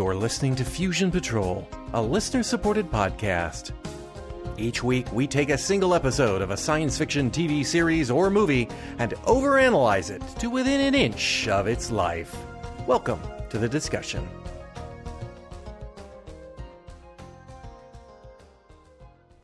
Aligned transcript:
You're 0.00 0.14
listening 0.14 0.54
to 0.56 0.64
Fusion 0.64 1.10
Patrol, 1.10 1.68
a 1.92 2.00
listener 2.00 2.42
supported 2.42 2.90
podcast. 2.90 3.72
Each 4.56 4.82
week, 4.82 5.12
we 5.12 5.26
take 5.26 5.50
a 5.50 5.58
single 5.58 5.94
episode 5.94 6.40
of 6.40 6.50
a 6.50 6.56
science 6.56 6.96
fiction 6.96 7.30
TV 7.30 7.66
series 7.66 8.10
or 8.10 8.30
movie 8.30 8.66
and 8.98 9.12
overanalyze 9.26 10.10
it 10.10 10.22
to 10.40 10.48
within 10.48 10.80
an 10.80 10.94
inch 10.94 11.48
of 11.48 11.66
its 11.66 11.90
life. 11.90 12.34
Welcome 12.86 13.20
to 13.50 13.58
the 13.58 13.68
discussion. 13.68 14.26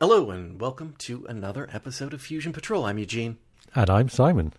Hello, 0.01 0.31
and 0.31 0.59
welcome 0.59 0.95
to 0.97 1.23
another 1.29 1.69
episode 1.71 2.15
of 2.15 2.21
Fusion 2.23 2.51
Patrol. 2.51 2.85
I'm 2.85 2.97
Eugene. 2.97 3.37
And 3.75 3.91
I'm 3.91 4.09
Simon. 4.09 4.53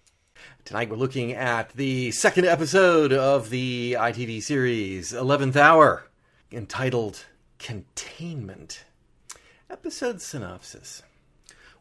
Tonight 0.65 0.91
we're 0.91 0.97
looking 0.97 1.33
at 1.33 1.73
the 1.75 2.11
second 2.11 2.45
episode 2.45 3.12
of 3.12 3.51
the 3.51 3.97
ITV 3.98 4.43
series, 4.43 5.12
11th 5.12 5.56
Hour, 5.56 6.05
entitled 6.52 7.25
Containment. 7.59 8.84
Episode 9.70 10.20
synopsis 10.20 11.03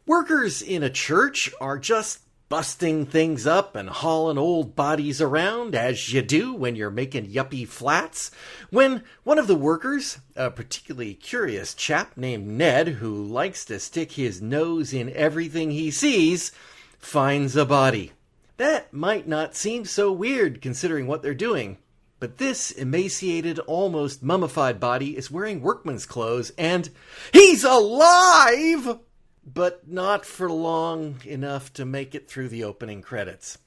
Workers 0.06 0.62
in 0.62 0.82
a 0.82 0.90
church 0.90 1.50
are 1.60 1.78
just 1.78 2.20
busting 2.48 3.04
things 3.04 3.46
up 3.46 3.76
and 3.76 3.90
hauling 3.90 4.38
old 4.38 4.74
bodies 4.74 5.20
around, 5.20 5.74
as 5.74 6.12
you 6.12 6.22
do 6.22 6.54
when 6.54 6.74
you're 6.74 6.90
making 6.90 7.26
yuppie 7.26 7.68
flats, 7.68 8.30
when 8.70 9.02
one 9.22 9.38
of 9.38 9.46
the 9.46 9.54
workers, 9.54 10.18
a 10.34 10.50
particularly 10.50 11.14
curious 11.14 11.74
chap 11.74 12.16
named 12.16 12.46
Ned 12.46 12.88
who 12.88 13.22
likes 13.22 13.64
to 13.66 13.78
stick 13.78 14.12
his 14.12 14.40
nose 14.40 14.94
in 14.94 15.12
everything 15.12 15.70
he 15.70 15.90
sees, 15.90 16.52
finds 16.98 17.54
a 17.54 17.66
body. 17.66 18.12
That 18.58 18.92
might 18.92 19.28
not 19.28 19.54
seem 19.54 19.84
so 19.84 20.12
weird 20.12 20.60
considering 20.60 21.06
what 21.06 21.22
they're 21.22 21.32
doing. 21.32 21.78
But 22.20 22.38
this 22.38 22.72
emaciated, 22.72 23.60
almost 23.60 24.24
mummified 24.24 24.80
body 24.80 25.16
is 25.16 25.30
wearing 25.30 25.62
workman's 25.62 26.04
clothes 26.04 26.50
and 26.58 26.90
he's 27.32 27.62
alive! 27.62 28.98
But 29.46 29.88
not 29.88 30.26
for 30.26 30.50
long 30.50 31.20
enough 31.24 31.72
to 31.74 31.84
make 31.84 32.16
it 32.16 32.28
through 32.28 32.48
the 32.48 32.64
opening 32.64 33.00
credits. 33.00 33.58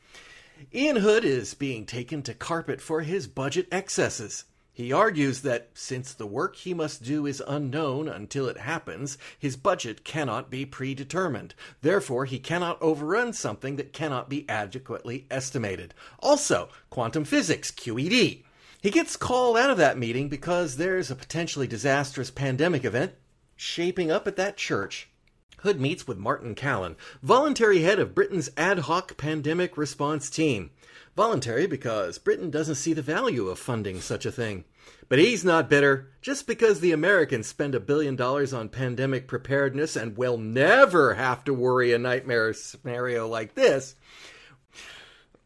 Ian 0.75 0.97
Hood 0.97 1.23
is 1.23 1.53
being 1.53 1.85
taken 1.85 2.21
to 2.23 2.33
carpet 2.33 2.81
for 2.81 3.01
his 3.01 3.27
budget 3.27 3.67
excesses. 3.71 4.43
He 4.81 4.91
argues 4.91 5.41
that 5.41 5.69
since 5.75 6.11
the 6.11 6.25
work 6.25 6.55
he 6.55 6.73
must 6.73 7.03
do 7.03 7.27
is 7.27 7.43
unknown 7.47 8.07
until 8.07 8.47
it 8.47 8.57
happens, 8.57 9.15
his 9.37 9.55
budget 9.55 10.03
cannot 10.03 10.49
be 10.49 10.65
predetermined. 10.65 11.53
Therefore, 11.83 12.25
he 12.25 12.39
cannot 12.39 12.81
overrun 12.81 13.33
something 13.33 13.75
that 13.75 13.93
cannot 13.93 14.27
be 14.27 14.43
adequately 14.49 15.27
estimated. 15.29 15.93
Also, 16.17 16.69
quantum 16.89 17.25
physics, 17.25 17.69
QED. 17.69 18.41
He 18.81 18.89
gets 18.89 19.17
called 19.17 19.55
out 19.55 19.69
of 19.69 19.77
that 19.77 19.99
meeting 19.99 20.29
because 20.29 20.77
there's 20.77 21.11
a 21.11 21.15
potentially 21.15 21.67
disastrous 21.67 22.31
pandemic 22.31 22.83
event 22.83 23.13
shaping 23.55 24.09
up 24.09 24.27
at 24.27 24.35
that 24.37 24.57
church. 24.57 25.11
Hood 25.59 25.79
meets 25.79 26.07
with 26.07 26.17
Martin 26.17 26.55
Callan, 26.55 26.95
voluntary 27.21 27.83
head 27.83 27.99
of 27.99 28.15
Britain's 28.15 28.49
ad 28.57 28.79
hoc 28.79 29.15
pandemic 29.15 29.77
response 29.77 30.27
team. 30.31 30.71
Voluntary 31.15 31.67
because 31.67 32.17
Britain 32.17 32.49
doesn't 32.49 32.75
see 32.75 32.93
the 32.93 33.03
value 33.03 33.47
of 33.47 33.59
funding 33.59 34.01
such 34.01 34.25
a 34.25 34.31
thing. 34.31 34.65
But 35.09 35.19
he's 35.19 35.43
not 35.43 35.69
bitter. 35.69 36.09
Just 36.21 36.47
because 36.47 36.79
the 36.79 36.93
Americans 36.93 37.47
spend 37.47 37.75
a 37.75 37.79
billion 37.79 38.15
dollars 38.15 38.53
on 38.53 38.69
pandemic 38.69 39.27
preparedness 39.27 39.95
and 39.95 40.15
will 40.15 40.37
never 40.37 41.15
have 41.15 41.43
to 41.43 41.53
worry 41.53 41.91
a 41.91 41.99
nightmare 41.99 42.53
scenario 42.53 43.27
like 43.27 43.55
this. 43.55 43.95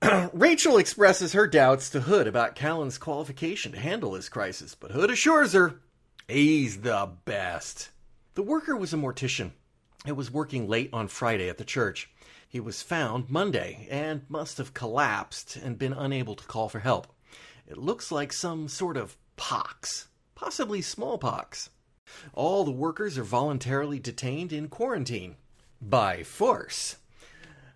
Rachel 0.34 0.78
expresses 0.78 1.34
her 1.34 1.48
doubts 1.48 1.90
to 1.90 2.02
Hood 2.02 2.28
about 2.28 2.56
Callan's 2.56 2.98
qualification 2.98 3.72
to 3.72 3.80
handle 3.80 4.12
this 4.12 4.30
crisis, 4.30 4.76
but 4.76 4.92
Hood 4.92 5.10
assures 5.10 5.54
her 5.54 5.80
he's 6.28 6.82
the 6.82 7.10
best. 7.26 7.90
The 8.36 8.44
worker 8.44 8.76
was 8.76 8.94
a 8.94 8.98
mortician. 8.98 9.52
It 10.06 10.16
was 10.16 10.30
working 10.30 10.68
late 10.68 10.90
on 10.94 11.08
Friday 11.08 11.50
at 11.50 11.58
the 11.58 11.64
church. 11.64 12.12
He 12.48 12.60
was 12.60 12.82
found 12.82 13.30
Monday 13.30 13.88
and 13.90 14.22
must 14.30 14.60
have 14.60 14.74
collapsed 14.74 15.56
and 15.56 15.80
been 15.80 15.94
unable 15.94 16.36
to 16.36 16.46
call 16.46 16.70
for 16.70 16.80
help. 16.80 17.08
It 17.68 17.78
looks 17.78 18.12
like 18.12 18.32
some 18.32 18.68
sort 18.68 18.98
of 18.98 19.18
pox, 19.38 20.08
possibly 20.36 20.82
smallpox. 20.82 21.70
All 22.34 22.64
the 22.64 22.72
workers 22.72 23.18
are 23.18 23.24
voluntarily 23.24 24.00
detained 24.00 24.54
in 24.54 24.68
quarantine 24.70 25.36
by 25.82 26.24
force. 26.24 26.98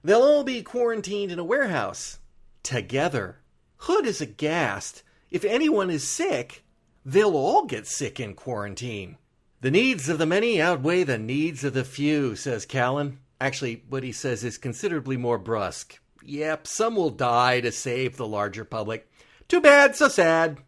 They'll 0.03 0.21
all 0.21 0.43
be 0.43 0.63
quarantined 0.63 1.31
in 1.31 1.39
a 1.39 1.43
warehouse 1.43 2.19
together. 2.63 3.37
Hood 3.77 4.05
is 4.05 4.21
aghast. 4.21 5.03
If 5.31 5.43
anyone 5.43 5.89
is 5.89 6.07
sick, 6.07 6.63
they'll 7.05 7.35
all 7.35 7.65
get 7.65 7.87
sick 7.87 8.19
in 8.19 8.33
quarantine. 8.33 9.17
The 9.61 9.71
needs 9.71 10.07
of 10.07 10.17
the 10.17 10.25
many 10.25 10.61
outweigh 10.61 11.03
the 11.03 11.17
needs 11.17 11.63
of 11.63 11.73
the 11.73 11.83
few, 11.83 12.35
says 12.35 12.65
Callan. 12.65 13.19
Actually, 13.41 13.83
what 13.89 14.03
he 14.03 14.11
says 14.11 14.43
is 14.43 14.57
considerably 14.57 15.17
more 15.17 15.37
brusque. 15.37 15.99
Yep, 16.23 16.67
some 16.67 16.95
will 16.95 17.09
die 17.09 17.61
to 17.61 17.71
save 17.71 18.17
the 18.17 18.27
larger 18.27 18.65
public. 18.65 19.09
Too 19.47 19.61
bad, 19.61 19.95
so 19.95 20.07
sad. 20.07 20.59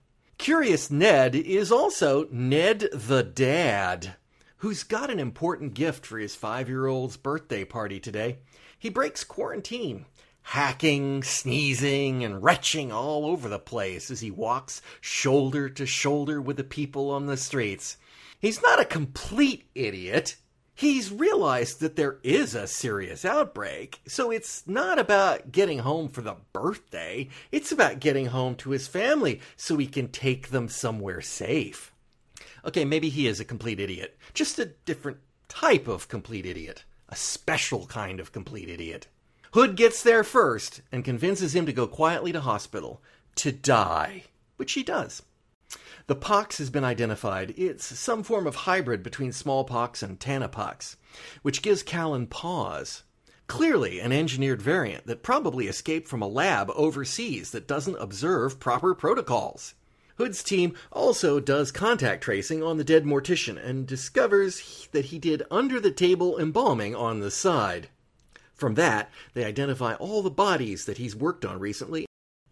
Curious 0.41 0.89
Ned 0.89 1.35
is 1.35 1.71
also 1.71 2.27
Ned 2.31 2.89
the 2.91 3.21
Dad, 3.21 4.15
who's 4.57 4.81
got 4.81 5.11
an 5.11 5.19
important 5.19 5.75
gift 5.75 6.03
for 6.03 6.17
his 6.17 6.33
five 6.33 6.67
year 6.67 6.87
old's 6.87 7.15
birthday 7.15 7.63
party 7.63 7.99
today. 7.99 8.39
He 8.79 8.89
breaks 8.89 9.23
quarantine, 9.23 10.07
hacking, 10.41 11.21
sneezing, 11.21 12.23
and 12.23 12.41
retching 12.41 12.91
all 12.91 13.27
over 13.27 13.47
the 13.47 13.59
place 13.59 14.09
as 14.09 14.21
he 14.21 14.31
walks 14.31 14.81
shoulder 14.99 15.69
to 15.69 15.85
shoulder 15.85 16.41
with 16.41 16.57
the 16.57 16.63
people 16.63 17.11
on 17.11 17.27
the 17.27 17.37
streets. 17.37 17.97
He's 18.39 18.63
not 18.63 18.81
a 18.81 18.85
complete 18.85 19.69
idiot. 19.75 20.37
He's 20.73 21.11
realized 21.11 21.79
that 21.79 21.95
there 21.95 22.17
is 22.23 22.55
a 22.55 22.67
serious 22.67 23.23
outbreak, 23.23 24.01
so 24.07 24.31
it's 24.31 24.63
not 24.65 24.97
about 24.97 25.51
getting 25.51 25.79
home 25.79 26.07
for 26.07 26.21
the 26.21 26.37
birthday. 26.53 27.29
It's 27.51 27.71
about 27.71 27.99
getting 27.99 28.27
home 28.27 28.55
to 28.55 28.71
his 28.71 28.87
family 28.87 29.41
so 29.55 29.77
he 29.77 29.87
can 29.87 30.07
take 30.07 30.49
them 30.49 30.69
somewhere 30.69 31.21
safe. 31.21 31.93
Okay, 32.65 32.85
maybe 32.85 33.09
he 33.09 33.27
is 33.27 33.39
a 33.39 33.45
complete 33.45 33.79
idiot. 33.79 34.17
Just 34.33 34.59
a 34.59 34.73
different 34.85 35.17
type 35.49 35.87
of 35.87 36.07
complete 36.07 36.45
idiot. 36.45 36.83
A 37.09 37.15
special 37.15 37.85
kind 37.87 38.19
of 38.19 38.31
complete 38.31 38.69
idiot. 38.69 39.07
Hood 39.53 39.75
gets 39.75 40.01
there 40.01 40.23
first 40.23 40.81
and 40.91 41.03
convinces 41.03 41.53
him 41.53 41.65
to 41.65 41.73
go 41.73 41.85
quietly 41.85 42.31
to 42.31 42.39
hospital 42.39 43.01
to 43.35 43.51
die, 43.51 44.23
which 44.55 44.73
he 44.73 44.83
does. 44.83 45.23
The 46.07 46.15
pox 46.15 46.57
has 46.57 46.69
been 46.69 46.83
identified. 46.83 47.53
It's 47.57 47.85
some 47.97 48.23
form 48.23 48.47
of 48.47 48.55
hybrid 48.55 49.03
between 49.03 49.31
smallpox 49.31 50.03
and 50.03 50.19
tanapox, 50.19 50.95
which 51.41 51.61
gives 51.61 51.83
Callan 51.83 52.27
pause. 52.27 53.03
Clearly, 53.47 53.99
an 53.99 54.11
engineered 54.11 54.61
variant 54.61 55.07
that 55.07 55.23
probably 55.23 55.67
escaped 55.67 56.07
from 56.07 56.21
a 56.21 56.27
lab 56.27 56.71
overseas 56.73 57.51
that 57.51 57.67
doesn't 57.67 57.99
observe 57.99 58.59
proper 58.59 58.95
protocols. 58.95 59.73
Hood's 60.15 60.43
team 60.43 60.73
also 60.91 61.39
does 61.39 61.71
contact 61.71 62.23
tracing 62.23 62.61
on 62.61 62.77
the 62.77 62.83
dead 62.83 63.05
mortician 63.05 63.57
and 63.57 63.87
discovers 63.87 64.87
that 64.91 65.05
he 65.05 65.19
did 65.19 65.43
under 65.49 65.79
the 65.79 65.91
table 65.91 66.37
embalming 66.39 66.95
on 66.95 67.19
the 67.19 67.31
side. 67.31 67.89
From 68.53 68.75
that, 68.75 69.09
they 69.33 69.43
identify 69.43 69.95
all 69.95 70.21
the 70.21 70.29
bodies 70.29 70.85
that 70.85 70.97
he's 70.97 71.15
worked 71.15 71.43
on 71.43 71.59
recently 71.59 72.05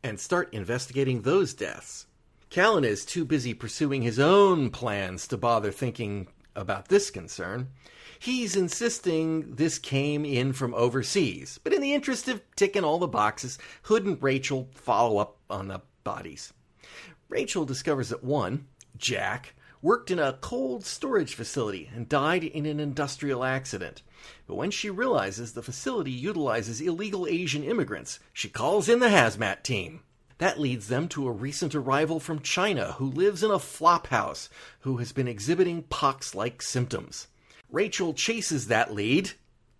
and 0.03 0.19
start 0.19 0.53
investigating 0.53 1.21
those 1.21 1.53
deaths. 1.53 2.07
Callan 2.49 2.83
is 2.83 3.05
too 3.05 3.25
busy 3.25 3.53
pursuing 3.53 4.01
his 4.01 4.17
own 4.17 4.71
plans 4.71 5.27
to 5.27 5.37
bother 5.37 5.71
thinking 5.71 6.27
about 6.55 6.87
this 6.87 7.11
concern. 7.11 7.67
He's 8.17 8.55
insisting 8.55 9.53
this 9.55 9.77
came 9.77 10.25
in 10.25 10.53
from 10.53 10.73
overseas, 10.73 11.59
but 11.63 11.73
in 11.73 11.81
the 11.81 11.93
interest 11.93 12.27
of 12.27 12.41
ticking 12.55 12.83
all 12.83 12.97
the 12.97 13.07
boxes, 13.07 13.59
Hood 13.83 14.03
and 14.05 14.21
Rachel 14.21 14.67
follow 14.73 15.19
up 15.19 15.37
on 15.47 15.67
the 15.67 15.81
bodies. 16.03 16.51
Rachel 17.29 17.65
discovers 17.65 18.09
that 18.09 18.23
one, 18.23 18.65
Jack, 18.97 19.53
worked 19.83 20.09
in 20.09 20.17
a 20.17 20.39
cold 20.41 20.83
storage 20.83 21.35
facility 21.35 21.91
and 21.93 22.09
died 22.09 22.43
in 22.43 22.65
an 22.65 22.79
industrial 22.79 23.43
accident. 23.43 24.01
But 24.47 24.55
when 24.55 24.71
she 24.71 24.89
realizes 24.89 25.53
the 25.53 25.61
facility 25.61 26.11
utilizes 26.11 26.81
illegal 26.81 27.27
Asian 27.27 27.63
immigrants, 27.63 28.19
she 28.33 28.49
calls 28.49 28.89
in 28.89 28.99
the 28.99 29.09
hazmat 29.09 29.61
team. 29.61 30.01
That 30.39 30.59
leads 30.59 30.87
them 30.87 31.09
to 31.09 31.27
a 31.27 31.31
recent 31.31 31.75
arrival 31.75 32.19
from 32.21 32.39
China 32.39 32.93
who 32.93 33.05
lives 33.05 33.43
in 33.43 33.51
a 33.51 33.59
flop 33.59 34.07
house 34.07 34.49
who 34.79 34.97
has 34.97 35.11
been 35.11 35.27
exhibiting 35.27 35.83
pox 35.83 36.33
like 36.33 36.61
symptoms. 36.61 37.27
Rachel 37.69 38.13
chases 38.13 38.67
that 38.67 38.93
lead, 38.93 39.31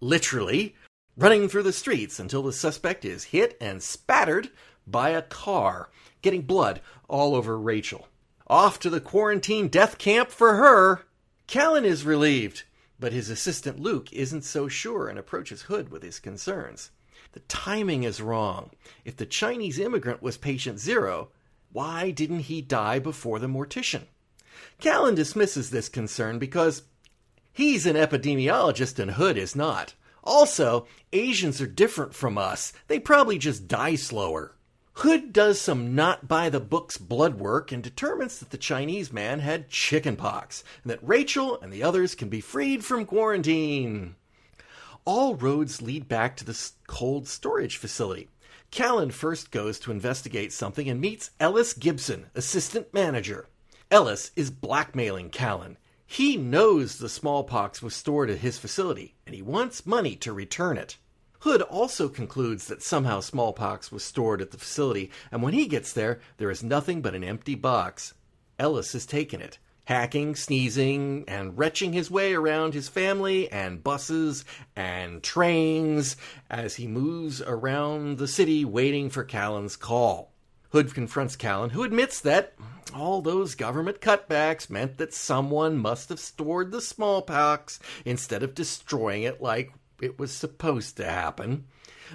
literally, 0.02 0.76
running 1.18 1.48
through 1.48 1.64
the 1.64 1.74
streets 1.74 2.20
until 2.20 2.44
the 2.44 2.52
suspect 2.52 3.06
is 3.06 3.26
hit 3.26 3.58
and 3.62 3.82
spattered 3.82 4.50
by 4.86 5.12
a 5.12 5.22
car, 5.22 5.90
getting 6.22 6.42
blood 6.42 6.82
all 7.08 7.36
over 7.36 7.58
Rachel. 7.58 8.10
Off 8.48 8.80
to 8.80 8.90
the 8.90 9.02
quarantine 9.02 9.70
death 9.70 9.98
camp 9.98 10.30
for 10.30 10.56
her. 10.56 11.06
Callan 11.48 11.86
is 11.86 12.04
relieved, 12.04 12.64
but 13.00 13.14
his 13.14 13.30
assistant 13.30 13.80
Luke 13.80 14.12
isn't 14.12 14.44
so 14.44 14.68
sure 14.68 15.08
and 15.08 15.18
approaches 15.18 15.64
Hood 15.64 15.90
with 15.90 16.04
his 16.04 16.20
concerns. 16.20 16.92
The 17.34 17.42
timing 17.42 18.04
is 18.04 18.22
wrong. 18.22 18.72
If 19.06 19.18
the 19.18 19.26
Chinese 19.26 19.78
immigrant 19.78 20.22
was 20.22 20.38
patient 20.38 20.80
zero, 20.80 21.30
why 21.72 22.12
didn't 22.12 22.42
he 22.42 22.62
die 22.62 23.00
before 23.00 23.40
the 23.40 23.48
mortician? 23.48 24.04
Callan 24.80 25.16
dismisses 25.16 25.70
this 25.70 25.90
concern 25.90 26.40
because 26.40 26.84
he's 27.52 27.86
an 27.86 27.96
epidemiologist 27.96 28.98
and 29.00 29.12
Hood 29.12 29.38
is 29.38 29.56
not. 29.56 29.94
Also, 30.24 30.88
Asians 31.14 31.62
are 31.62 31.68
different 31.68 32.14
from 32.14 32.38
us. 32.38 32.74
They 32.88 33.00
probably 33.00 33.38
just 33.38 33.68
die 33.68 33.96
slower. 33.96 34.56
Hood 34.94 35.32
does 35.32 35.62
some 35.62 35.96
not 35.96 36.28
by 36.28 36.50
the 36.50 36.60
books 36.60 36.98
blood 36.98 37.40
work 37.40 37.72
and 37.72 37.82
determines 37.82 38.40
that 38.40 38.50
the 38.50 38.58
Chinese 38.58 39.14
man 39.14 39.40
had 39.40 39.70
chickenpox 39.70 40.64
and 40.84 40.92
that 40.92 41.00
Rachel 41.08 41.60
and 41.62 41.72
the 41.72 41.84
others 41.84 42.16
can 42.16 42.28
be 42.28 42.42
freed 42.42 42.84
from 42.84 43.06
quarantine. 43.06 44.16
All 45.12 45.34
roads 45.34 45.82
lead 45.82 46.08
back 46.08 46.38
to 46.38 46.46
the 46.46 46.70
cold 46.86 47.28
storage 47.28 47.78
facility. 47.78 48.30
Callan 48.70 49.10
first 49.10 49.50
goes 49.50 49.80
to 49.80 49.92
investigate 49.92 50.54
something 50.54 50.88
and 50.88 51.02
meets 51.02 51.32
Ellis 51.40 51.74
Gibson, 51.74 52.28
assistant 52.36 52.94
manager. 52.94 53.48
Ellis 53.90 54.30
is 54.36 54.52
blackmailing 54.52 55.32
Callan. 55.32 55.80
He 56.06 56.38
knows 56.38 57.00
the 57.00 57.10
smallpox 57.10 57.82
was 57.82 57.96
stored 57.96 58.30
at 58.30 58.38
his 58.38 58.60
facility, 58.60 59.16
and 59.26 59.34
he 59.34 59.42
wants 59.42 59.84
money 59.84 60.16
to 60.18 60.32
return 60.32 60.78
it. 60.78 60.98
Hood 61.40 61.64
also 61.64 62.08
concludes 62.08 62.68
that 62.68 62.84
somehow 62.84 63.20
smallpox 63.20 63.92
was 63.92 64.04
stored 64.04 64.44
at 64.44 64.52
the 64.52 64.60
facility, 64.60 65.10
and 65.32 65.42
when 65.42 65.56
he 65.56 65.66
gets 65.66 65.92
there, 65.92 66.20
there 66.38 66.52
is 66.52 66.62
nothing 66.62 67.02
but 67.02 67.16
an 67.16 67.24
empty 67.24 67.56
box. 67.56 68.14
Ellis 68.60 68.94
has 68.94 69.08
taken 69.08 69.42
it, 69.42 69.58
hacking, 69.90 70.36
sneezing, 70.36 71.24
and 71.28 71.58
retching 71.58 71.94
his 71.94 72.12
way 72.12 72.32
around 72.36 72.76
his 72.76 72.88
family 72.88 73.52
and 73.52 73.84
buses 73.84 74.46
and 74.76 75.24
trains 75.24 76.16
as 76.48 76.76
he 76.76 76.86
moves 76.86 77.42
around 77.42 78.20
the 78.20 78.28
city 78.28 78.64
waiting 78.64 79.10
for 79.10 79.24
Callan's 79.24 79.76
call. 79.76 80.32
Hood 80.70 80.94
confronts 80.94 81.36
Callan, 81.36 81.72
who 81.72 81.82
admits 81.82 82.20
that 82.20 82.54
all 82.94 83.24
those 83.24 83.56
government 83.56 84.00
cutbacks 84.00 84.70
meant 84.70 85.00
that 85.00 85.12
someone 85.12 85.76
must 85.76 86.10
have 86.10 86.20
stored 86.20 86.70
the 86.72 86.82
smallpox 86.82 87.80
instead 88.06 88.44
of 88.44 88.54
destroying 88.54 89.24
it 89.24 89.42
like 89.42 89.74
it 90.00 90.20
was 90.20 90.32
supposed 90.32 90.98
to 90.98 91.06
happen. 91.06 91.66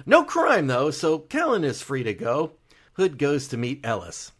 No 0.05 0.23
crime, 0.23 0.67
though, 0.67 0.91
so 0.91 1.19
Callan 1.19 1.65
is 1.65 1.81
free 1.81 2.03
to 2.03 2.13
go. 2.13 2.53
Hood 2.93 3.17
goes 3.17 3.49
to 3.49 3.57
meet 3.57 3.81
Ellis. 3.83 4.31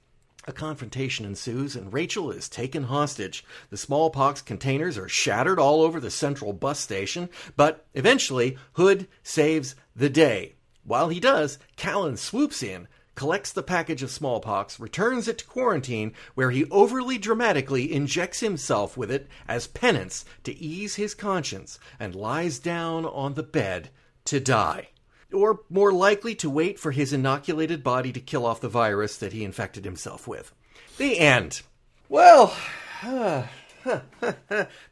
A 0.48 0.54
confrontation 0.54 1.26
ensues, 1.26 1.76
and 1.76 1.92
Rachel 1.92 2.30
is 2.30 2.48
taken 2.48 2.84
hostage. 2.84 3.44
The 3.72 3.78
smallpox 3.78 4.44
containers 4.44 4.96
are 4.96 5.10
shattered 5.10 5.58
all 5.58 5.82
over 5.82 6.00
the 6.00 6.12
central 6.12 6.54
bus 6.54 6.80
station, 6.80 7.30
but 7.56 7.88
eventually, 7.96 8.56
Hood 8.74 9.08
saves 9.24 9.76
the 9.96 10.10
day. 10.10 10.54
While 10.84 11.10
he 11.10 11.20
does, 11.20 11.58
Callan 11.78 12.16
swoops 12.16 12.62
in, 12.62 12.88
collects 13.16 13.52
the 13.52 13.64
package 13.64 14.04
of 14.04 14.12
smallpox, 14.12 14.80
returns 14.80 15.28
it 15.28 15.40
to 15.40 15.46
quarantine, 15.46 16.14
where 16.36 16.52
he 16.52 16.66
overly 16.66 17.18
dramatically 17.18 17.92
injects 17.92 18.42
himself 18.42 18.96
with 18.96 19.10
it 19.10 19.28
as 19.48 19.66
penance 19.66 20.26
to 20.44 20.56
ease 20.56 20.94
his 20.94 21.16
conscience, 21.16 21.80
and 22.00 22.14
lies 22.14 22.60
down 22.60 23.04
on 23.04 23.34
the 23.34 23.42
bed 23.42 23.90
to 24.26 24.40
die. 24.40 24.90
Or 25.34 25.62
more 25.70 25.92
likely 25.92 26.36
to 26.36 26.50
wait 26.50 26.80
for 26.80 26.92
his 26.92 27.12
inoculated 27.12 27.84
body 27.84 28.12
to 28.14 28.20
kill 28.20 28.46
off 28.46 28.62
the 28.62 28.70
virus 28.70 29.18
that 29.18 29.34
he 29.34 29.44
infected 29.44 29.84
himself 29.84 30.28
with. 30.28 30.54
The 30.98 31.20
end. 31.20 31.62
Well, 32.08 32.56
uh, 33.04 33.44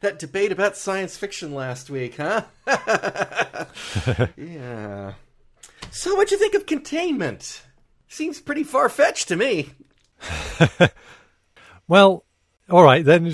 that 0.00 0.18
debate 0.18 0.52
about 0.52 0.76
science 0.76 1.16
fiction 1.16 1.54
last 1.54 1.90
week, 1.90 2.16
huh? 2.16 2.44
yeah. 4.36 5.14
So, 5.90 6.14
what'd 6.14 6.30
you 6.30 6.38
think 6.38 6.54
of 6.54 6.66
containment? 6.66 7.62
Seems 8.08 8.40
pretty 8.40 8.64
far 8.64 8.88
fetched 8.88 9.28
to 9.28 9.36
me. 9.36 9.70
well, 11.88 12.24
all 12.68 12.82
right 12.82 13.04
then. 13.04 13.32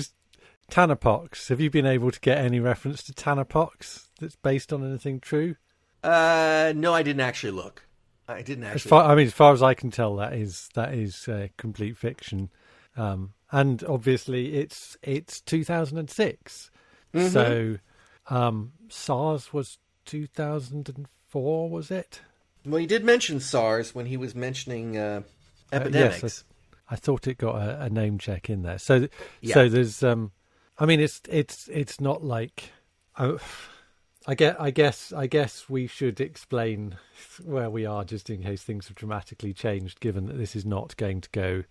Tanapox. 0.71 1.49
Have 1.49 1.59
you 1.59 1.69
been 1.69 1.85
able 1.85 2.11
to 2.11 2.19
get 2.21 2.37
any 2.37 2.59
reference 2.59 3.03
to 3.03 3.13
Tanapox 3.13 4.07
that's 4.19 4.37
based 4.37 4.71
on 4.71 4.87
anything 4.87 5.19
true? 5.19 5.55
Uh, 6.03 6.73
no, 6.75 6.93
I 6.93 7.03
didn't 7.03 7.21
actually 7.21 7.51
look. 7.51 7.85
I 8.27 8.41
didn't 8.41 8.63
actually. 8.63 8.77
As 8.77 8.83
far, 8.83 9.11
I 9.11 9.15
mean, 9.15 9.27
as 9.27 9.33
far 9.33 9.53
as 9.53 9.61
I 9.61 9.73
can 9.73 9.91
tell, 9.91 10.15
that 10.17 10.33
is 10.33 10.69
that 10.73 10.93
is 10.93 11.27
uh, 11.27 11.47
complete 11.57 11.97
fiction, 11.97 12.49
um, 12.95 13.33
and 13.51 13.83
obviously 13.83 14.55
it's 14.55 14.97
it's 15.03 15.41
2006. 15.41 16.71
Mm-hmm. 17.13 17.27
So 17.27 17.77
um, 18.27 18.71
SARS 18.89 19.51
was 19.51 19.77
2004, 20.05 21.69
was 21.69 21.91
it? 21.91 22.21
Well, 22.65 22.79
he 22.79 22.85
did 22.85 23.03
mention 23.03 23.39
SARS 23.39 23.95
when 23.95 24.05
he 24.05 24.17
was 24.17 24.35
mentioning 24.35 24.97
uh, 24.97 25.21
epidemics. 25.71 26.23
Uh, 26.23 26.25
yes, 26.25 26.43
I, 26.89 26.93
I, 26.93 26.95
thought 26.95 27.27
it 27.27 27.37
got 27.37 27.55
a, 27.55 27.83
a, 27.83 27.89
name 27.89 28.17
check 28.17 28.49
in 28.49 28.61
there. 28.61 28.77
So, 28.77 29.07
yeah. 29.41 29.53
so 29.53 29.67
there's, 29.67 30.03
um, 30.03 30.31
I 30.77 30.85
mean, 30.85 30.99
it's 30.99 31.21
it's 31.27 31.67
it's 31.69 31.99
not 31.99 32.23
like, 32.23 32.71
oh, 33.17 33.39
I 34.27 34.35
get, 34.35 34.61
I 34.61 34.69
guess, 34.71 35.11
I 35.11 35.27
guess 35.27 35.67
we 35.67 35.87
should 35.87 36.21
explain 36.21 36.97
where 37.43 37.69
we 37.69 37.85
are 37.85 38.03
just 38.03 38.29
in 38.29 38.43
case 38.43 38.63
things 38.63 38.87
have 38.87 38.95
dramatically 38.95 39.53
changed. 39.53 39.99
Given 39.99 40.27
that 40.27 40.37
this 40.37 40.55
is 40.55 40.65
not 40.65 40.95
going 40.97 41.21
to 41.21 41.29
go 41.31 41.63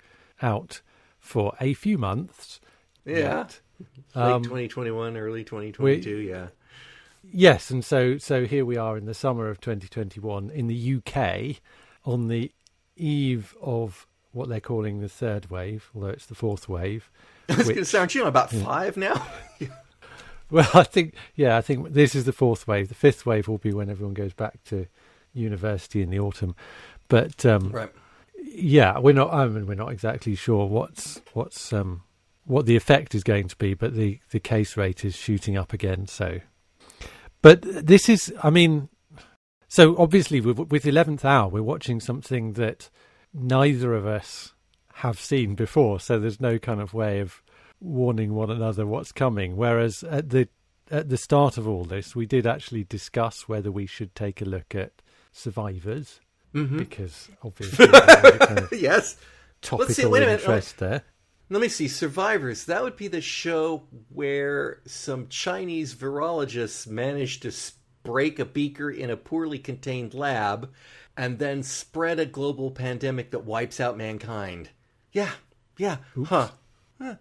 out 0.42 0.80
for 1.18 1.54
a 1.60 1.74
few 1.74 1.98
months. 1.98 2.60
Yeah. 3.04 3.46
Late 4.14 4.22
um, 4.22 4.42
2021, 4.42 5.16
early 5.16 5.44
2022. 5.44 6.16
We, 6.16 6.28
yeah. 6.28 6.48
Yes, 7.32 7.70
and 7.70 7.84
so 7.84 8.18
so 8.18 8.46
here 8.46 8.64
we 8.64 8.76
are 8.76 8.96
in 8.96 9.04
the 9.04 9.14
summer 9.14 9.48
of 9.48 9.60
2021 9.60 10.50
in 10.50 10.66
the 10.66 10.96
UK 10.96 11.60
on 12.04 12.28
the 12.28 12.50
eve 12.96 13.54
of 13.60 14.06
what 14.32 14.48
they're 14.48 14.60
calling 14.60 15.00
the 15.00 15.08
third 15.08 15.50
wave, 15.50 15.90
although 15.94 16.08
it's 16.08 16.26
the 16.26 16.34
fourth 16.34 16.68
wave. 16.68 17.10
It's 17.48 17.64
going 17.64 17.76
to 17.76 17.84
sound 17.84 18.14
you 18.14 18.22
know 18.22 18.28
about 18.28 18.50
five 18.50 18.96
now. 18.96 19.26
well, 20.50 20.68
I 20.74 20.84
think 20.84 21.14
yeah, 21.34 21.56
I 21.56 21.60
think 21.60 21.92
this 21.92 22.14
is 22.14 22.24
the 22.24 22.32
fourth 22.32 22.66
wave. 22.66 22.88
The 22.88 22.94
fifth 22.94 23.26
wave 23.26 23.48
will 23.48 23.58
be 23.58 23.72
when 23.72 23.90
everyone 23.90 24.14
goes 24.14 24.32
back 24.32 24.62
to 24.64 24.86
university 25.32 26.02
in 26.02 26.10
the 26.10 26.20
autumn. 26.20 26.54
But 27.08 27.44
um, 27.46 27.70
right. 27.70 27.92
yeah, 28.36 28.98
we're 28.98 29.14
not. 29.14 29.32
I 29.32 29.46
mean, 29.46 29.66
we're 29.66 29.74
not 29.74 29.92
exactly 29.92 30.34
sure 30.34 30.66
what's 30.66 31.20
what's 31.32 31.72
um, 31.72 32.02
what 32.44 32.66
the 32.66 32.76
effect 32.76 33.14
is 33.14 33.24
going 33.24 33.48
to 33.48 33.56
be, 33.56 33.74
but 33.74 33.94
the 33.94 34.20
the 34.30 34.40
case 34.40 34.76
rate 34.76 35.04
is 35.04 35.16
shooting 35.16 35.56
up 35.56 35.72
again. 35.72 36.06
So 36.06 36.40
but 37.42 37.62
this 37.62 38.08
is, 38.08 38.32
I 38.42 38.50
mean, 38.50 38.88
so 39.68 39.96
obviously 39.96 40.40
with, 40.40 40.58
with 40.58 40.84
11th 40.84 41.24
Hour, 41.24 41.48
we're 41.48 41.62
watching 41.62 42.00
something 42.00 42.54
that 42.54 42.90
neither 43.32 43.94
of 43.94 44.06
us 44.06 44.52
have 44.94 45.18
seen 45.18 45.54
before. 45.54 46.00
So 46.00 46.18
there's 46.18 46.40
no 46.40 46.58
kind 46.58 46.80
of 46.80 46.92
way 46.92 47.20
of 47.20 47.42
warning 47.80 48.34
one 48.34 48.50
another 48.50 48.86
what's 48.86 49.12
coming. 49.12 49.56
Whereas 49.56 50.02
at 50.04 50.30
the 50.30 50.48
at 50.90 51.08
the 51.08 51.16
start 51.16 51.56
of 51.56 51.68
all 51.68 51.84
this, 51.84 52.16
we 52.16 52.26
did 52.26 52.46
actually 52.46 52.84
discuss 52.84 53.48
whether 53.48 53.70
we 53.70 53.86
should 53.86 54.14
take 54.14 54.40
a 54.40 54.44
look 54.44 54.74
at 54.74 54.92
survivors 55.32 56.20
mm-hmm. 56.54 56.78
because 56.78 57.28
obviously 57.44 57.86
kind 57.88 58.58
of 58.58 58.72
yes 58.72 59.16
topical 59.62 59.94
see, 59.94 60.22
interest 60.22 60.78
there. 60.78 61.02
Let 61.48 61.60
me 61.60 61.68
see. 61.68 61.88
Survivors. 61.88 62.66
That 62.66 62.82
would 62.82 62.96
be 62.96 63.08
the 63.08 63.20
show 63.20 63.82
where 64.08 64.80
some 64.86 65.26
Chinese 65.28 65.94
virologists 65.94 66.86
managed 66.86 67.42
to 67.42 67.52
break 68.04 68.38
a 68.38 68.44
beaker 68.44 68.90
in 68.90 69.10
a 69.10 69.16
poorly 69.16 69.58
contained 69.58 70.14
lab 70.14 70.70
and 71.16 71.38
then 71.38 71.62
spread 71.62 72.20
a 72.20 72.24
global 72.24 72.70
pandemic 72.70 73.32
that 73.32 73.44
wipes 73.44 73.80
out 73.80 73.98
mankind. 73.98 74.70
Yeah, 75.12 75.32
yeah, 75.76 75.96
Oops. 76.16 76.28
huh. 76.28 76.48
huh. 77.00 77.14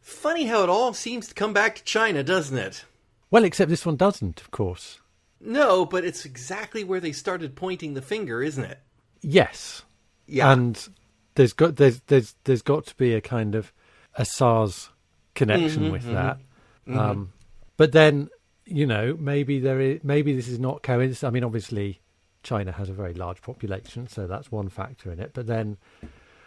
Funny 0.00 0.46
how 0.46 0.62
it 0.62 0.68
all 0.68 0.94
seems 0.94 1.28
to 1.28 1.34
come 1.34 1.52
back 1.52 1.76
to 1.76 1.84
China, 1.84 2.22
doesn't 2.22 2.58
it? 2.58 2.84
Well, 3.30 3.44
except 3.44 3.70
this 3.70 3.86
one 3.86 3.96
doesn't, 3.96 4.40
of 4.40 4.50
course. 4.50 5.00
No, 5.40 5.84
but 5.84 6.04
it's 6.04 6.24
exactly 6.24 6.84
where 6.84 7.00
they 7.00 7.12
started 7.12 7.56
pointing 7.56 7.94
the 7.94 8.02
finger, 8.02 8.42
isn't 8.42 8.64
it? 8.64 8.78
Yes. 9.22 9.82
Yeah. 10.26 10.52
And 10.52 10.88
there's 11.34 11.52
got 11.52 11.76
there's 11.76 12.00
there's 12.06 12.34
there's 12.44 12.62
got 12.62 12.86
to 12.86 12.96
be 12.96 13.14
a 13.14 13.20
kind 13.20 13.54
of 13.54 13.72
a 14.16 14.24
SARS 14.24 14.90
connection 15.34 15.84
mm-hmm, 15.84 15.92
with 15.92 16.02
mm-hmm, 16.02 16.14
that. 16.14 16.38
Mm-hmm. 16.86 16.98
Um, 16.98 17.32
but 17.76 17.92
then 17.92 18.28
you 18.64 18.86
know 18.86 19.16
maybe 19.18 19.58
there 19.58 19.80
is 19.80 20.00
maybe 20.04 20.34
this 20.34 20.48
is 20.48 20.58
not 20.58 20.82
coincidence. 20.82 21.24
I 21.24 21.30
mean, 21.30 21.44
obviously 21.44 22.00
China 22.42 22.72
has 22.72 22.88
a 22.88 22.92
very 22.92 23.14
large 23.14 23.42
population, 23.42 24.08
so 24.08 24.26
that's 24.26 24.52
one 24.52 24.68
factor 24.68 25.10
in 25.10 25.20
it. 25.20 25.32
But 25.32 25.46
then 25.46 25.76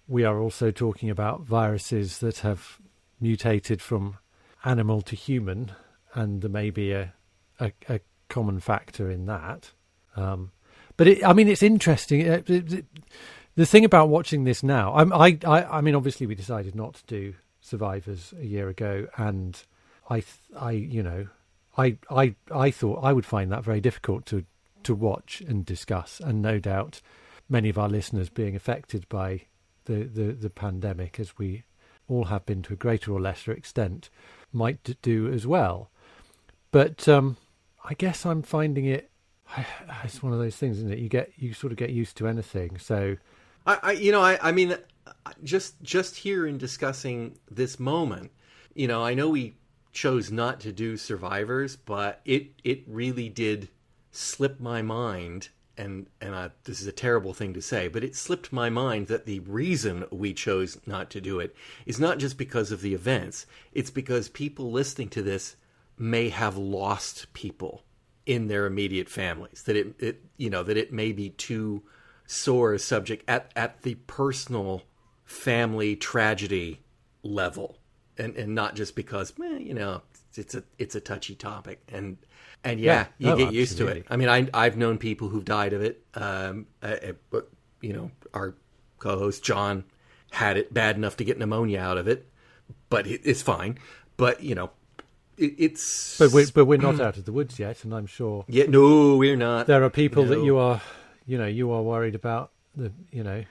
we 0.08 0.24
are 0.24 0.40
also 0.40 0.72
talking 0.72 1.10
about 1.10 1.42
viruses 1.42 2.20
that 2.20 2.40
have 2.40 2.80
mutated 3.20 3.82
from 3.82 4.18
animal 4.64 5.02
to 5.02 5.16
human, 5.16 5.72
and 6.14 6.42
there 6.42 6.50
may 6.50 6.70
be 6.70 6.92
a 6.92 7.14
a, 7.60 7.72
a 7.90 8.00
common 8.30 8.60
factor 8.60 9.10
in 9.10 9.26
that. 9.26 9.72
Um, 10.16 10.52
but 10.98 11.08
it, 11.08 11.26
I 11.26 11.34
mean, 11.34 11.48
it's 11.48 11.64
interesting. 11.64 12.22
It, 12.22 12.50
it, 12.50 12.86
the 13.56 13.66
thing 13.66 13.86
about 13.86 14.10
watching 14.10 14.44
this 14.44 14.64
now, 14.64 14.94
I, 14.94 15.38
I, 15.46 15.78
I 15.78 15.82
mean, 15.82 15.96
obviously 15.96 16.28
we 16.28 16.36
decided 16.36 16.76
not 16.76 16.96
to 16.96 17.04
do 17.06 17.34
Survivors 17.62 18.34
a 18.40 18.46
year 18.46 18.70
ago, 18.70 19.08
and 19.18 19.60
I, 20.10 20.24
I, 20.56 20.72
you 20.72 21.02
know, 21.02 21.28
I, 21.78 21.98
I, 22.12 22.36
I 22.54 22.70
thought 22.70 23.04
I 23.04 23.12
would 23.12 23.26
find 23.26 23.52
that 23.52 23.64
very 23.64 23.82
difficult 23.82 24.26
to 24.28 24.46
to 24.84 24.94
watch 24.94 25.42
and 25.42 25.66
discuss, 25.66 26.22
and 26.24 26.44
no 26.44 26.60
doubt 26.60 27.02
many 27.50 27.70
of 27.70 27.80
our 27.80 27.90
listeners 27.90 28.30
being 28.30 28.56
affected 28.56 29.10
by 29.10 29.42
the, 29.86 30.04
the, 30.04 30.34
the 30.34 30.50
pandemic 30.50 31.20
as 31.20 31.38
we 31.38 31.64
all 32.08 32.26
have 32.26 32.46
been 32.46 32.62
to 32.64 32.74
a 32.74 32.78
greater 32.78 33.12
or 33.12 33.20
lesser 33.20 33.52
extent, 33.52 34.10
might 34.52 35.02
do 35.02 35.32
as 35.32 35.48
well. 35.48 35.90
But 36.72 37.08
um, 37.08 37.38
I 37.84 37.94
guess 37.94 38.26
I'm 38.26 38.42
finding 38.42 38.86
it. 38.86 39.10
It's 40.04 40.22
one 40.22 40.34
of 40.34 40.40
those 40.40 40.56
things, 40.56 40.78
isn't 40.78 40.92
it? 40.92 41.00
You 41.00 41.10
get 41.10 41.32
you 41.38 41.54
sort 41.54 41.72
of 41.72 41.78
get 41.78 41.90
used 41.90 42.18
to 42.18 42.28
anything. 42.28 42.78
So, 42.78 43.18
I, 43.66 43.80
I 43.82 43.92
you 43.94 44.12
know, 44.12 44.22
I, 44.22 44.38
I 44.42 44.52
mean, 44.52 44.78
just 45.44 45.82
just 45.82 46.16
here 46.16 46.46
in 46.46 46.58
discussing 46.58 47.38
this 47.50 47.80
moment, 47.80 48.32
you 48.74 48.88
know, 48.88 49.04
I 49.04 49.14
know 49.14 49.30
we 49.30 49.56
chose 49.94 50.32
not 50.32 50.60
to 50.62 50.72
do 50.72 50.98
survivors, 50.98 51.76
but 51.76 52.22
it 52.26 52.52
it 52.64 52.84
really 52.88 53.30
did 53.30 53.70
slip 54.12 54.60
my 54.60 54.82
mind 54.82 55.50
and 55.78 56.08
and 56.22 56.36
I, 56.36 56.52
this 56.64 56.82
is 56.82 56.88
a 56.88 56.92
terrible 56.92 57.34
thing 57.34 57.54
to 57.54 57.62
say, 57.62 57.88
but 57.88 58.04
it 58.04 58.16
slipped 58.16 58.54
my 58.54 58.70
mind 58.70 59.08
that 59.08 59.26
the 59.26 59.40
reason 59.42 60.06
we 60.12 60.34
chose 60.34 60.78
not 60.86 61.10
to 61.12 61.22
do 61.22 61.40
it 61.40 61.56
is 61.86 62.00
not 62.00 62.18
just 62.18 62.38
because 62.38 62.72
of 62.72 62.82
the 62.82 62.94
events. 62.94 63.46
It's 63.74 63.92
because 63.92 64.30
people 64.30 64.72
listening 64.72 65.10
to 65.10 65.22
this 65.22 65.56
may 65.98 66.30
have 66.30 66.58
lost 66.58 67.32
people 67.34 67.84
in 68.26 68.48
their 68.48 68.66
immediate 68.66 69.10
families. 69.10 69.64
That 69.64 69.76
it, 69.76 69.96
it 70.00 70.26
you 70.38 70.50
know 70.50 70.64
that 70.64 70.78
it 70.78 70.94
may 70.94 71.12
be 71.12 71.30
too 71.30 71.84
sore 72.26 72.74
a 72.74 72.80
subject 72.80 73.24
at 73.28 73.52
at 73.56 73.82
the 73.84 73.96
personal 73.96 74.84
family 75.26 75.96
tragedy 75.96 76.82
level, 77.24 77.78
and 78.18 78.36
and 78.36 78.56
not 78.56 78.76
just 78.76 78.96
because 78.96 79.34
you 79.38 79.74
know 79.74 80.02
it's 80.38 80.56
a 80.56 80.64
it's 80.78 80.96
a 80.96 81.02
touchy 81.02 81.36
topic 81.36 81.82
and 81.88 82.18
and 82.66 82.80
yeah, 82.80 83.06
yeah. 83.18 83.28
you 83.28 83.34
oh, 83.34 83.38
get 83.38 83.54
used 83.54 83.78
to 83.78 83.88
it. 83.88 84.06
I 84.10 84.18
mean, 84.18 84.28
I 84.28 84.50
I've 84.54 84.76
known 84.76 84.98
people 84.98 85.30
who've 85.30 85.46
died 85.46 85.74
of 85.74 85.82
it. 85.82 86.04
Um, 86.16 86.68
but 86.82 87.50
you 87.82 87.94
know, 87.94 88.12
our 88.34 88.56
co-host 89.00 89.44
John 89.44 89.86
had 90.32 90.58
it 90.58 90.74
bad 90.74 90.98
enough 90.98 91.18
to 91.18 91.24
get 91.24 91.38
pneumonia 91.38 91.80
out 91.80 91.98
of 91.98 92.08
it, 92.08 92.28
but 92.90 93.08
it, 93.08 93.22
it's 93.24 93.42
fine. 93.42 93.78
But 94.18 94.44
you 94.44 94.56
know, 94.56 94.72
it, 95.38 95.54
it's 95.58 96.18
but 96.18 96.32
we're 96.32 96.48
but 96.54 96.66
we're 96.66 96.78
not 96.78 97.00
out 97.00 97.18
of 97.18 97.26
the 97.26 97.32
woods 97.32 97.60
yet, 97.60 97.84
and 97.84 97.94
I'm 97.94 98.08
sure. 98.08 98.46
Yeah, 98.48 98.66
no, 98.68 99.16
we're 99.16 99.38
not. 99.38 99.68
There 99.68 99.84
are 99.84 99.90
people 99.90 100.26
no. 100.26 100.30
that 100.32 100.44
you 100.44 100.58
are, 100.58 100.82
you 101.26 101.38
know, 101.38 101.48
you 101.48 101.72
are 101.72 101.82
worried 101.82 102.16
about. 102.16 102.52
The 102.76 102.92
you 103.12 103.24
know, 103.24 103.46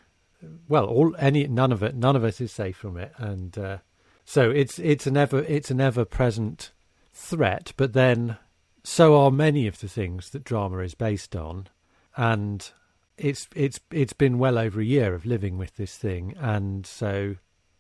well, 0.69 0.87
all 0.87 1.15
any 1.19 1.47
none 1.47 1.73
of 1.73 1.83
it, 1.83 1.95
none 1.95 2.17
of 2.17 2.25
us 2.25 2.41
is 2.41 2.53
safe 2.53 2.77
from 2.77 2.97
it, 2.97 3.13
and 3.17 3.57
uh, 3.57 3.79
so 4.25 4.51
it's 4.51 4.79
it's 4.79 5.07
an 5.07 5.17
ever 5.17 5.41
it's 5.41 5.71
an 5.71 5.81
ever 5.81 6.05
present 6.05 6.73
threat. 7.13 7.73
But 7.77 7.93
then 7.93 8.39
so 8.85 9.17
are 9.17 9.31
many 9.31 9.67
of 9.67 9.81
the 9.81 9.89
things 9.89 10.31
that 10.31 10.45
drama 10.45 10.79
is 10.79 10.95
based 10.95 11.35
on, 11.35 11.69
and 12.17 12.71
it's 13.17 13.49
it's 13.57 13.81
it's 13.91 14.13
been 14.13 14.39
well 14.39 14.59
over 14.59 14.81
a 14.81 14.85
year 14.85 15.15
of 15.15 15.25
living 15.25 15.57
with 15.57 15.77
this 15.77 15.97
thing, 15.97 16.35
and 16.39 16.87
so 16.87 17.37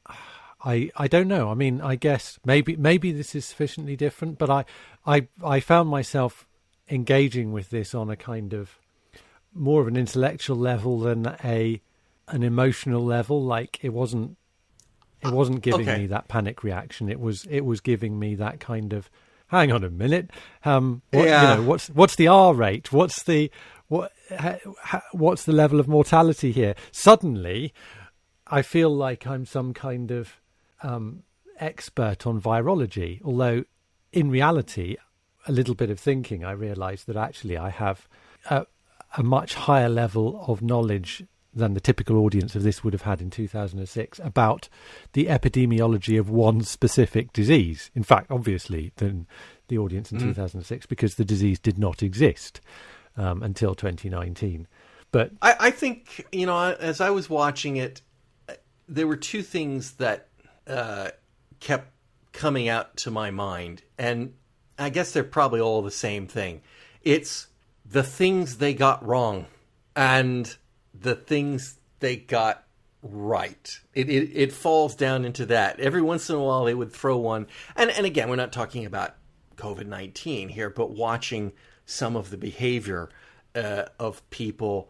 I 0.65 0.91
I 0.97 1.07
don't 1.07 1.29
know. 1.29 1.51
I 1.51 1.55
mean, 1.55 1.83
I 1.83 1.97
guess 1.97 2.39
maybe 2.45 2.75
maybe 2.77 3.13
this 3.13 3.35
is 3.35 3.45
sufficiently 3.45 3.97
different, 3.97 4.39
but 4.39 4.49
I 4.49 4.65
I 5.07 5.29
I 5.45 5.61
found 5.61 5.91
myself 5.91 6.49
engaging 6.89 7.53
with 7.53 7.69
this 7.71 7.95
on 7.95 8.09
a 8.09 8.17
kind 8.17 8.55
of 8.55 8.79
more 9.53 9.83
of 9.83 9.89
an 9.89 9.97
intellectual 9.97 10.57
level 10.57 10.99
than 11.01 11.37
a 11.45 11.83
an 12.29 12.43
emotional 12.43 13.05
level. 13.05 13.45
Like 13.45 13.79
it 13.83 13.93
wasn't 13.93 14.39
it 15.21 15.33
wasn't 15.33 15.61
giving 15.61 15.89
okay. 15.89 15.99
me 16.01 16.07
that 16.07 16.29
panic 16.29 16.65
reaction. 16.65 17.11
It 17.11 17.21
was 17.21 17.45
it 17.51 17.61
was 17.61 17.83
giving 17.83 18.19
me 18.19 18.35
that 18.37 18.59
kind 18.59 18.95
of 18.95 19.11
hang 19.55 19.73
on 19.73 19.85
a 19.85 19.91
minute. 19.91 20.31
Um, 20.65 21.03
what, 21.11 21.27
yeah. 21.27 21.51
You 21.53 21.57
know, 21.57 21.69
what's 21.69 21.89
what's 21.89 22.17
the 22.17 22.29
R 22.29 22.55
rate? 22.55 22.93
What's 22.93 23.23
the 23.23 23.51
what? 23.89 24.13
Ha, 24.31 24.57
ha, 24.83 25.03
what's 25.13 25.45
the 25.45 25.53
level 25.53 25.81
of 25.81 25.89
mortality 25.89 26.53
here? 26.53 26.75
Suddenly, 26.93 27.73
I 28.47 28.63
feel 28.63 28.91
like 28.95 29.27
I'm 29.27 29.47
some 29.47 29.73
kind 29.73 30.11
of 30.11 30.41
um, 30.83 31.23
expert 31.59 32.27
on 32.27 32.41
virology. 32.41 33.21
Although, 33.25 33.65
in 34.13 34.31
reality, 34.31 34.97
a 35.47 35.53
little 35.53 35.75
bit 35.75 35.91
of 35.91 36.01
thinking, 36.01 36.45
I 36.45 36.53
realise 36.53 37.05
that 37.05 37.17
actually 37.17 37.57
I 37.57 37.71
have 37.71 38.09
a, 38.51 38.67
a 39.17 39.23
much 39.23 39.55
higher 39.55 39.89
level 39.89 40.45
of 40.47 40.63
knowledge 40.63 41.25
than 41.55 41.75
the 41.75 41.81
typical 41.81 42.19
audience 42.19 42.55
of 42.57 42.63
this 42.63 42.83
would 42.83 42.93
have 42.93 43.03
had 43.03 43.21
in 43.21 43.31
2006 43.31 44.19
about 44.19 44.69
the 45.13 45.27
epidemiology 45.27 46.19
of 46.19 46.29
one 46.29 46.63
specific 46.63 47.33
disease. 47.33 47.91
In 47.95 48.03
fact, 48.03 48.31
obviously, 48.31 48.93
than 48.97 49.27
the 49.69 49.79
audience 49.79 50.13
in 50.13 50.19
mm. 50.19 50.23
2006 50.23 50.87
because 50.87 51.15
the 51.15 51.25
disease 51.25 51.59
did 51.59 51.79
not 51.79 52.03
exist 52.03 52.61
um, 53.17 53.43
until 53.43 53.75
2019. 53.75 54.67
But 55.11 55.31
I, 55.41 55.57
I, 55.61 55.71
think 55.71 56.27
you 56.33 56.47
know, 56.47 56.73
as 56.73 57.01
I 57.01 57.11
was 57.11 57.31
watching 57.31 57.77
it, 57.77 58.03
there 58.89 59.07
were 59.07 59.17
two 59.17 59.43
things 59.43 59.93
that 59.93 60.29
uh, 60.67 61.11
kept 61.61 61.93
coming 62.33 62.69
out 62.69 62.97
to 62.99 63.11
my 63.11 63.31
mind, 63.31 63.83
and 63.97 64.35
I 64.77 64.91
guess 64.91 65.13
they're 65.13 65.23
probably 65.23 65.61
all 65.61 65.83
the 65.83 65.91
same 65.93 66.27
thing. 66.27 66.63
It's 67.03 67.47
the 67.85 68.03
things 68.03 68.57
they 68.57 68.75
got 68.75 69.07
wrong 69.07 69.47
and 69.95 70.57
the 70.99 71.15
things 71.15 71.79
they 72.01 72.17
got 72.17 72.65
right. 73.03 73.81
It, 73.93 74.09
it, 74.09 74.31
it 74.35 74.53
falls 74.53 74.95
down 74.95 75.25
into 75.25 75.47
that. 75.47 75.81
Every 75.81 76.03
once 76.03 76.31
in 76.31 76.37
a 76.37 76.43
while, 76.43 76.65
they 76.65 76.75
would 76.75 76.93
throw 76.93 77.17
one, 77.19 77.47
and 77.77 77.91
and 77.91 78.07
again, 78.07 78.29
we're 78.29 78.37
not 78.37 78.53
talking 78.53 78.87
about 78.87 79.15
COVID 79.57 79.87
nineteen 79.87 80.49
here, 80.49 80.71
but 80.71 80.91
watching 80.91 81.53
some 81.87 82.17
of 82.17 82.31
the 82.31 82.39
behavior 82.39 83.11
uh, 83.55 83.85
of 83.99 84.29
people 84.31 84.89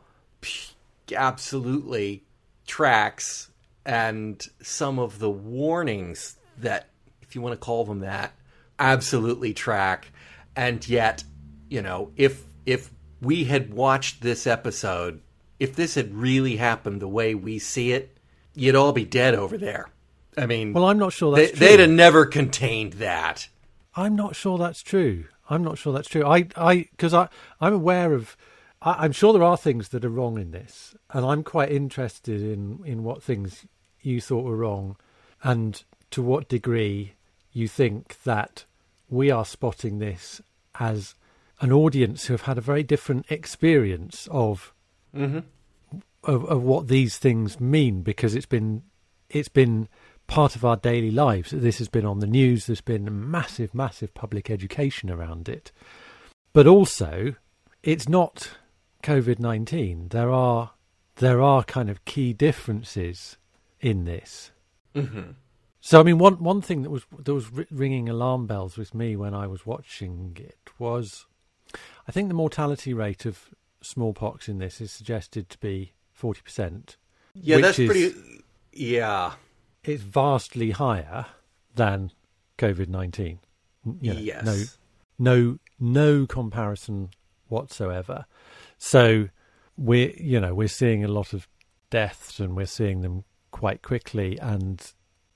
absolutely 1.14 2.24
tracks 2.66 3.50
and 3.84 4.48
some 4.62 4.98
of 4.98 5.18
the 5.18 5.30
warnings 5.30 6.36
that, 6.56 6.88
if 7.20 7.34
you 7.34 7.42
want 7.42 7.52
to 7.52 7.58
call 7.58 7.84
them 7.84 8.00
that, 8.00 8.32
absolutely 8.78 9.52
track. 9.52 10.10
And 10.56 10.86
yet, 10.88 11.24
you 11.68 11.82
know, 11.82 12.12
if 12.16 12.44
if 12.64 12.90
we 13.20 13.44
had 13.44 13.74
watched 13.74 14.22
this 14.22 14.46
episode 14.46 15.20
if 15.64 15.74
this 15.74 15.94
had 15.94 16.14
really 16.14 16.56
happened 16.56 17.00
the 17.00 17.08
way 17.08 17.34
we 17.34 17.58
see 17.58 17.92
it, 17.92 18.16
you'd 18.54 18.76
all 18.76 18.92
be 18.92 19.04
dead 19.04 19.34
over 19.34 19.56
there. 19.56 19.88
I 20.36 20.44
mean, 20.46 20.74
well, 20.74 20.84
I'm 20.84 20.98
not 20.98 21.14
sure 21.14 21.34
that's 21.34 21.52
they. 21.52 21.76
They'd 21.76 21.80
have 21.80 21.90
never 21.90 22.26
contained 22.26 22.94
that. 22.94 23.48
I'm 23.96 24.14
not 24.14 24.36
sure 24.36 24.58
that's 24.58 24.82
true. 24.82 25.24
I'm 25.48 25.64
not 25.64 25.78
sure 25.78 25.92
that's 25.92 26.08
true. 26.08 26.26
I, 26.26 26.48
I, 26.56 26.88
because 26.90 27.14
I, 27.14 27.28
I'm 27.60 27.72
aware 27.72 28.12
of. 28.12 28.36
I, 28.82 29.06
am 29.06 29.12
sure 29.12 29.32
there 29.32 29.42
are 29.42 29.56
things 29.56 29.88
that 29.88 30.04
are 30.04 30.10
wrong 30.10 30.38
in 30.38 30.50
this, 30.50 30.94
and 31.10 31.24
I'm 31.24 31.42
quite 31.42 31.70
interested 31.70 32.42
in 32.42 32.80
in 32.84 33.02
what 33.02 33.22
things 33.22 33.64
you 34.02 34.20
thought 34.20 34.44
were 34.44 34.56
wrong, 34.56 34.96
and 35.42 35.82
to 36.10 36.20
what 36.20 36.48
degree 36.48 37.14
you 37.52 37.68
think 37.68 38.22
that 38.24 38.64
we 39.08 39.30
are 39.30 39.46
spotting 39.46 39.98
this 39.98 40.42
as 40.78 41.14
an 41.60 41.72
audience 41.72 42.26
who 42.26 42.34
have 42.34 42.42
had 42.42 42.58
a 42.58 42.68
very 42.72 42.82
different 42.82 43.24
experience 43.30 44.28
of 44.30 44.73
mm-hmm. 45.14 45.38
of, 46.24 46.44
of 46.44 46.62
what 46.62 46.88
these 46.88 47.18
things 47.18 47.60
mean 47.60 48.02
because 48.02 48.34
it's 48.34 48.46
been 48.46 48.82
it's 49.30 49.48
been 49.48 49.88
part 50.26 50.56
of 50.56 50.64
our 50.64 50.76
daily 50.76 51.10
lives. 51.10 51.50
This 51.50 51.78
has 51.78 51.88
been 51.88 52.06
on 52.06 52.20
the 52.20 52.26
news. 52.26 52.66
There's 52.66 52.80
been 52.80 53.30
massive, 53.30 53.74
massive 53.74 54.14
public 54.14 54.50
education 54.50 55.10
around 55.10 55.48
it, 55.48 55.72
but 56.52 56.66
also 56.66 57.34
it's 57.82 58.08
not 58.08 58.50
COVID 59.02 59.38
nineteen. 59.38 60.08
There 60.08 60.30
are 60.30 60.72
there 61.16 61.40
are 61.40 61.62
kind 61.62 61.90
of 61.90 62.04
key 62.04 62.32
differences 62.32 63.36
in 63.80 64.04
this. 64.04 64.50
Mm-hmm. 64.94 65.32
So 65.80 66.00
I 66.00 66.02
mean, 66.02 66.18
one 66.18 66.42
one 66.42 66.62
thing 66.62 66.82
that 66.82 66.90
was 66.90 67.04
that 67.18 67.34
was 67.34 67.50
ringing 67.70 68.08
alarm 68.08 68.46
bells 68.46 68.78
with 68.78 68.94
me 68.94 69.16
when 69.16 69.34
I 69.34 69.46
was 69.46 69.66
watching 69.66 70.36
it 70.40 70.70
was, 70.78 71.26
I 72.08 72.12
think 72.12 72.28
the 72.28 72.34
mortality 72.34 72.94
rate 72.94 73.26
of 73.26 73.50
smallpox 73.84 74.48
in 74.48 74.58
this 74.58 74.80
is 74.80 74.90
suggested 74.90 75.48
to 75.50 75.58
be 75.58 75.92
40%. 76.18 76.96
Yeah, 77.34 77.58
that's 77.58 77.78
is, 77.78 77.88
pretty. 77.88 78.14
Yeah. 78.72 79.32
It's 79.82 80.02
vastly 80.02 80.70
higher 80.70 81.26
than 81.74 82.12
COVID 82.58 82.88
19. 82.88 83.38
You 84.00 84.14
know, 84.14 84.20
yes. 84.20 84.44
No, 84.44 84.64
no, 85.18 85.58
no 85.78 86.26
comparison 86.26 87.10
whatsoever. 87.48 88.24
So 88.78 89.28
we're, 89.76 90.12
you 90.16 90.40
know, 90.40 90.54
we're 90.54 90.68
seeing 90.68 91.04
a 91.04 91.08
lot 91.08 91.32
of 91.32 91.48
deaths 91.90 92.40
and 92.40 92.56
we're 92.56 92.66
seeing 92.66 93.02
them 93.02 93.24
quite 93.50 93.82
quickly. 93.82 94.38
And 94.40 94.82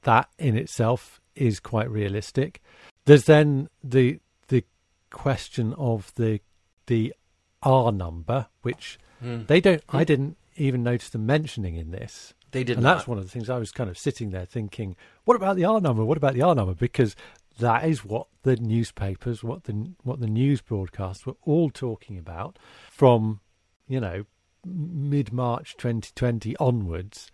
that 0.02 0.28
in 0.38 0.56
itself 0.56 1.20
is 1.34 1.60
quite 1.60 1.90
realistic. 1.90 2.62
There's 3.04 3.24
then 3.24 3.68
the, 3.82 4.20
the 4.48 4.64
question 5.10 5.74
of 5.74 6.12
the, 6.14 6.40
the 6.86 7.14
R 7.62 7.92
number, 7.92 8.46
which 8.62 8.98
mm. 9.22 9.46
they 9.46 9.60
don't. 9.60 9.82
I 9.88 10.04
didn't 10.04 10.36
even 10.56 10.82
notice 10.82 11.08
them 11.10 11.26
mentioning 11.26 11.76
in 11.76 11.90
this. 11.90 12.34
They 12.50 12.64
did, 12.64 12.76
and 12.76 12.84
not. 12.84 12.96
that's 12.96 13.08
one 13.08 13.18
of 13.18 13.24
the 13.24 13.30
things 13.30 13.50
I 13.50 13.58
was 13.58 13.72
kind 13.72 13.90
of 13.90 13.98
sitting 13.98 14.30
there 14.30 14.46
thinking, 14.46 14.96
what 15.24 15.36
about 15.36 15.56
the 15.56 15.64
R 15.64 15.80
number? 15.80 16.04
What 16.04 16.16
about 16.16 16.34
the 16.34 16.42
R 16.42 16.54
number? 16.54 16.74
Because 16.74 17.14
that 17.58 17.84
is 17.84 18.04
what 18.04 18.28
the 18.42 18.56
newspapers, 18.56 19.44
what 19.44 19.64
the 19.64 19.92
what 20.02 20.20
the 20.20 20.26
news 20.26 20.60
broadcasts 20.60 21.26
were 21.26 21.36
all 21.42 21.70
talking 21.70 22.16
about 22.16 22.58
from, 22.90 23.40
you 23.86 24.00
know, 24.00 24.24
mid 24.64 25.32
March 25.32 25.76
2020 25.76 26.56
onwards, 26.56 27.30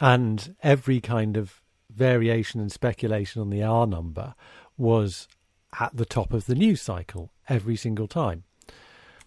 and 0.00 0.56
every 0.62 1.00
kind 1.00 1.36
of 1.36 1.60
variation 1.90 2.60
and 2.60 2.72
speculation 2.72 3.40
on 3.40 3.50
the 3.50 3.62
R 3.62 3.86
number 3.86 4.34
was 4.76 5.28
at 5.78 5.96
the 5.96 6.04
top 6.04 6.32
of 6.32 6.46
the 6.46 6.54
news 6.54 6.82
cycle 6.82 7.30
every 7.48 7.76
single 7.76 8.08
time. 8.08 8.44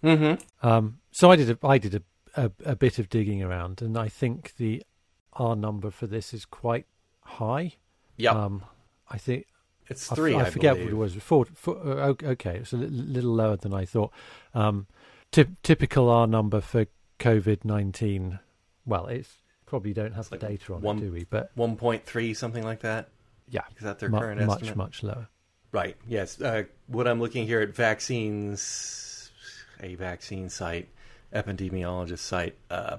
Mm-hmm. 0.04 0.68
Um, 0.68 1.00
so 1.12 1.32
I 1.32 1.36
did 1.36 1.50
a, 1.52 1.68
I 1.68 1.78
did 1.78 1.96
a, 1.96 2.02
a, 2.46 2.52
a 2.66 2.76
bit 2.76 3.00
of 3.00 3.10
digging 3.10 3.42
around, 3.44 3.82
and 3.82 3.98
I 3.98 4.08
think 4.10 4.56
the 4.58 4.84
R 5.34 5.56
number 5.56 5.92
for 5.92 6.08
this 6.08 6.34
is 6.34 6.46
quite 6.46 6.86
high. 7.22 7.74
Yeah, 8.18 8.32
Um, 8.32 8.64
I 9.10 9.18
think 9.18 9.46
it's 9.88 10.12
I 10.12 10.16
three. 10.16 10.36
I, 10.36 10.42
I, 10.42 10.50
forget 10.50 10.74
believe. 10.76 10.88
what 10.88 10.94
it 10.94 10.98
was. 10.98 11.16
Four, 11.16 11.46
four, 11.54 11.78
uh, 11.78 12.14
okay, 12.24 12.58
it's 12.58 12.74
a 12.74 12.78
li- 12.78 12.88
little 12.88 13.34
lower 13.34 13.56
than 13.58 13.74
I 13.74 13.86
thought. 13.86 14.12
Um, 14.54 14.88
typ- 15.32 15.56
typical 15.64 16.10
R 16.10 16.28
number 16.28 16.62
for 16.62 16.86
COVID 17.20 17.66
nineteen. 17.66 18.40
Well, 18.86 19.08
it's 19.08 19.36
probably 19.66 19.94
don't 19.94 20.14
have 20.14 20.30
the 20.30 20.36
like 20.36 20.42
data 20.50 20.74
on 20.74 20.82
one- 20.82 20.98
it, 20.98 21.02
do 21.02 21.12
we? 21.12 21.24
But 21.26 21.52
One 21.56 21.76
point 21.76 22.06
three, 22.06 22.34
something 22.34 22.64
like 22.64 22.82
that. 22.82 23.10
yeah, 23.50 23.62
Is 23.78 23.84
that 23.84 24.00
their 24.00 24.10
mu- 24.10 24.20
current 24.20 24.42
much 24.46 24.58
estimate? 24.64 24.78
much 24.78 25.04
lower. 25.04 25.28
Right. 25.72 25.96
Yes. 26.08 26.42
Uh, 26.42 26.64
what 26.88 27.08
I'm 27.08 27.20
looking 27.22 27.46
here 27.46 27.62
at 27.62 27.76
vaccines, 27.76 29.09
a 29.82 29.96
vaccine 29.96 30.50
site, 30.50 30.90
epidemiologist 31.34 32.20
site. 32.20 32.58
Uh, 32.70 32.98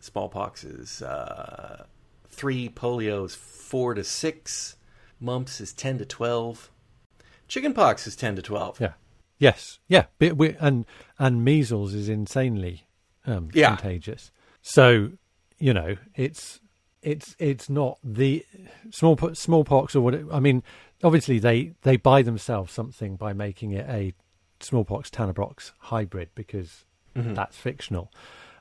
smallpox 0.00 0.64
is 0.64 1.02
uh, 1.02 1.84
three, 2.28 2.68
polio 2.68 3.24
is 3.26 3.34
four 3.34 3.94
to 3.94 4.04
six, 4.04 4.76
mumps 5.20 5.60
is 5.60 5.72
ten 5.72 5.98
to 5.98 6.04
twelve, 6.04 6.70
chickenpox 7.48 8.06
is 8.06 8.16
ten 8.16 8.36
to 8.36 8.42
twelve. 8.42 8.80
Yeah. 8.80 8.92
Yes. 9.38 9.78
Yeah. 9.88 10.06
And 10.20 10.84
and 11.18 11.44
measles 11.44 11.94
is 11.94 12.08
insanely 12.08 12.88
um, 13.26 13.50
Yeah. 13.52 13.76
contagious. 13.76 14.30
So 14.62 15.12
you 15.58 15.72
know 15.72 15.96
it's 16.14 16.60
it's 17.02 17.36
it's 17.38 17.70
not 17.70 17.98
the 18.02 18.44
small 18.90 19.16
smallpox 19.34 19.94
or 19.94 20.00
what. 20.00 20.14
It, 20.14 20.26
I 20.32 20.40
mean, 20.40 20.62
obviously 21.04 21.38
they 21.38 21.74
they 21.82 21.96
buy 21.96 22.22
themselves 22.22 22.72
something 22.72 23.16
by 23.16 23.32
making 23.32 23.72
it 23.72 23.88
a 23.88 24.12
smallpox 24.60 25.10
tanapox 25.10 25.72
hybrid 25.78 26.28
because 26.34 26.84
Mhm. 27.16 27.34
that's 27.34 27.56
fictional. 27.56 28.12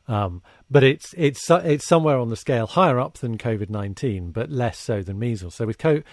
Um, 0.07 0.41
but 0.71 0.83
it's 0.83 1.13
it's 1.17 1.49
it's 1.51 1.85
somewhere 1.85 2.17
on 2.17 2.29
the 2.29 2.37
scale 2.37 2.65
higher 2.67 2.97
up 2.99 3.17
than 3.17 3.37
COVID 3.37 3.69
nineteen, 3.69 4.31
but 4.31 4.49
less 4.49 4.77
so 4.79 5.01
than 5.03 5.19
measles. 5.19 5.55
So 5.55 5.65
with 5.65 5.77
co- 5.77 6.03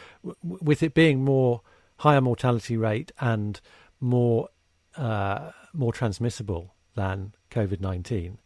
with 0.42 0.82
it 0.82 0.94
being 0.94 1.24
more 1.24 1.60
higher 1.98 2.20
mortality 2.20 2.76
rate 2.76 3.12
and 3.20 3.60
more 4.00 4.48
uh, 4.96 5.50
more 5.72 5.92
transmissible 5.92 6.74
than 6.96 7.34
COVID 7.52 7.80
nineteen, 7.80 8.38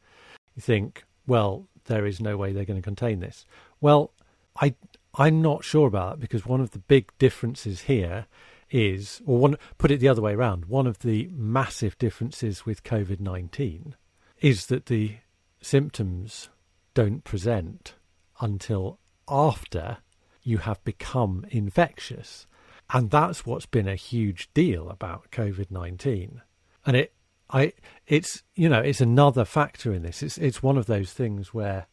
you 0.55 0.61
think, 0.61 1.05
well, 1.27 1.67
there 1.87 2.05
is 2.05 2.21
no 2.21 2.37
way 2.37 2.53
they're 2.53 2.65
going 2.67 2.81
to 2.81 2.85
contain 2.85 3.21
this. 3.21 3.47
Well, 3.81 4.13
I 4.61 4.75
I'm 5.15 5.41
not 5.41 5.65
sure 5.65 5.87
about 5.89 6.11
that 6.17 6.21
because 6.21 6.45
one 6.45 6.61
of 6.61 6.73
the 6.73 6.79
big 6.79 7.11
differences 7.19 7.83
here 7.83 8.27
is, 8.71 9.23
or 9.27 9.39
one 9.39 9.57
put 9.79 9.91
it 9.91 10.01
the 10.01 10.09
other 10.09 10.23
way 10.23 10.35
around, 10.35 10.67
one 10.67 10.87
of 10.87 11.01
the 11.01 11.29
massive 11.33 11.97
differences 11.99 12.67
with 12.67 12.85
COVID 12.85 13.21
nineteen 13.21 13.95
is 14.41 14.67
that 14.67 14.87
the 14.87 15.17
symptoms 15.61 16.49
don't 16.95 17.25
present 17.25 17.95
until 18.41 18.99
after 19.29 19.99
you 20.43 20.59
have 20.59 20.83
become 20.85 21.45
infectious. 21.51 22.47
And 22.91 23.11
that's 23.11 23.45
what's 23.45 23.67
been 23.67 23.89
a 23.89 23.97
huge 23.97 24.49
deal 24.55 24.89
about 24.89 25.31
COVID 25.31 25.71
nineteen. 25.71 26.43
And 26.87 26.97
it 26.97 27.13
I 27.51 27.73
it's 28.07 28.43
you 28.55 28.69
know, 28.69 28.81
it's 28.81 29.01
another 29.01 29.45
factor 29.45 29.93
in 29.93 30.03
this. 30.03 30.23
It's 30.23 30.39
it's 30.39 30.63
one 30.63 30.79
of 30.79 30.87
those 30.87 31.13
things 31.13 31.53
where 31.53 31.87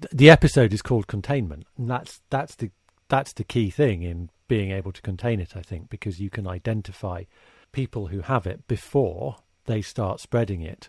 th- 0.00 0.10
the 0.12 0.30
episode 0.30 0.72
is 0.72 0.82
called 0.82 1.06
containment, 1.06 1.66
and 1.76 1.88
that's 1.88 2.20
that's 2.30 2.56
the 2.56 2.70
that's 3.10 3.34
the 3.34 3.44
key 3.44 3.68
thing 3.68 4.02
in 4.02 4.30
being 4.48 4.70
able 4.70 4.92
to 4.92 5.02
contain 5.02 5.40
it, 5.40 5.56
I 5.56 5.60
think, 5.60 5.90
because 5.90 6.20
you 6.20 6.30
can 6.30 6.46
identify 6.46 7.24
people 7.72 8.06
who 8.06 8.22
have 8.22 8.46
it 8.46 8.66
before 8.66 9.36
they 9.66 9.82
start 9.82 10.20
spreading 10.20 10.62
it. 10.62 10.88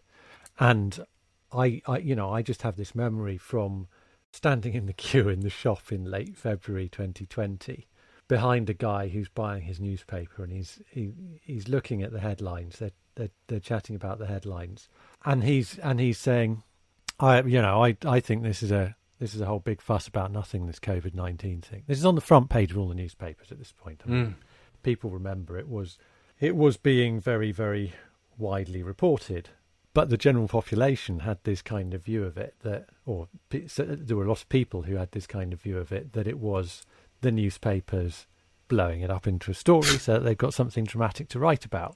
And 0.59 1.05
I, 1.51 1.81
I 1.87 1.97
you 1.97 2.15
know, 2.15 2.31
I 2.31 2.41
just 2.41 2.61
have 2.61 2.77
this 2.77 2.95
memory 2.95 3.37
from 3.37 3.87
standing 4.31 4.73
in 4.73 4.85
the 4.85 4.93
queue 4.93 5.27
in 5.27 5.41
the 5.41 5.49
shop 5.49 5.91
in 5.91 6.05
late 6.05 6.37
February 6.37 6.87
2020 6.87 7.87
behind 8.27 8.69
a 8.69 8.73
guy 8.73 9.09
who's 9.09 9.27
buying 9.27 9.63
his 9.63 9.79
newspaper 9.79 10.41
and 10.41 10.53
he's 10.53 10.81
he, 10.89 11.11
he's 11.43 11.67
looking 11.67 12.01
at 12.01 12.13
the 12.13 12.21
headlines 12.21 12.79
they're, 12.79 12.91
they're 13.15 13.29
they're 13.47 13.59
chatting 13.59 13.93
about 13.93 14.19
the 14.19 14.25
headlines 14.25 14.87
and 15.25 15.43
he's 15.43 15.77
and 15.79 15.99
he's 15.99 16.17
saying 16.17 16.63
I 17.19 17.41
you 17.41 17.61
know 17.61 17.83
I 17.83 17.97
I 18.05 18.21
think 18.21 18.43
this 18.43 18.63
is 18.63 18.71
a 18.71 18.95
this 19.21 19.33
is 19.35 19.39
a 19.41 19.45
whole 19.45 19.59
big 19.59 19.79
fuss 19.81 20.07
about 20.07 20.31
nothing 20.31 20.65
this 20.67 20.79
COVID-19 20.79 21.63
thing 21.63 21.83
this 21.87 21.97
is 21.99 22.05
on 22.05 22.15
the 22.15 22.21
front 22.21 22.49
page 22.49 22.71
of 22.71 22.77
all 22.77 22.87
the 22.89 22.95
newspapers 22.95 23.51
at 23.51 23.59
this 23.59 23.71
point 23.71 24.01
I 24.05 24.09
mean, 24.09 24.25
Mm. 24.25 24.33
people 24.83 25.09
remember 25.09 25.57
it 25.57 25.69
was 25.69 25.97
it 26.39 26.55
was 26.55 26.75
being 26.77 27.19
very 27.21 27.51
very 27.51 27.93
widely 28.37 28.81
reported 28.83 29.49
but 29.93 30.09
the 30.09 30.17
general 30.17 30.47
population 30.47 31.19
had 31.19 31.37
this 31.43 31.61
kind 31.61 31.93
of 31.93 32.03
view 32.03 32.23
of 32.23 32.37
it 32.37 32.55
that 32.63 32.89
or 33.05 33.27
so 33.67 33.83
there 33.83 34.17
were 34.17 34.25
a 34.25 34.29
lot 34.29 34.41
of 34.41 34.49
people 34.49 34.81
who 34.83 34.95
had 34.95 35.11
this 35.11 35.27
kind 35.27 35.53
of 35.53 35.61
view 35.61 35.77
of 35.77 35.91
it 35.91 36.13
that 36.13 36.27
it 36.27 36.39
was 36.39 36.83
the 37.21 37.31
newspapers 37.31 38.25
blowing 38.67 39.01
it 39.01 39.11
up 39.11 39.27
into 39.27 39.51
a 39.51 39.53
story 39.53 39.83
so 39.99 40.13
that 40.13 40.19
they've 40.23 40.37
got 40.37 40.53
something 40.53 40.85
dramatic 40.85 41.27
to 41.29 41.37
write 41.39 41.65
about 41.65 41.95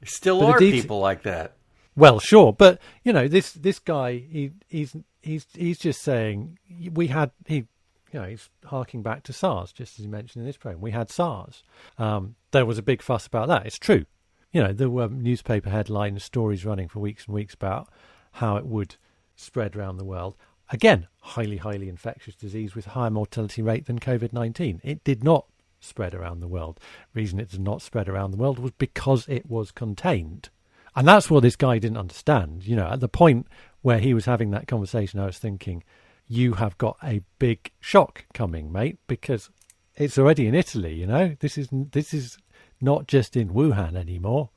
There 0.00 0.06
still 0.06 0.40
But 0.40 0.46
are 0.46 0.58
det- 0.58 0.70
people 0.72 1.00
like 1.00 1.22
that. 1.24 1.56
well 1.96 2.18
sure 2.20 2.52
but 2.52 2.80
you 3.04 3.12
know 3.12 3.26
this 3.28 3.52
this 3.52 3.78
guy 3.80 4.18
he 4.18 4.52
he's 4.68 4.94
he's 5.26 5.46
he's 5.54 5.78
just 5.78 6.02
saying 6.02 6.58
we 6.92 7.08
had 7.08 7.30
he 7.46 7.66
you 8.12 8.20
know 8.20 8.24
he's 8.24 8.48
harking 8.64 9.02
back 9.02 9.22
to 9.24 9.32
SARS 9.32 9.72
just 9.72 9.98
as 9.98 10.04
he 10.04 10.10
mentioned 10.10 10.42
in 10.42 10.46
this 10.46 10.56
program 10.56 10.80
we 10.80 10.92
had 10.92 11.10
SARS. 11.10 11.62
Um, 11.98 12.36
there 12.52 12.66
was 12.66 12.78
a 12.78 12.82
big 12.82 13.02
fuss 13.02 13.26
about 13.26 13.48
that. 13.48 13.66
It's 13.66 13.78
true. 13.78 14.06
You 14.52 14.62
know 14.62 14.72
there 14.72 14.90
were 14.90 15.08
newspaper 15.08 15.70
headlines 15.70 16.24
stories 16.24 16.64
running 16.64 16.88
for 16.88 17.00
weeks 17.00 17.26
and 17.26 17.34
weeks 17.34 17.54
about 17.54 17.88
how 18.32 18.56
it 18.56 18.66
would 18.66 18.96
spread 19.34 19.76
around 19.76 19.98
the 19.98 20.04
world. 20.04 20.36
Again 20.70 21.08
highly 21.20 21.58
highly 21.58 21.88
infectious 21.88 22.36
disease 22.36 22.74
with 22.74 22.86
higher 22.86 23.10
mortality 23.10 23.62
rate 23.62 23.86
than 23.86 23.98
covid-19 23.98 24.80
it 24.84 25.02
did 25.02 25.24
not 25.24 25.46
spread 25.80 26.14
around 26.14 26.40
the 26.40 26.48
world. 26.48 26.80
Reason 27.14 27.38
it 27.38 27.50
did 27.50 27.60
not 27.60 27.82
spread 27.82 28.08
around 28.08 28.30
the 28.30 28.36
world 28.36 28.58
was 28.58 28.72
because 28.72 29.26
it 29.28 29.48
was 29.48 29.70
contained. 29.70 30.50
And 30.94 31.06
that's 31.06 31.30
what 31.30 31.42
this 31.42 31.56
guy 31.56 31.78
didn't 31.78 31.98
understand. 31.98 32.66
You 32.66 32.76
know, 32.76 32.88
at 32.88 33.00
the 33.00 33.08
point 33.08 33.46
where 33.82 33.98
he 33.98 34.14
was 34.14 34.24
having 34.24 34.50
that 34.50 34.68
conversation, 34.68 35.20
I 35.20 35.26
was 35.26 35.38
thinking, 35.38 35.84
you 36.28 36.54
have 36.54 36.76
got 36.78 36.96
a 37.02 37.22
big 37.38 37.70
shock 37.80 38.26
coming, 38.34 38.72
mate, 38.72 38.98
because 39.06 39.50
it's 39.94 40.18
already 40.18 40.46
in 40.46 40.54
Italy, 40.54 40.94
you 40.94 41.06
know? 41.06 41.36
This 41.40 41.56
is 41.56 41.68
this 41.70 42.12
is 42.12 42.38
not 42.80 43.06
just 43.06 43.36
in 43.36 43.50
Wuhan 43.50 43.96
anymore. 43.96 44.50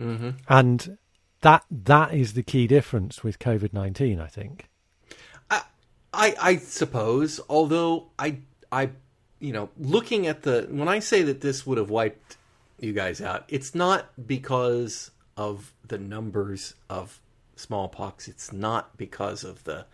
Mm-hmm. 0.00 0.30
And 0.48 0.98
that 1.42 1.64
that 1.70 2.14
is 2.14 2.32
the 2.32 2.42
key 2.42 2.66
difference 2.66 3.22
with 3.22 3.38
COVID-19, 3.38 4.20
I 4.20 4.26
think. 4.26 4.68
I, 5.50 5.62
I 6.12 6.34
I 6.40 6.56
suppose, 6.56 7.40
although 7.48 8.08
I 8.18 8.38
I 8.72 8.90
you 9.40 9.52
know, 9.52 9.70
looking 9.78 10.26
at 10.26 10.42
the 10.42 10.66
when 10.70 10.88
I 10.88 10.98
say 10.98 11.22
that 11.22 11.40
this 11.40 11.66
would 11.66 11.78
have 11.78 11.90
wiped 11.90 12.36
you 12.80 12.92
guys 12.92 13.20
out, 13.20 13.44
it's 13.48 13.74
not 13.74 14.26
because 14.26 15.10
of 15.36 15.72
the 15.86 15.98
numbers 15.98 16.74
of 16.90 17.20
smallpox. 17.58 18.28
It's 18.28 18.52
not 18.52 18.96
because 18.96 19.44
of 19.44 19.64
the 19.64 19.86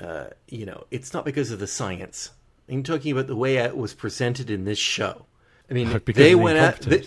uh, 0.00 0.28
you 0.48 0.64
know, 0.64 0.84
it's 0.90 1.12
not 1.12 1.24
because 1.24 1.50
of 1.50 1.58
the 1.58 1.66
science. 1.66 2.30
I'm 2.68 2.82
talking 2.82 3.12
about 3.12 3.26
the 3.26 3.36
way 3.36 3.56
it 3.56 3.76
was 3.76 3.94
presented 3.94 4.50
in 4.50 4.64
this 4.64 4.78
show. 4.78 5.26
I 5.70 5.74
mean, 5.74 5.88
they 6.06 6.30
the 6.30 6.34
went 6.34 6.58
out. 6.58 6.80
They, 6.80 7.04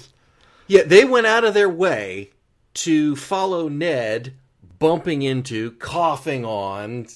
yeah, 0.67 0.84
they 0.84 1.06
went 1.06 1.28
out 1.28 1.43
of 1.43 1.54
their 1.54 1.69
way 1.69 2.32
to 2.74 3.15
follow 3.15 3.67
Ned 3.67 4.34
bumping 4.80 5.21
into, 5.21 5.71
coughing 5.71 6.45
on, 6.45 7.08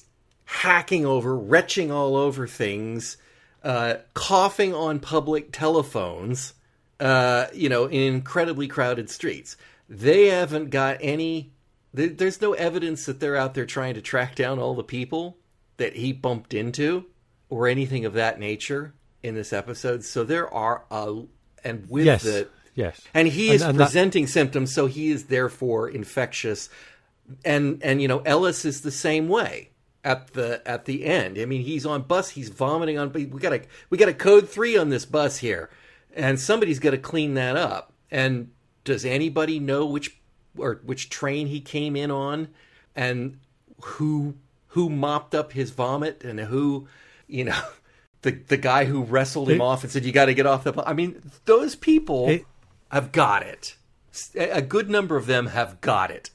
hacking 0.45 1.05
over, 1.05 1.35
retching 1.37 1.91
all 1.91 2.15
over 2.15 2.47
things, 2.47 3.17
uh, 3.63 3.95
coughing 4.13 4.73
on 4.73 4.99
public 4.99 5.51
telephones, 5.51 6.53
uh, 6.99 7.47
you 7.53 7.69
know, 7.69 7.85
in 7.85 8.13
incredibly 8.13 8.67
crowded 8.67 9.09
streets. 9.09 9.57
They 9.89 10.27
haven't 10.27 10.69
got 10.69 10.97
any. 11.01 11.51
There- 11.95 12.09
There's 12.09 12.41
no 12.41 12.53
evidence 12.53 13.05
that 13.05 13.19
they're 13.19 13.35
out 13.35 13.53
there 13.53 13.65
trying 13.65 13.93
to 13.95 14.01
track 14.01 14.35
down 14.35 14.59
all 14.59 14.75
the 14.75 14.83
people 14.83 15.37
that 15.77 15.95
he 15.95 16.11
bumped 16.13 16.53
into 16.53 17.05
or 17.49 17.67
anything 17.67 18.05
of 18.05 18.13
that 18.13 18.39
nature 18.39 18.93
in 19.23 19.35
this 19.35 19.51
episode. 19.53 20.03
So 20.03 20.23
there 20.23 20.51
are 20.53 20.85
a. 20.91 21.23
And 21.63 21.89
with 21.89 22.05
yes. 22.05 22.21
the 22.23 22.47
yes. 22.75 23.01
and 23.13 23.27
he 23.27 23.49
is 23.49 23.61
and 23.63 23.77
that- 23.79 23.83
presenting 23.85 24.27
symptoms 24.27 24.71
so 24.73 24.85
he 24.85 25.09
is 25.09 25.25
therefore 25.25 25.89
infectious 25.89 26.69
and 27.43 27.81
and 27.81 28.01
you 28.03 28.07
know 28.07 28.19
ellis 28.19 28.65
is 28.65 28.81
the 28.81 28.91
same 28.91 29.27
way 29.27 29.71
at 30.03 30.33
the 30.33 30.61
at 30.67 30.85
the 30.85 31.05
end 31.05 31.39
i 31.39 31.45
mean 31.45 31.61
he's 31.63 31.83
on 31.87 32.03
bus 32.03 32.29
he's 32.29 32.49
vomiting 32.49 32.99
on 32.99 33.11
we 33.13 33.25
got 33.25 33.51
a 33.51 33.61
we 33.89 33.97
got 33.97 34.09
a 34.09 34.13
code 34.13 34.47
three 34.47 34.77
on 34.77 34.89
this 34.89 35.05
bus 35.05 35.37
here 35.39 35.71
and 36.15 36.39
somebody's 36.39 36.77
got 36.77 36.91
to 36.91 36.99
clean 36.99 37.33
that 37.33 37.57
up 37.57 37.93
and 38.11 38.51
does 38.83 39.03
anybody 39.05 39.57
know 39.59 39.87
which 39.87 40.19
or 40.57 40.81
which 40.83 41.09
train 41.09 41.47
he 41.47 41.59
came 41.59 41.95
in 41.95 42.11
on 42.11 42.47
and 42.95 43.39
who 43.81 44.35
who 44.69 44.89
mopped 44.89 45.33
up 45.33 45.53
his 45.53 45.71
vomit 45.71 46.23
and 46.23 46.39
who 46.39 46.87
you 47.27 47.43
know 47.43 47.61
the 48.25 48.31
the 48.31 48.57
guy 48.57 48.85
who 48.85 49.03
wrestled 49.03 49.49
him 49.49 49.61
it, 49.61 49.63
off 49.63 49.83
and 49.83 49.91
said 49.91 50.03
you 50.03 50.11
got 50.11 50.25
to 50.25 50.33
get 50.33 50.45
off 50.45 50.63
the. 50.63 50.73
I 50.85 50.93
mean, 50.93 51.31
those 51.45 51.75
people 51.75 52.27
it, 52.27 52.45
have 52.91 53.11
got 53.11 53.43
it. 53.43 53.75
A 54.35 54.61
good 54.61 54.89
number 54.89 55.17
of 55.17 55.25
them 55.27 55.47
have 55.47 55.81
got 55.81 56.09
it. 56.09 56.31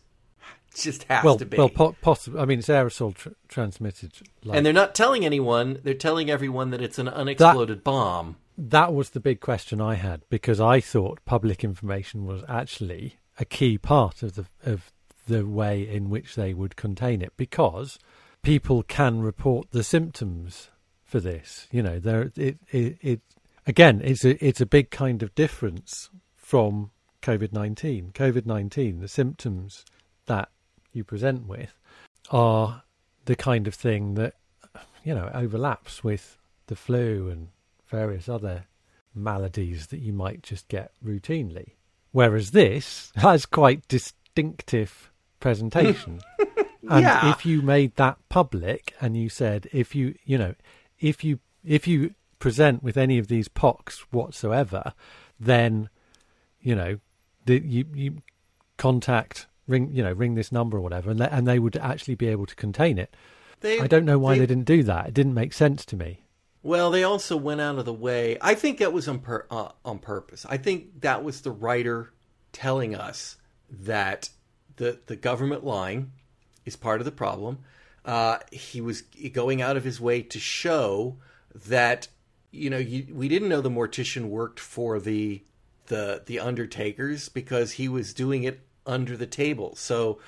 it 0.69 0.81
just 0.81 1.05
has 1.05 1.25
well, 1.25 1.37
to 1.37 1.47
be. 1.47 1.57
Well, 1.57 1.69
po- 1.69 1.97
possibly. 2.01 2.41
I 2.41 2.45
mean, 2.45 2.59
it's 2.59 2.69
aerosol 2.69 3.15
tr- 3.15 3.31
transmitted, 3.49 4.13
like, 4.45 4.57
and 4.57 4.65
they're 4.65 4.73
not 4.73 4.95
telling 4.95 5.25
anyone. 5.25 5.81
They're 5.83 5.95
telling 5.95 6.31
everyone 6.31 6.71
that 6.71 6.83
it's 6.83 6.99
an 6.99 7.09
unexploded 7.09 7.79
that, 7.79 7.85
bomb. 7.85 8.37
That 8.57 8.95
was 8.95 9.11
the 9.11 9.21
big 9.21 9.41
question 9.41 9.81
I 9.81 9.95
had 9.95 10.23
because 10.29 10.61
I 10.61 10.81
thought 10.81 11.25
public 11.25 11.65
information 11.65 12.27
was 12.27 12.43
actually 12.49 13.17
a 13.41 13.45
key 13.45 13.79
part 13.79 14.23
of 14.23 14.35
the 14.35 14.45
of 14.65 14.93
the 15.27 15.47
way 15.47 15.89
in 15.89 16.11
which 16.11 16.35
they 16.35 16.53
would 16.53 16.77
contain 16.77 17.23
it 17.23 17.33
because 17.37 17.99
people 18.43 18.83
can 18.83 19.21
report 19.21 19.71
the 19.71 19.83
symptoms 19.83 20.69
for 21.03 21.21
this. 21.21 21.67
You 21.73 21.83
know, 21.83 21.99
there 21.99 22.31
it 22.37 22.59
it, 22.71 22.99
it 23.01 23.21
again 23.67 24.01
it's 24.05 24.25
a 24.25 24.45
it's 24.45 24.61
a 24.61 24.67
big 24.67 24.91
kind 24.91 25.23
of 25.23 25.35
difference 25.35 26.11
from 26.37 26.91
COVID 27.23 27.53
nineteen. 27.53 28.13
COVID 28.13 28.47
nineteen, 28.47 29.01
the 29.01 29.09
symptoms 29.09 29.85
that 30.27 30.51
you 30.93 31.03
present 31.03 31.47
with 31.47 31.73
are 32.31 32.83
the 33.25 33.37
kind 33.37 33.67
of 33.67 33.75
thing 33.75 34.15
that 34.15 34.35
you 35.03 35.15
know 35.15 35.31
overlaps 35.33 36.05
with 36.05 36.37
the 36.67 36.77
flu 36.77 37.29
and 37.31 37.49
various 37.87 38.29
other 38.29 38.65
maladies 39.15 39.89
that 39.89 39.99
you 39.99 40.13
might 40.13 40.43
just 40.43 40.69
get 40.69 40.93
routinely. 41.05 41.73
Whereas 42.13 42.51
this 42.51 43.13
has 43.17 43.47
quite 43.47 43.87
distinctive 43.89 45.11
presentation. 45.39 46.21
and 46.89 47.03
yeah. 47.03 47.31
if 47.31 47.47
you 47.47 47.63
made 47.63 47.97
that 47.97 48.19
public 48.29 48.95
and 49.01 49.17
you 49.17 49.29
said 49.29 49.69
if 49.73 49.95
you 49.95 50.15
you 50.25 50.39
know 50.39 50.55
if 50.99 51.25
you 51.25 51.41
if 51.65 51.87
you 51.87 52.15
present 52.39 52.83
with 52.83 52.97
any 52.97 53.19
of 53.19 53.29
these 53.29 53.49
pox 53.49 54.01
whatsoever, 54.11 54.95
then 55.39 55.89
you 56.61 56.75
know 56.75 56.99
the, 57.47 57.61
you 57.65 57.87
you 57.95 58.23
contact 58.77 59.47
ring 59.67 59.91
you 59.93 60.03
know 60.03 60.13
ring 60.13 60.35
this 60.35 60.51
number 60.51 60.79
or 60.79 60.81
whatever, 60.81 61.11
and 61.11 61.21
they, 61.21 61.29
and 61.29 61.47
they 61.47 61.59
would 61.59 61.77
actually 61.77 62.15
be 62.15 62.29
able 62.29 62.47
to 62.47 62.57
contain 62.57 62.99
it. 62.99 63.15
They, 63.61 63.79
I 63.79 63.87
don't 63.87 64.07
know 64.07 64.19
why 64.19 64.35
they, 64.35 64.41
they, 64.41 64.47
didn't 64.47 64.65
do 64.65 64.83
that. 64.85 65.09
It 65.09 65.15
didn't 65.15 65.35
make 65.35 65.53
sense 65.53 65.85
to 65.87 65.97
me. 65.97 66.25
Well, 66.63 66.91
they 66.91 67.05
also 67.05 67.37
went 67.37 67.61
out 67.61 67.79
of 67.79 67.87
the 67.87 67.93
way. 67.93 68.37
I 68.41 68.55
think 68.55 68.79
that 68.79 68.93
was 68.93 69.09
on 69.09 69.21
per, 69.21 69.47
uh, 69.51 69.71
on 69.85 69.99
purpose. 69.99 70.45
I 70.49 70.59
think 70.59 71.01
that 71.01 71.25
was 71.25 71.41
the 71.41 71.51
writer 71.51 72.13
telling 72.53 72.95
us 72.95 73.37
that 73.71 74.31
the 74.77 74.99
the 75.07 75.17
government 75.17 75.65
lying 75.65 76.13
is 76.65 76.77
part 76.77 77.01
of 77.01 77.05
the 77.05 77.13
problem. 77.13 77.59
Uh, 78.05 78.39
he 78.51 78.81
was 78.81 79.03
going 79.33 79.63
out 79.63 79.77
of 79.77 79.85
his 79.85 80.01
way 80.01 80.23
to 80.23 80.39
show 80.39 81.17
that 81.67 82.09
you 82.51 82.69
know 82.69 82.79
you, 82.79 83.07
we 83.13 83.29
didn't 83.29 83.49
know 83.49 83.61
the 83.61 83.71
mortician 83.71 84.25
worked 84.29 84.61
for 84.61 85.01
the 85.01 85.43
the 85.87 86.23
the 86.27 86.41
undertakers 86.41 87.29
because 87.29 87.73
he 87.73 87.89
was 87.89 88.13
doing 88.13 88.43
it 88.43 88.61
under 88.87 89.17
the 89.17 89.27
table. 89.27 89.75
So 89.77 90.19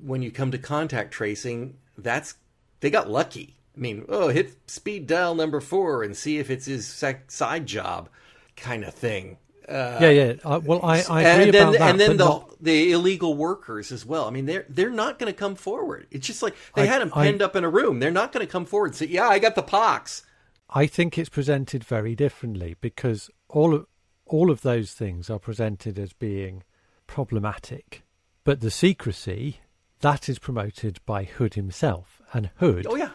when 0.00 0.22
you 0.22 0.30
come 0.30 0.50
to 0.50 0.58
contact 0.58 1.12
tracing, 1.12 1.76
that's 1.96 2.34
they 2.80 2.90
got 2.90 3.10
lucky. 3.10 3.56
I 3.76 3.80
mean, 3.80 4.04
oh, 4.08 4.28
hit 4.28 4.70
speed 4.70 5.06
dial 5.06 5.34
number 5.34 5.60
four 5.60 6.02
and 6.02 6.16
see 6.16 6.38
if 6.38 6.50
it's 6.50 6.66
his 6.66 6.86
side 6.86 7.66
job, 7.66 8.08
kind 8.56 8.84
of 8.84 8.94
thing. 8.94 9.38
Uh, 9.68 9.98
yeah, 10.00 10.10
yeah. 10.10 10.32
Uh, 10.44 10.60
well, 10.62 10.80
I, 10.82 11.02
I 11.08 11.22
agree 11.22 11.44
and 11.44 11.54
then, 11.54 11.62
about 11.62 11.72
that, 11.78 11.90
and 11.90 12.00
then 12.00 12.16
the 12.16 12.24
not... 12.24 12.62
the 12.62 12.92
illegal 12.92 13.34
workers 13.34 13.92
as 13.92 14.04
well. 14.04 14.26
I 14.26 14.30
mean, 14.30 14.46
they're 14.46 14.66
they're 14.68 14.90
not 14.90 15.18
going 15.18 15.32
to 15.32 15.38
come 15.38 15.54
forward. 15.54 16.06
It's 16.10 16.26
just 16.26 16.42
like 16.42 16.54
they 16.74 16.82
I, 16.82 16.86
had 16.86 17.00
them 17.00 17.10
penned 17.10 17.42
I, 17.42 17.46
up 17.46 17.56
in 17.56 17.64
a 17.64 17.70
room. 17.70 18.00
They're 18.00 18.10
not 18.10 18.32
going 18.32 18.44
to 18.44 18.50
come 18.50 18.66
forward 18.66 18.88
and 18.88 18.96
say, 18.96 19.06
"Yeah, 19.06 19.28
I 19.28 19.38
got 19.38 19.54
the 19.54 19.62
pox." 19.62 20.24
I 20.68 20.86
think 20.86 21.16
it's 21.16 21.28
presented 21.28 21.84
very 21.84 22.14
differently 22.14 22.76
because 22.80 23.30
all 23.48 23.74
of 23.74 23.86
all 24.26 24.50
of 24.50 24.62
those 24.62 24.92
things 24.92 25.30
are 25.30 25.38
presented 25.38 25.98
as 25.98 26.12
being 26.12 26.64
problematic, 27.06 28.02
but 28.44 28.60
the 28.60 28.70
secrecy 28.70 29.60
that 30.00 30.28
is 30.28 30.38
promoted 30.38 30.98
by 31.06 31.24
Hood 31.24 31.54
himself, 31.54 32.20
and 32.32 32.50
Hood, 32.56 32.86
oh 32.88 32.96
yeah, 32.96 33.10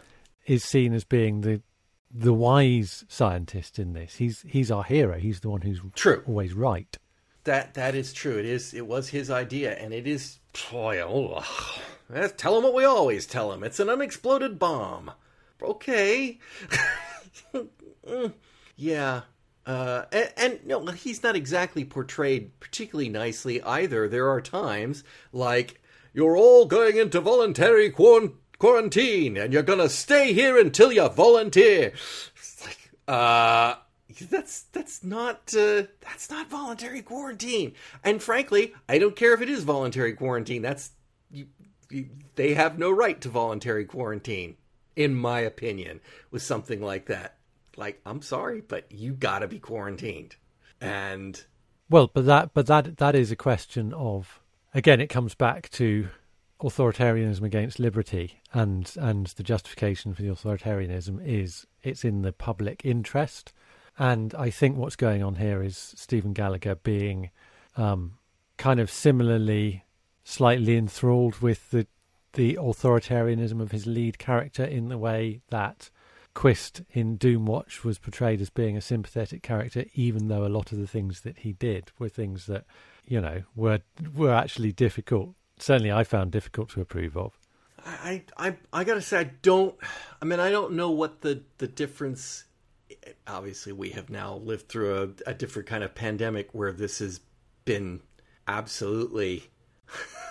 is 0.47 0.63
seen 0.63 0.93
as 0.93 1.03
being 1.03 1.41
the 1.41 1.61
the 2.09 2.33
wise 2.33 3.03
scientist 3.09 3.77
in 3.77 3.93
this. 3.93 4.15
He's 4.15 4.43
he's 4.47 4.71
our 4.71 4.83
hero. 4.83 5.19
He's 5.19 5.41
the 5.41 5.49
one 5.49 5.61
who's 5.61 5.81
true, 5.93 6.23
always 6.25 6.53
right. 6.53 6.97
That 7.43 7.73
that 7.75 7.95
is 7.95 8.13
true. 8.13 8.37
It 8.37 8.45
is. 8.45 8.73
It 8.73 8.87
was 8.87 9.09
his 9.09 9.29
idea, 9.29 9.73
and 9.73 9.93
it 9.93 10.07
is. 10.07 10.39
Oh, 10.71 11.43
tell 12.37 12.57
him 12.57 12.63
what 12.63 12.73
we 12.73 12.85
always 12.85 13.27
tell 13.27 13.51
him. 13.51 13.63
It's 13.63 13.79
an 13.79 13.89
unexploded 13.89 14.57
bomb. 14.57 15.11
Okay. 15.61 16.39
yeah. 18.75 19.21
Uh, 19.65 20.05
and, 20.13 20.33
and 20.37 20.65
no, 20.65 20.85
he's 20.87 21.21
not 21.21 21.35
exactly 21.35 21.83
portrayed 21.83 22.57
particularly 22.59 23.09
nicely 23.09 23.61
either. 23.63 24.07
There 24.07 24.29
are 24.29 24.41
times 24.41 25.03
like 25.33 25.81
you're 26.13 26.37
all 26.37 26.65
going 26.65 26.97
into 26.97 27.19
voluntary 27.19 27.89
quarantine 27.89 28.37
quarantine 28.59 29.37
and 29.37 29.53
you're 29.53 29.63
gonna 29.63 29.89
stay 29.89 30.33
here 30.33 30.59
until 30.59 30.91
you 30.91 31.07
volunteer. 31.09 31.93
It's 32.35 32.65
like, 32.65 32.91
uh, 33.07 33.75
that's 34.29 34.63
that's 34.71 35.03
not 35.03 35.53
uh, 35.55 35.83
that's 36.01 36.29
not 36.29 36.49
voluntary 36.49 37.01
quarantine. 37.01 37.73
And 38.03 38.21
frankly, 38.21 38.73
I 38.89 38.97
don't 38.97 39.15
care 39.15 39.33
if 39.33 39.41
it 39.41 39.49
is 39.49 39.63
voluntary 39.63 40.13
quarantine. 40.13 40.61
That's 40.61 40.91
you, 41.29 41.47
you, 41.89 42.09
they 42.35 42.53
have 42.53 42.79
no 42.79 42.89
right 42.89 43.19
to 43.21 43.29
voluntary 43.29 43.85
quarantine, 43.85 44.57
in 44.95 45.13
my 45.13 45.39
opinion, 45.41 45.99
with 46.31 46.41
something 46.41 46.81
like 46.81 47.07
that. 47.07 47.37
Like, 47.75 48.01
I'm 48.05 48.21
sorry, 48.21 48.61
but 48.61 48.91
you 48.91 49.13
got 49.13 49.39
to 49.39 49.47
be 49.47 49.59
quarantined. 49.59 50.35
And 50.81 51.43
well, 51.89 52.09
but 52.11 52.25
that 52.25 52.53
but 52.53 52.65
that 52.67 52.97
that 52.97 53.15
is 53.15 53.31
a 53.31 53.35
question 53.35 53.93
of 53.93 54.39
again, 54.73 55.01
it 55.01 55.07
comes 55.07 55.35
back 55.35 55.69
to 55.71 56.09
authoritarianism 56.61 57.43
against 57.43 57.79
liberty 57.79 58.41
and 58.51 58.91
and 58.97 59.27
the 59.27 59.43
justification 59.43 60.13
for 60.13 60.23
the 60.23 60.29
authoritarianism 60.29 61.19
is 61.23 61.67
it's 61.83 62.03
in 62.03 62.21
the 62.23 62.33
public 62.33 62.81
interest. 62.83 63.53
And 63.99 64.33
I 64.35 64.49
think 64.49 64.77
what's 64.77 64.95
going 64.95 65.23
on 65.23 65.35
here 65.35 65.63
is 65.63 65.93
Stephen 65.95 66.33
Gallagher 66.33 66.75
being 66.75 67.31
um, 67.75 68.17
kind 68.57 68.79
of 68.79 68.91
similarly 68.91 69.85
slightly 70.23 70.75
enthralled 70.75 71.39
with 71.39 71.71
the 71.71 71.87
the 72.33 72.55
authoritarianism 72.55 73.61
of 73.61 73.71
his 73.71 73.87
lead 73.87 74.17
character 74.19 74.63
in 74.63 74.89
the 74.89 74.97
way 74.97 75.41
that 75.49 75.89
Quist 76.33 76.83
in 76.91 77.17
Doomwatch 77.17 77.83
was 77.83 77.97
portrayed 77.97 78.41
as 78.41 78.51
being 78.51 78.77
a 78.77 78.81
sympathetic 78.81 79.41
character, 79.41 79.85
even 79.95 80.27
though 80.27 80.45
a 80.45 80.49
lot 80.49 80.71
of 80.71 80.77
the 80.77 80.85
things 80.85 81.21
that 81.21 81.39
he 81.39 81.53
did 81.53 81.91
were 81.97 82.09
things 82.09 82.45
that 82.45 82.65
you 83.07 83.19
know 83.19 83.43
were 83.55 83.79
were 84.15 84.33
actually 84.33 84.71
difficult 84.71 85.33
certainly 85.57 85.91
I 85.91 86.03
found 86.03 86.31
difficult 86.31 86.69
to 86.69 86.81
approve 86.81 87.17
of. 87.17 87.37
I, 87.85 88.23
I, 88.37 88.57
I 88.73 88.83
gotta 88.83 89.01
say, 89.01 89.19
I 89.19 89.23
don't. 89.41 89.75
I 90.21 90.25
mean, 90.25 90.39
I 90.39 90.51
don't 90.51 90.73
know 90.73 90.91
what 90.91 91.21
the 91.21 91.43
the 91.57 91.67
difference. 91.67 92.43
Obviously, 93.25 93.71
we 93.71 93.91
have 93.91 94.09
now 94.09 94.35
lived 94.35 94.67
through 94.67 95.15
a, 95.25 95.31
a 95.31 95.33
different 95.33 95.67
kind 95.67 95.83
of 95.83 95.95
pandemic 95.95 96.49
where 96.53 96.71
this 96.71 96.99
has 96.99 97.21
been 97.63 98.01
absolutely 98.47 99.49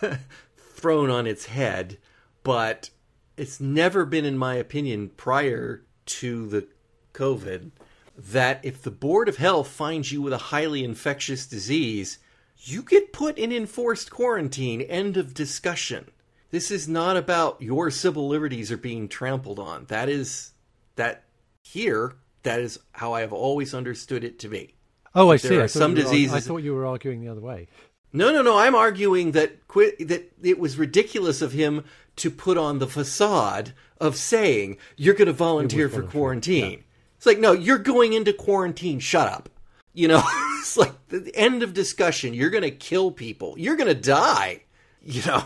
thrown 0.58 1.10
on 1.10 1.26
its 1.26 1.46
head, 1.46 1.98
but 2.42 2.90
it's 3.36 3.60
never 3.60 4.04
been, 4.04 4.24
in 4.24 4.38
my 4.38 4.54
opinion, 4.54 5.10
prior 5.16 5.84
to 6.06 6.46
the 6.46 6.66
COVID, 7.12 7.70
that 8.16 8.60
if 8.64 8.82
the 8.82 8.90
Board 8.90 9.28
of 9.28 9.36
Health 9.36 9.68
finds 9.68 10.12
you 10.12 10.22
with 10.22 10.32
a 10.32 10.38
highly 10.38 10.84
infectious 10.84 11.46
disease, 11.46 12.18
you 12.58 12.82
get 12.82 13.12
put 13.12 13.38
in 13.38 13.52
enforced 13.52 14.10
quarantine. 14.10 14.80
End 14.80 15.16
of 15.16 15.34
discussion. 15.34 16.10
This 16.50 16.70
is 16.70 16.88
not 16.88 17.16
about 17.16 17.60
your 17.60 17.90
civil 17.90 18.28
liberties 18.28 18.70
are 18.72 18.76
being 18.76 19.08
trampled 19.08 19.58
on. 19.58 19.86
That 19.86 20.08
is 20.08 20.52
that 20.96 21.24
here. 21.62 22.14
That 22.42 22.60
is 22.60 22.78
how 22.92 23.12
I 23.12 23.22
have 23.22 23.32
always 23.32 23.74
understood 23.74 24.22
it 24.22 24.38
to 24.40 24.48
be. 24.48 24.74
Oh, 25.14 25.30
I 25.30 25.36
see. 25.36 25.58
I 25.58 25.66
some 25.66 25.94
diseases. 25.94 26.34
I 26.34 26.40
thought 26.40 26.58
you 26.58 26.74
were 26.74 26.86
arguing 26.86 27.20
the 27.20 27.28
other 27.28 27.40
way. 27.40 27.68
No, 28.12 28.32
no, 28.32 28.42
no. 28.42 28.56
I'm 28.56 28.74
arguing 28.74 29.32
that 29.32 29.66
qu- 29.66 29.96
that 30.06 30.32
it 30.42 30.58
was 30.58 30.78
ridiculous 30.78 31.42
of 31.42 31.52
him 31.52 31.84
to 32.16 32.30
put 32.30 32.56
on 32.56 32.78
the 32.78 32.86
facade 32.86 33.72
of 34.00 34.16
saying 34.16 34.78
you're 34.96 35.14
going 35.14 35.26
to 35.26 35.32
volunteer 35.32 35.88
for 35.88 36.02
quarantine. 36.02 36.70
Yeah. 36.70 36.78
It's 37.16 37.26
like, 37.26 37.38
no, 37.38 37.52
you're 37.52 37.78
going 37.78 38.12
into 38.12 38.32
quarantine. 38.32 39.00
Shut 39.00 39.26
up. 39.28 39.48
You 39.96 40.08
know, 40.08 40.22
it's 40.58 40.76
like 40.76 40.92
the 41.08 41.34
end 41.34 41.62
of 41.62 41.72
discussion. 41.72 42.34
You're 42.34 42.50
going 42.50 42.62
to 42.62 42.70
kill 42.70 43.10
people. 43.10 43.54
You're 43.58 43.76
going 43.76 43.88
to 43.88 44.00
die. 44.00 44.62
You 45.02 45.22
know, 45.24 45.44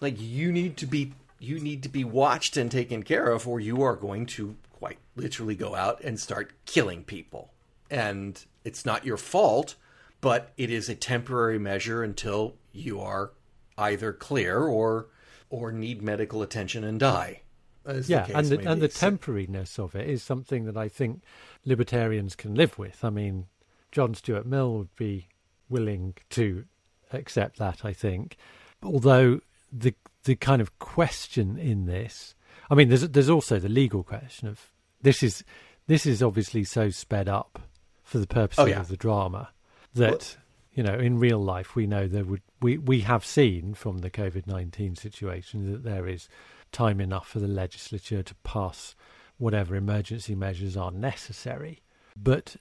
like 0.00 0.14
you 0.18 0.52
need 0.52 0.76
to 0.78 0.86
be 0.86 1.12
you 1.38 1.58
need 1.58 1.82
to 1.82 1.88
be 1.88 2.04
watched 2.04 2.56
and 2.56 2.70
taken 2.70 3.02
care 3.02 3.30
of, 3.30 3.46
or 3.46 3.60
you 3.60 3.82
are 3.82 3.96
going 3.96 4.26
to 4.26 4.56
quite 4.72 4.98
literally 5.16 5.54
go 5.54 5.74
out 5.74 6.00
and 6.02 6.18
start 6.18 6.52
killing 6.64 7.02
people. 7.04 7.52
And 7.90 8.42
it's 8.64 8.86
not 8.86 9.04
your 9.04 9.16
fault, 9.16 9.74
but 10.20 10.52
it 10.56 10.70
is 10.70 10.88
a 10.88 10.94
temporary 10.94 11.58
measure 11.58 12.02
until 12.02 12.54
you 12.72 13.00
are 13.00 13.32
either 13.76 14.12
clear 14.12 14.60
or 14.60 15.08
or 15.50 15.72
need 15.72 16.00
medical 16.00 16.42
attention 16.42 16.84
and 16.84 17.00
die. 17.00 17.42
yeah, 18.04 18.26
the 18.26 18.36
and 18.36 18.46
the, 18.46 18.70
and 18.70 18.80
the 18.80 18.88
temporariness 18.88 19.78
of 19.78 19.94
it 19.94 20.08
is 20.08 20.22
something 20.22 20.64
that 20.66 20.76
I 20.76 20.88
think 20.88 21.22
libertarians 21.64 22.36
can 22.36 22.54
live 22.54 22.78
with. 22.78 23.04
I 23.04 23.10
mean, 23.10 23.46
John 23.92 24.14
Stuart 24.14 24.46
Mill 24.46 24.74
would 24.74 24.94
be 24.96 25.28
willing 25.68 26.14
to 26.30 26.64
accept 27.12 27.58
that. 27.58 27.84
I 27.84 27.92
think, 27.92 28.36
although 28.82 29.40
the 29.72 29.94
the 30.24 30.36
kind 30.36 30.60
of 30.60 30.78
question 30.78 31.56
in 31.58 31.86
this, 31.86 32.34
I 32.70 32.74
mean, 32.74 32.88
there's 32.88 33.08
there's 33.08 33.30
also 33.30 33.58
the 33.58 33.68
legal 33.68 34.02
question 34.02 34.48
of 34.48 34.70
this 35.02 35.22
is 35.22 35.44
this 35.86 36.06
is 36.06 36.22
obviously 36.22 36.64
so 36.64 36.90
sped 36.90 37.28
up 37.28 37.60
for 38.02 38.18
the 38.18 38.26
purposes 38.26 38.64
oh, 38.64 38.66
yeah. 38.66 38.80
of 38.80 38.88
the 38.88 38.96
drama 38.96 39.50
that. 39.94 40.10
Well, 40.10 40.44
you 40.72 40.84
know, 40.84 40.94
in 40.94 41.18
real 41.18 41.42
life, 41.42 41.74
we 41.74 41.88
know 41.88 42.06
there 42.06 42.24
would 42.24 42.42
we 42.62 42.78
we 42.78 43.00
have 43.00 43.26
seen 43.26 43.74
from 43.74 43.98
the 43.98 44.10
COVID 44.10 44.46
nineteen 44.46 44.94
situation 44.94 45.70
that 45.72 45.82
there 45.82 46.06
is 46.06 46.28
time 46.70 47.00
enough 47.00 47.28
for 47.28 47.40
the 47.40 47.48
legislature 47.48 48.22
to 48.22 48.34
pass 48.44 48.94
whatever 49.36 49.74
emergency 49.74 50.34
measures 50.34 50.76
are 50.76 50.92
necessary. 50.92 51.80
But 52.16 52.56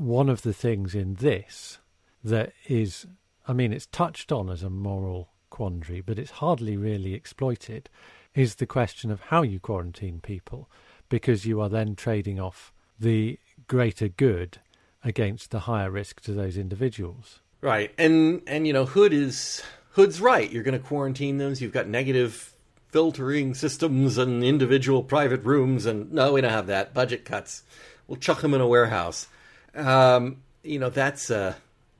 one 0.00 0.30
of 0.30 0.42
the 0.42 0.54
things 0.54 0.94
in 0.94 1.14
this 1.16 1.78
that 2.24 2.52
is, 2.66 3.06
I 3.46 3.52
mean, 3.52 3.72
it's 3.72 3.86
touched 3.86 4.32
on 4.32 4.48
as 4.48 4.62
a 4.62 4.70
moral 4.70 5.28
quandary, 5.50 6.00
but 6.00 6.18
it's 6.18 6.30
hardly 6.30 6.76
really 6.76 7.12
exploited, 7.12 7.90
is 8.34 8.54
the 8.54 8.66
question 8.66 9.10
of 9.10 9.20
how 9.20 9.42
you 9.42 9.60
quarantine 9.60 10.20
people, 10.20 10.70
because 11.10 11.44
you 11.44 11.60
are 11.60 11.68
then 11.68 11.94
trading 11.94 12.40
off 12.40 12.72
the 12.98 13.38
greater 13.66 14.08
good 14.08 14.58
against 15.04 15.50
the 15.50 15.60
higher 15.60 15.90
risk 15.90 16.20
to 16.22 16.32
those 16.32 16.56
individuals. 16.56 17.40
Right, 17.60 17.92
and 17.98 18.40
and 18.46 18.66
you 18.66 18.72
know, 18.72 18.86
Hood 18.86 19.12
is 19.12 19.62
Hood's 19.90 20.20
right. 20.20 20.50
You're 20.50 20.62
going 20.62 20.80
to 20.80 20.86
quarantine 20.86 21.36
them. 21.36 21.54
You've 21.58 21.72
got 21.72 21.88
negative 21.88 22.54
filtering 22.88 23.54
systems 23.54 24.16
and 24.16 24.42
individual 24.42 25.02
private 25.02 25.44
rooms, 25.44 25.84
and 25.84 26.10
no, 26.10 26.32
we 26.32 26.40
don't 26.40 26.50
have 26.50 26.68
that. 26.68 26.94
Budget 26.94 27.26
cuts. 27.26 27.64
We'll 28.06 28.16
chuck 28.16 28.40
them 28.40 28.54
in 28.54 28.62
a 28.62 28.66
warehouse. 28.66 29.26
Um, 29.74 30.42
you 30.62 30.78
know, 30.78 30.90
that's 30.90 31.30
uh, 31.30 31.54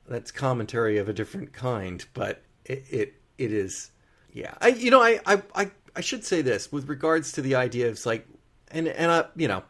that's 0.07 0.31
commentary 0.31 0.97
of 0.97 1.09
a 1.09 1.13
different 1.13 1.53
kind, 1.53 2.05
but 2.13 2.41
it 2.65 2.85
it, 2.89 3.13
it 3.37 3.51
is, 3.51 3.91
yeah. 4.33 4.53
I 4.61 4.69
you 4.69 4.91
know, 4.91 5.01
I, 5.01 5.19
I 5.25 5.41
I 5.55 5.71
I 5.95 6.01
should 6.01 6.25
say 6.25 6.41
this 6.41 6.71
with 6.71 6.87
regards 6.89 7.31
to 7.33 7.41
the 7.41 7.55
idea 7.55 7.89
of 7.89 8.05
like, 8.05 8.27
and 8.69 8.87
and 8.87 9.11
I 9.11 9.25
you 9.35 9.47
know, 9.47 9.63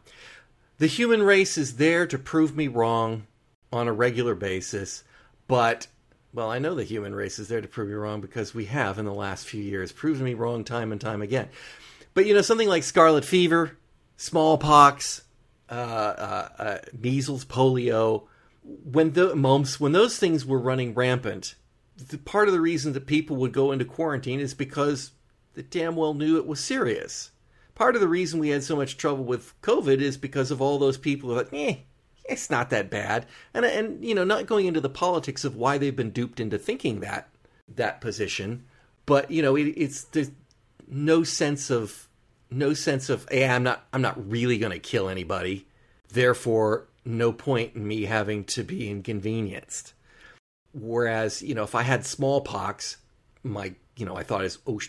the 0.78 0.86
human 0.86 1.22
race 1.22 1.56
is 1.56 1.76
there 1.76 2.06
to 2.06 2.18
prove 2.18 2.56
me 2.56 2.68
wrong 2.68 3.26
on 3.72 3.88
a 3.88 3.92
regular 3.92 4.34
basis, 4.34 5.04
but 5.48 5.86
well, 6.34 6.50
I 6.50 6.58
know 6.58 6.74
the 6.74 6.84
human 6.84 7.14
race 7.14 7.38
is 7.38 7.48
there 7.48 7.60
to 7.60 7.68
prove 7.68 7.88
me 7.88 7.94
wrong 7.94 8.20
because 8.20 8.54
we 8.54 8.64
have 8.66 8.98
in 8.98 9.04
the 9.04 9.14
last 9.14 9.46
few 9.46 9.62
years 9.62 9.92
proven 9.92 10.24
me 10.24 10.34
wrong 10.34 10.64
time 10.64 10.90
and 10.90 11.00
time 11.00 11.20
again. 11.20 11.48
But 12.14 12.26
you 12.26 12.34
know, 12.34 12.42
something 12.42 12.68
like 12.68 12.84
scarlet 12.84 13.24
fever, 13.24 13.76
smallpox, 14.16 15.22
uh, 15.72 15.74
uh, 15.74 16.48
uh, 16.62 16.78
measles, 16.98 17.44
polio, 17.44 18.24
when 18.62 19.12
the 19.12 19.34
mumps, 19.34 19.80
when 19.80 19.92
those 19.92 20.18
things 20.18 20.44
were 20.44 20.58
running 20.58 20.94
rampant, 20.94 21.54
the, 21.96 22.18
part 22.18 22.48
of 22.48 22.54
the 22.54 22.60
reason 22.60 22.92
that 22.92 23.06
people 23.06 23.36
would 23.36 23.52
go 23.52 23.72
into 23.72 23.84
quarantine 23.84 24.38
is 24.38 24.54
because 24.54 25.12
they 25.54 25.62
damn 25.62 25.96
well 25.96 26.14
knew 26.14 26.36
it 26.36 26.46
was 26.46 26.60
serious. 26.60 27.30
Part 27.74 27.94
of 27.94 28.00
the 28.00 28.08
reason 28.08 28.38
we 28.38 28.50
had 28.50 28.62
so 28.62 28.76
much 28.76 28.98
trouble 28.98 29.24
with 29.24 29.58
COVID 29.62 30.00
is 30.00 30.16
because 30.16 30.50
of 30.50 30.60
all 30.60 30.78
those 30.78 30.98
people 30.98 31.30
who 31.30 31.36
thought, 31.36 31.54
eh, 31.54 31.76
it's 32.24 32.50
not 32.50 32.70
that 32.70 32.90
bad. 32.90 33.26
And 33.54 33.64
and 33.64 34.04
you 34.04 34.14
know, 34.14 34.24
not 34.24 34.46
going 34.46 34.66
into 34.66 34.80
the 34.80 34.90
politics 34.90 35.44
of 35.44 35.56
why 35.56 35.78
they've 35.78 35.96
been 35.96 36.10
duped 36.10 36.38
into 36.38 36.58
thinking 36.58 37.00
that 37.00 37.28
that 37.66 38.00
position, 38.00 38.64
but 39.06 39.30
you 39.30 39.40
know, 39.40 39.56
it, 39.56 39.68
it's 39.68 40.04
there's 40.04 40.30
no 40.86 41.24
sense 41.24 41.70
of 41.70 42.08
no 42.52 42.74
sense 42.74 43.08
of 43.08 43.26
hey, 43.30 43.48
I'm 43.48 43.62
not 43.62 43.86
I'm 43.92 44.02
not 44.02 44.30
really 44.30 44.58
going 44.58 44.72
to 44.72 44.78
kill 44.78 45.08
anybody. 45.08 45.66
Therefore, 46.08 46.86
no 47.04 47.32
point 47.32 47.74
in 47.74 47.86
me 47.86 48.04
having 48.04 48.44
to 48.44 48.62
be 48.62 48.90
inconvenienced. 48.90 49.94
Whereas, 50.74 51.42
you 51.42 51.54
know, 51.54 51.64
if 51.64 51.74
I 51.74 51.82
had 51.82 52.06
smallpox, 52.06 52.98
my 53.42 53.74
you 53.96 54.06
know, 54.06 54.16
I 54.16 54.22
thought 54.22 54.44
is 54.44 54.58
oh 54.66 54.80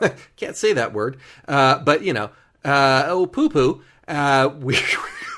can't 0.36 0.56
say 0.56 0.72
that 0.72 0.92
word, 0.92 1.18
uh, 1.48 1.78
but 1.80 2.02
you 2.02 2.12
know, 2.12 2.30
uh, 2.64 3.04
oh 3.06 3.26
poo 3.26 3.48
poo. 3.48 3.82
Uh, 4.06 4.50
we 4.58 4.76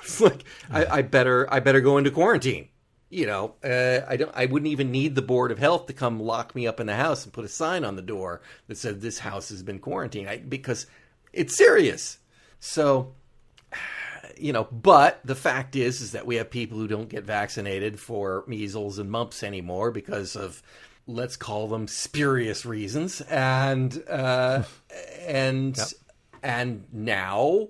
it's 0.03 0.21
like 0.21 0.45
I, 0.71 0.87
I, 0.87 1.03
better 1.03 1.53
I 1.53 1.61
better 1.61 1.81
go 1.81 1.99
into 1.99 2.11
quarantine. 2.11 2.69
You 3.09 3.27
know, 3.27 3.55
uh, 3.63 4.01
I 4.09 4.17
don't. 4.17 4.33
I 4.35 4.47
wouldn't 4.47 4.71
even 4.71 4.91
need 4.91 5.15
the 5.15 5.23
board 5.23 5.53
of 5.53 5.59
health 5.59 5.87
to 5.87 5.93
come 5.93 6.19
lock 6.19 6.55
me 6.55 6.67
up 6.67 6.81
in 6.81 6.87
the 6.87 6.97
house 6.97 7.25
and 7.25 7.33
put 7.33 7.45
a 7.45 7.49
sign 7.49 7.85
on 7.85 7.95
the 7.95 8.03
door 8.03 8.41
that 8.67 8.77
said 8.77 9.01
this 9.01 9.21
house 9.21 9.49
has 9.51 9.63
been 9.63 9.79
quarantined 9.79 10.29
I, 10.29 10.39
because 10.39 10.87
it's 11.37 11.57
serious. 11.57 12.19
So, 12.59 13.15
you 14.39 14.53
know, 14.53 14.65
but 14.65 15.21
the 15.25 15.35
fact 15.35 15.77
is, 15.77 16.01
is 16.01 16.13
that 16.13 16.27
we 16.27 16.37
have 16.37 16.51
people 16.51 16.79
who 16.79 16.89
don't 16.89 17.09
get 17.09 17.25
vaccinated 17.25 18.01
for 18.01 18.45
measles 18.47 18.99
and 18.99 19.11
mumps 19.11 19.43
anymore 19.43 19.91
because 19.91 20.37
of 20.37 20.63
let's 21.07 21.37
call 21.37 21.69
them 21.69 21.87
spurious 21.87 22.67
reasons, 22.67 23.21
and 23.23 24.03
uh, 24.09 24.65
and 25.27 25.77
yep. 25.77 25.89
and 26.43 26.85
now 26.93 27.69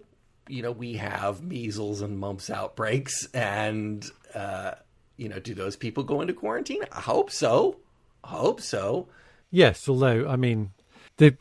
you 0.48 0.62
know, 0.62 0.72
we 0.72 0.94
have 0.94 1.42
measles 1.42 2.02
and 2.02 2.18
mumps 2.18 2.50
outbreaks, 2.50 3.26
and 3.34 4.08
uh, 4.34 4.72
you 5.16 5.28
know, 5.28 5.38
do 5.38 5.54
those 5.54 5.76
people 5.76 6.04
go 6.04 6.20
into 6.20 6.34
quarantine? 6.34 6.82
I 6.92 7.00
hope 7.00 7.30
so. 7.30 7.78
I 8.22 8.28
hope 8.28 8.60
so. 8.60 9.08
Yes, 9.50 9.88
although 9.88 10.26
I 10.28 10.36
mean, 10.36 10.70
the 11.16 11.36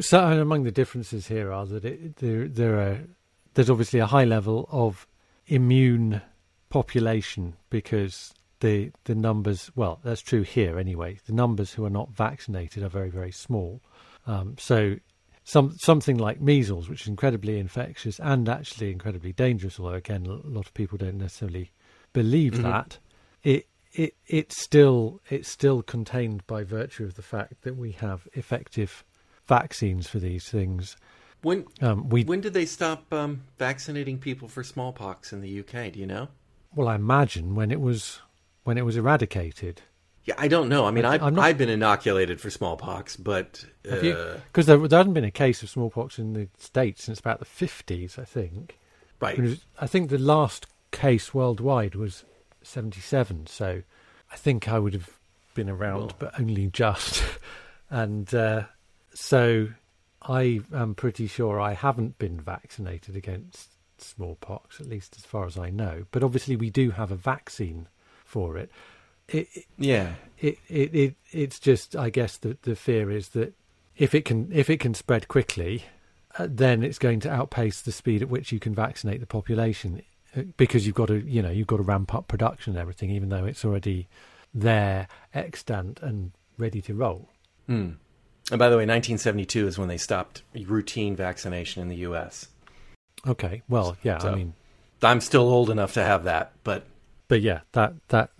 so 0.00 0.40
among 0.40 0.64
the 0.64 0.70
differences 0.70 1.26
here 1.26 1.52
are 1.52 1.66
that 1.66 1.84
it, 1.84 2.16
there 2.16 2.46
there 2.46 2.78
are 2.78 2.98
there's 3.54 3.70
obviously 3.70 3.98
a 3.98 4.06
high 4.06 4.24
level 4.24 4.68
of 4.70 5.06
immune 5.46 6.22
population 6.68 7.56
because 7.70 8.32
the 8.60 8.92
the 9.04 9.14
numbers 9.14 9.70
well 9.74 9.98
that's 10.04 10.20
true 10.20 10.42
here 10.42 10.78
anyway 10.78 11.18
the 11.26 11.32
numbers 11.32 11.72
who 11.72 11.84
are 11.84 11.90
not 11.90 12.10
vaccinated 12.10 12.82
are 12.82 12.88
very 12.88 13.10
very 13.10 13.32
small 13.32 13.80
um, 14.26 14.54
so 14.58 14.96
some 15.44 15.74
something 15.78 16.16
like 16.16 16.40
measles, 16.40 16.88
which 16.88 17.02
is 17.02 17.08
incredibly 17.08 17.58
infectious 17.58 18.20
and 18.20 18.48
actually 18.48 18.92
incredibly 18.92 19.32
dangerous. 19.32 19.80
Although 19.80 19.94
again, 19.94 20.26
a 20.26 20.48
lot 20.48 20.66
of 20.66 20.74
people 20.74 20.98
don't 20.98 21.18
necessarily 21.18 21.72
believe 22.12 22.52
mm-hmm. 22.54 22.62
that. 22.62 22.98
It 23.42 23.66
it 23.92 24.14
it's 24.26 24.62
still 24.62 25.20
it's 25.28 25.50
still 25.50 25.82
contained 25.82 26.46
by 26.46 26.62
virtue 26.62 27.04
of 27.04 27.14
the 27.14 27.22
fact 27.22 27.62
that 27.62 27.76
we 27.76 27.92
have 27.92 28.28
effective 28.34 29.04
vaccines 29.50 30.08
for 30.08 30.20
these 30.20 30.48
things. 30.48 30.96
When 31.42 31.66
um, 31.82 32.08
we 32.08 32.24
when 32.24 32.40
did 32.40 32.54
they 32.54 32.64
stop 32.64 33.12
um, 33.12 33.42
vaccinating 33.58 34.18
people 34.18 34.48
for 34.48 34.62
smallpox 34.62 35.32
in 35.32 35.40
the 35.40 35.60
UK? 35.60 35.92
Do 35.92 35.98
you 35.98 36.06
know? 36.06 36.28
Well, 36.74 36.88
I 36.88 36.94
imagine 36.94 37.54
when 37.54 37.70
it 37.70 37.80
was 37.80 38.20
when 38.64 38.78
it 38.78 38.84
was 38.84 38.96
eradicated. 38.96 39.82
Yeah, 40.24 40.34
I 40.38 40.48
don't 40.48 40.68
know. 40.68 40.84
I 40.84 40.90
mean, 40.90 41.06
I've, 41.06 41.22
not... 41.22 41.38
I've 41.38 41.56
been 41.56 41.70
inoculated 41.70 42.40
for 42.40 42.50
smallpox, 42.50 43.16
but 43.16 43.64
because 43.82 44.68
uh... 44.68 44.76
there, 44.76 44.88
there 44.88 44.98
hasn't 44.98 45.14
been 45.14 45.24
a 45.24 45.30
case 45.30 45.62
of 45.62 45.70
smallpox 45.70 46.18
in 46.18 46.34
the 46.34 46.48
states 46.58 47.04
since 47.04 47.18
about 47.18 47.38
the 47.38 47.46
fifties, 47.46 48.18
I 48.18 48.24
think. 48.24 48.78
Right. 49.18 49.38
Was, 49.38 49.64
I 49.80 49.86
think 49.86 50.10
the 50.10 50.18
last 50.18 50.66
case 50.92 51.34
worldwide 51.34 51.94
was 51.94 52.24
seventy-seven. 52.62 53.46
So 53.46 53.82
I 54.30 54.36
think 54.36 54.68
I 54.68 54.78
would 54.78 54.92
have 54.92 55.18
been 55.54 55.70
around, 55.70 55.98
well. 55.98 56.16
but 56.18 56.38
only 56.38 56.68
just. 56.68 57.24
and 57.90 58.32
uh, 58.32 58.64
so 59.14 59.68
I 60.22 60.60
am 60.72 60.94
pretty 60.94 61.26
sure 61.26 61.60
I 61.60 61.74
haven't 61.74 62.18
been 62.18 62.40
vaccinated 62.40 63.16
against 63.16 63.70
smallpox, 63.98 64.80
at 64.80 64.86
least 64.86 65.16
as 65.16 65.24
far 65.24 65.46
as 65.46 65.58
I 65.58 65.70
know. 65.70 66.06
But 66.10 66.22
obviously, 66.22 66.56
we 66.56 66.70
do 66.70 66.90
have 66.90 67.10
a 67.10 67.16
vaccine 67.16 67.88
for 68.24 68.56
it 68.56 68.70
it, 69.32 69.48
yeah, 69.78 70.14
it, 70.38 70.58
it 70.68 70.94
it 70.94 71.14
it's 71.30 71.58
just 71.58 71.96
I 71.96 72.10
guess 72.10 72.36
the 72.36 72.56
the 72.62 72.74
fear 72.74 73.10
is 73.10 73.30
that 73.30 73.54
if 73.96 74.14
it 74.14 74.24
can 74.24 74.50
if 74.52 74.68
it 74.68 74.80
can 74.80 74.94
spread 74.94 75.28
quickly, 75.28 75.84
uh, 76.38 76.48
then 76.50 76.82
it's 76.82 76.98
going 76.98 77.20
to 77.20 77.30
outpace 77.30 77.80
the 77.80 77.92
speed 77.92 78.22
at 78.22 78.28
which 78.28 78.52
you 78.52 78.58
can 78.58 78.74
vaccinate 78.74 79.20
the 79.20 79.26
population 79.26 80.02
uh, 80.36 80.42
because 80.56 80.86
you've 80.86 80.96
got 80.96 81.08
to 81.08 81.18
you 81.18 81.42
know 81.42 81.50
you've 81.50 81.66
got 81.66 81.76
to 81.76 81.82
ramp 81.82 82.14
up 82.14 82.28
production 82.28 82.72
and 82.72 82.80
everything, 82.80 83.10
even 83.10 83.28
though 83.28 83.44
it's 83.44 83.64
already 83.64 84.08
there, 84.52 85.06
extant 85.32 86.00
and 86.02 86.32
ready 86.58 86.80
to 86.82 86.94
roll. 86.94 87.28
Mm. 87.68 87.96
And 88.50 88.58
by 88.58 88.68
the 88.68 88.76
way, 88.76 88.82
1972 88.82 89.68
is 89.68 89.78
when 89.78 89.88
they 89.88 89.96
stopped 89.96 90.42
routine 90.54 91.14
vaccination 91.14 91.82
in 91.82 91.88
the 91.88 91.96
U.S. 91.96 92.48
Okay, 93.26 93.62
well, 93.68 93.96
yeah, 94.02 94.18
so, 94.18 94.30
I 94.30 94.34
mean, 94.34 94.54
I'm 95.02 95.20
still 95.20 95.48
old 95.48 95.70
enough 95.70 95.94
to 95.94 96.02
have 96.02 96.24
that, 96.24 96.52
but 96.64 96.84
but 97.28 97.42
yeah, 97.42 97.60
that 97.72 97.94
that 98.08 98.30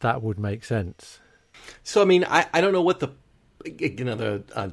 that 0.00 0.22
would 0.22 0.38
make 0.38 0.64
sense. 0.64 1.18
So 1.82 2.02
I 2.02 2.04
mean, 2.04 2.24
I, 2.24 2.46
I 2.52 2.60
don't 2.60 2.72
know 2.72 2.82
what 2.82 3.00
the 3.00 3.10
another 4.00 4.42
uh, 4.54 4.68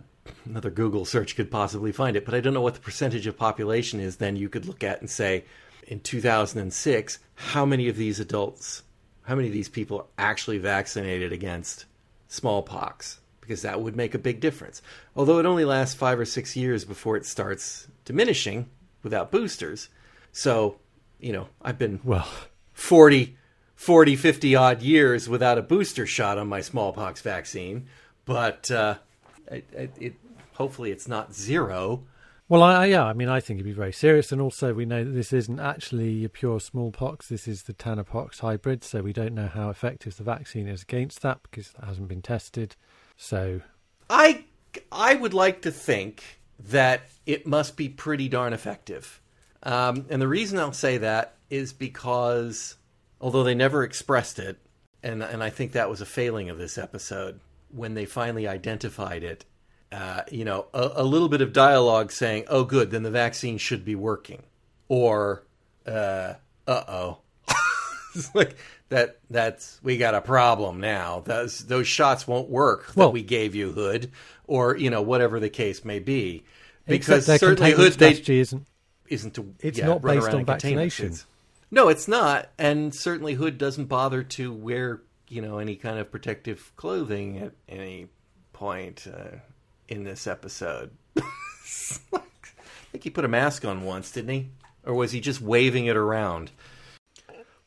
another 0.45 0.69
Google 0.69 1.05
search 1.05 1.35
could 1.35 1.49
possibly 1.49 1.91
find 1.91 2.15
it, 2.15 2.25
but 2.25 2.33
I 2.33 2.39
don't 2.39 2.53
know 2.53 2.61
what 2.61 2.75
the 2.75 2.79
percentage 2.79 3.27
of 3.27 3.37
population 3.37 3.99
is. 3.99 4.17
Then 4.17 4.35
you 4.35 4.49
could 4.49 4.65
look 4.65 4.83
at 4.83 5.01
and 5.01 5.09
say, 5.09 5.45
in 5.87 5.99
2006, 5.99 7.19
how 7.35 7.65
many 7.65 7.87
of 7.87 7.97
these 7.97 8.19
adults, 8.19 8.83
how 9.23 9.35
many 9.35 9.47
of 9.47 9.53
these 9.53 9.69
people 9.69 9.99
are 9.99 10.05
actually 10.17 10.57
vaccinated 10.57 11.31
against 11.33 11.85
smallpox? 12.27 13.19
Because 13.45 13.61
that 13.61 13.81
would 13.81 13.95
make 13.95 14.15
a 14.15 14.19
big 14.19 14.39
difference. 14.39 14.81
Although 15.15 15.39
it 15.39 15.45
only 15.45 15.65
lasts 15.65 15.95
five 15.95 16.19
or 16.19 16.25
six 16.25 16.55
years 16.55 16.83
before 16.83 17.15
it 17.15 17.25
starts 17.25 17.87
diminishing 18.03 18.69
without 19.03 19.31
boosters. 19.31 19.89
So, 20.31 20.77
you 21.19 21.31
know, 21.31 21.47
I've 21.61 21.77
been 21.77 21.99
well 22.03 22.27
40, 22.73 23.37
40 23.75 24.15
50 24.15 24.55
odd 24.55 24.81
years 24.81 25.29
without 25.29 25.57
a 25.57 25.61
booster 25.61 26.05
shot 26.05 26.37
on 26.37 26.47
my 26.47 26.61
smallpox 26.61 27.21
vaccine, 27.21 27.87
but 28.25 28.69
uh, 28.71 28.95
it, 29.49 29.91
it, 29.99 30.13
hopefully 30.53 30.91
it's 30.91 31.07
not 31.07 31.33
zero. 31.33 32.03
Well, 32.47 32.61
I, 32.61 32.85
yeah, 32.85 33.03
I 33.03 33.13
mean, 33.13 33.27
I 33.27 33.39
think 33.39 33.57
it'd 33.57 33.65
be 33.65 33.71
very 33.71 33.91
serious, 33.91 34.31
and 34.31 34.39
also 34.39 34.71
we 34.73 34.85
know 34.85 35.03
that 35.03 35.11
this 35.11 35.33
isn't 35.33 35.59
actually 35.59 36.23
a 36.23 36.29
pure 36.29 36.59
smallpox. 36.59 37.27
This 37.27 37.47
is 37.47 37.63
the 37.63 37.73
Tanapox 37.73 38.39
hybrid, 38.39 38.83
so 38.83 39.01
we 39.01 39.13
don't 39.13 39.33
know 39.33 39.47
how 39.47 39.71
effective 39.71 40.15
the 40.17 40.23
vaccine 40.23 40.67
is 40.67 40.83
against 40.83 41.21
that 41.23 41.39
because 41.41 41.71
that 41.71 41.85
hasn't 41.85 42.07
been 42.07 42.21
tested. 42.21 42.75
So, 43.17 43.61
I 44.09 44.45
I 44.91 45.15
would 45.15 45.33
like 45.33 45.61
to 45.63 45.71
think 45.71 46.39
that 46.59 47.01
it 47.25 47.47
must 47.47 47.77
be 47.77 47.89
pretty 47.89 48.29
darn 48.29 48.53
effective, 48.53 49.21
um, 49.63 50.05
and 50.09 50.21
the 50.21 50.27
reason 50.27 50.59
I'll 50.59 50.73
say 50.73 50.97
that 50.97 51.35
is 51.49 51.73
because 51.73 52.75
although 53.21 53.43
they 53.43 53.55
never 53.55 53.83
expressed 53.83 54.39
it, 54.39 54.57
and 55.01 55.23
and 55.23 55.43
I 55.43 55.49
think 55.49 55.71
that 55.73 55.89
was 55.89 56.01
a 56.01 56.05
failing 56.05 56.49
of 56.49 56.57
this 56.57 56.77
episode 56.77 57.39
when 57.69 57.93
they 57.93 58.05
finally 58.05 58.47
identified 58.47 59.23
it 59.23 59.45
uh, 59.95 60.23
you 60.31 60.43
know, 60.45 60.65
a, 60.73 60.91
a, 60.95 61.03
little 61.03 61.29
bit 61.29 61.41
of 61.41 61.53
dialogue 61.53 62.11
saying, 62.11 62.45
"Oh, 62.49 62.63
good, 62.63 62.91
then 62.91 63.03
the 63.03 63.11
vaccine 63.11 63.57
should 63.57 63.85
be 63.85 63.95
working," 63.95 64.43
or 64.89 65.43
"Uh, 65.85 66.33
oh." 66.67 67.19
like 68.33 68.57
that. 68.89 69.19
That's 69.29 69.79
we 69.83 69.97
got 69.97 70.15
a 70.15 70.21
problem 70.21 70.79
now. 70.79 71.21
Those 71.25 71.59
those 71.65 71.87
shots 71.87 72.27
won't 72.27 72.49
work 72.49 72.87
that 72.87 72.97
well, 72.97 73.11
we 73.11 73.23
gave 73.23 73.55
you, 73.55 73.71
Hood, 73.71 74.11
or 74.47 74.75
you 74.77 74.89
know 74.89 75.01
whatever 75.01 75.39
the 75.39 75.49
case 75.49 75.85
may 75.85 75.99
be. 75.99 76.43
Because 76.87 77.25
certainly 77.25 77.71
Hood 77.71 77.93
they, 77.93 78.11
isn't 78.11 78.67
isn't 79.07 79.33
to 79.35 79.53
it's 79.59 79.79
yeah, 79.79 79.87
not 79.87 80.01
based 80.01 80.29
on 80.29 80.45
vaccination. 80.45 81.15
No, 81.71 81.89
it's 81.89 82.07
not, 82.07 82.49
and 82.59 82.93
certainly 82.93 83.33
Hood 83.33 83.57
doesn't 83.57 83.85
bother 83.85 84.23
to 84.23 84.53
wear 84.53 85.01
you 85.27 85.41
know 85.41 85.57
any 85.57 85.75
kind 85.75 85.99
of 85.99 86.11
protective 86.11 86.71
clothing 86.75 87.39
at 87.39 87.53
any 87.67 88.07
point. 88.53 89.07
Uh, 89.07 89.37
in 89.87 90.03
this 90.03 90.27
episode. 90.27 90.91
I 91.17 92.21
think 92.91 93.03
he 93.03 93.09
put 93.09 93.25
a 93.25 93.29
mask 93.29 93.65
on 93.65 93.83
once, 93.83 94.11
didn't 94.11 94.33
he? 94.33 94.49
Or 94.83 94.93
was 94.93 95.11
he 95.11 95.19
just 95.19 95.41
waving 95.41 95.85
it 95.87 95.97
around? 95.97 96.51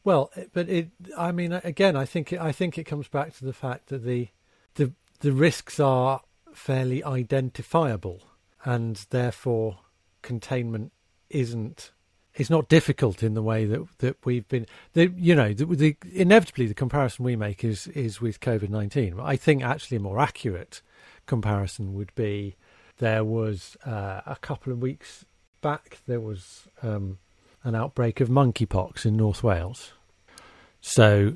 Well, 0.09 0.31
but 0.55 0.71
it. 0.71 0.88
I 1.18 1.33
mean, 1.33 1.53
again, 1.53 1.94
I 1.94 2.07
think 2.07 2.33
I 2.33 2.51
think 2.51 2.79
it 2.79 2.85
comes 2.85 3.09
back 3.09 3.37
to 3.37 3.44
the 3.44 3.53
fact 3.53 3.88
that 3.88 4.05
the 4.07 4.29
the 4.77 4.94
the 5.21 5.33
risks 5.33 5.79
are 5.79 6.23
fairly 6.55 7.05
identifiable, 7.05 8.23
and 8.64 8.97
therefore 9.11 9.81
containment 10.23 10.92
isn't. 11.29 11.92
It's 12.33 12.49
not 12.49 12.71
difficult 12.71 13.23
in 13.23 13.35
the 13.35 13.42
way 13.42 13.66
that 13.66 13.87
that 13.99 14.16
we've 14.25 14.49
been. 14.49 14.64
The, 14.94 15.12
you 15.14 15.35
know, 15.35 15.53
the, 15.53 15.66
the, 15.66 15.97
inevitably 16.11 16.68
the 16.68 16.73
comparison 16.73 17.27
we 17.27 17.37
make 17.37 17.62
is 17.62 17.87
is 17.88 18.18
with 18.18 18.40
COVID 18.40 18.71
nineteen. 18.71 19.21
I 19.21 19.37
think 19.37 19.62
actually 19.62 19.99
a 19.99 20.01
more 20.01 20.21
accurate 20.21 20.81
comparison 21.27 21.92
would 21.92 22.14
be 22.14 22.57
there 22.97 23.25
was 23.25 23.77
uh, 23.85 24.23
a 24.25 24.38
couple 24.40 24.73
of 24.73 24.81
weeks 24.81 25.27
back 25.61 25.99
there 26.07 26.18
was 26.21 26.66
um, 26.83 27.18
an 27.62 27.75
outbreak 27.75 28.23
of 28.23 28.31
monkeypox 28.31 29.05
in 29.05 29.14
North 29.14 29.42
Wales. 29.42 29.92
So 30.88 31.35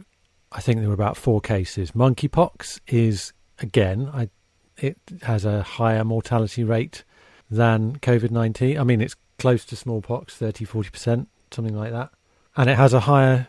I 0.51 0.63
think 0.63 0.81
there 0.81 0.89
were 0.89 0.95
about 0.95 1.19
four 1.19 1.43
cases. 1.43 1.91
Monkeypox 1.91 2.81
is 2.89 3.35
again, 3.59 4.11
I, 4.11 4.31
it 4.79 4.97
has 5.25 5.45
a 5.45 5.63
higher 5.63 6.05
mortality 6.05 6.65
rate 6.65 7.05
than 7.51 7.99
COVID 7.99 8.31
nineteen. 8.31 8.79
I 8.79 8.85
mean, 8.85 9.03
it's 9.03 9.15
close 9.39 9.67
to 9.67 9.77
smallpox, 9.77 10.35
30 10.37 10.65
40 10.65 10.89
percent, 10.89 11.29
something 11.51 11.77
like 11.77 11.93
that, 11.93 12.13
and 12.57 12.71
it 12.71 12.79
has 12.79 12.95
a 12.95 13.01
higher 13.01 13.49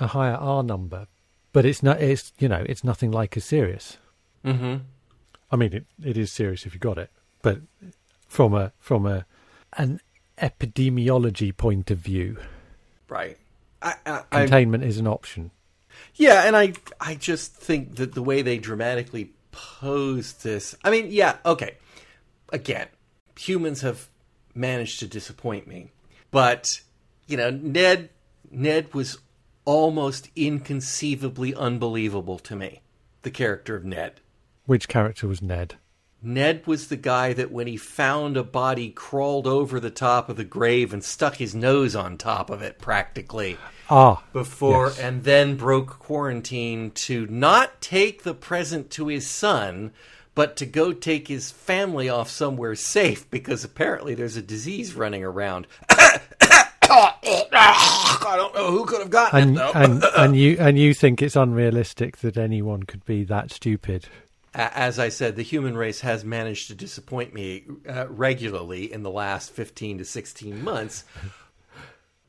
a 0.00 0.08
higher 0.08 0.34
R 0.34 0.64
number, 0.64 1.06
but 1.52 1.64
it's 1.64 1.84
not. 1.84 2.02
It's 2.02 2.32
you 2.40 2.48
know, 2.48 2.66
it's 2.68 2.82
nothing 2.82 3.12
like 3.12 3.36
as 3.36 3.44
serious. 3.44 3.98
Mm-hmm. 4.44 4.78
I 5.52 5.56
mean, 5.56 5.72
it, 5.72 5.86
it 6.04 6.18
is 6.18 6.32
serious 6.32 6.66
if 6.66 6.74
you 6.74 6.80
got 6.80 6.98
it, 6.98 7.10
but 7.42 7.60
from 8.26 8.54
a 8.54 8.72
from 8.80 9.06
a 9.06 9.24
an 9.74 10.00
epidemiology 10.36 11.56
point 11.56 11.92
of 11.92 11.98
view, 11.98 12.38
right? 13.08 13.38
I, 13.84 13.94
I, 14.06 14.22
containment 14.30 14.82
I, 14.82 14.86
is 14.86 14.98
an 14.98 15.06
option. 15.06 15.50
Yeah, 16.16 16.44
and 16.44 16.56
I 16.56 16.72
I 17.00 17.14
just 17.14 17.54
think 17.54 17.96
that 17.96 18.14
the 18.14 18.22
way 18.22 18.42
they 18.42 18.58
dramatically 18.58 19.32
posed 19.52 20.42
this, 20.42 20.74
I 20.82 20.90
mean, 20.90 21.08
yeah, 21.10 21.36
okay. 21.44 21.76
Again, 22.52 22.88
humans 23.38 23.82
have 23.82 24.08
managed 24.54 25.00
to 25.00 25.06
disappoint 25.06 25.66
me, 25.66 25.90
but 26.30 26.80
you 27.26 27.36
know, 27.36 27.50
Ned 27.50 28.10
Ned 28.50 28.94
was 28.94 29.18
almost 29.64 30.30
inconceivably 30.36 31.54
unbelievable 31.54 32.38
to 32.38 32.56
me. 32.56 32.80
The 33.22 33.30
character 33.30 33.76
of 33.76 33.84
Ned. 33.84 34.20
Which 34.66 34.88
character 34.88 35.26
was 35.26 35.42
Ned? 35.42 35.76
Ned 36.24 36.66
was 36.66 36.88
the 36.88 36.96
guy 36.96 37.32
that 37.34 37.52
when 37.52 37.66
he 37.66 37.76
found 37.76 38.36
a 38.36 38.42
body 38.42 38.90
crawled 38.90 39.46
over 39.46 39.78
the 39.78 39.90
top 39.90 40.28
of 40.28 40.36
the 40.36 40.44
grave 40.44 40.92
and 40.92 41.04
stuck 41.04 41.36
his 41.36 41.54
nose 41.54 41.94
on 41.94 42.16
top 42.16 42.50
of 42.50 42.62
it 42.62 42.78
practically. 42.78 43.58
Ah. 43.90 44.22
Before 44.32 44.86
yes. 44.86 44.98
and 44.98 45.24
then 45.24 45.56
broke 45.56 45.98
quarantine 45.98 46.90
to 46.92 47.26
not 47.26 47.80
take 47.80 48.22
the 48.22 48.34
present 48.34 48.90
to 48.92 49.08
his 49.08 49.26
son, 49.26 49.92
but 50.34 50.56
to 50.56 50.66
go 50.66 50.92
take 50.92 51.28
his 51.28 51.50
family 51.50 52.08
off 52.08 52.30
somewhere 52.30 52.74
safe 52.74 53.30
because 53.30 53.62
apparently 53.62 54.14
there's 54.14 54.36
a 54.36 54.42
disease 54.42 54.94
running 54.94 55.22
around. 55.22 55.66
I 58.26 58.36
don't 58.36 58.54
know 58.54 58.70
who 58.70 58.84
could 58.84 59.00
have 59.00 59.10
gotten 59.10 59.40
and, 59.40 59.50
it 59.52 59.58
though. 59.58 59.72
and, 59.74 60.04
and 60.16 60.36
you 60.38 60.56
and 60.58 60.78
you 60.78 60.94
think 60.94 61.22
it's 61.22 61.36
unrealistic 61.36 62.18
that 62.18 62.36
anyone 62.36 62.82
could 62.84 63.04
be 63.04 63.24
that 63.24 63.50
stupid 63.50 64.08
as 64.54 64.98
I 64.98 65.08
said, 65.08 65.34
the 65.34 65.42
human 65.42 65.76
race 65.76 66.00
has 66.00 66.24
managed 66.24 66.68
to 66.68 66.74
disappoint 66.74 67.34
me 67.34 67.64
uh, 67.88 68.06
regularly 68.08 68.92
in 68.92 69.02
the 69.02 69.10
last 69.10 69.50
15 69.50 69.98
to 69.98 70.04
16 70.04 70.62
months. 70.62 71.04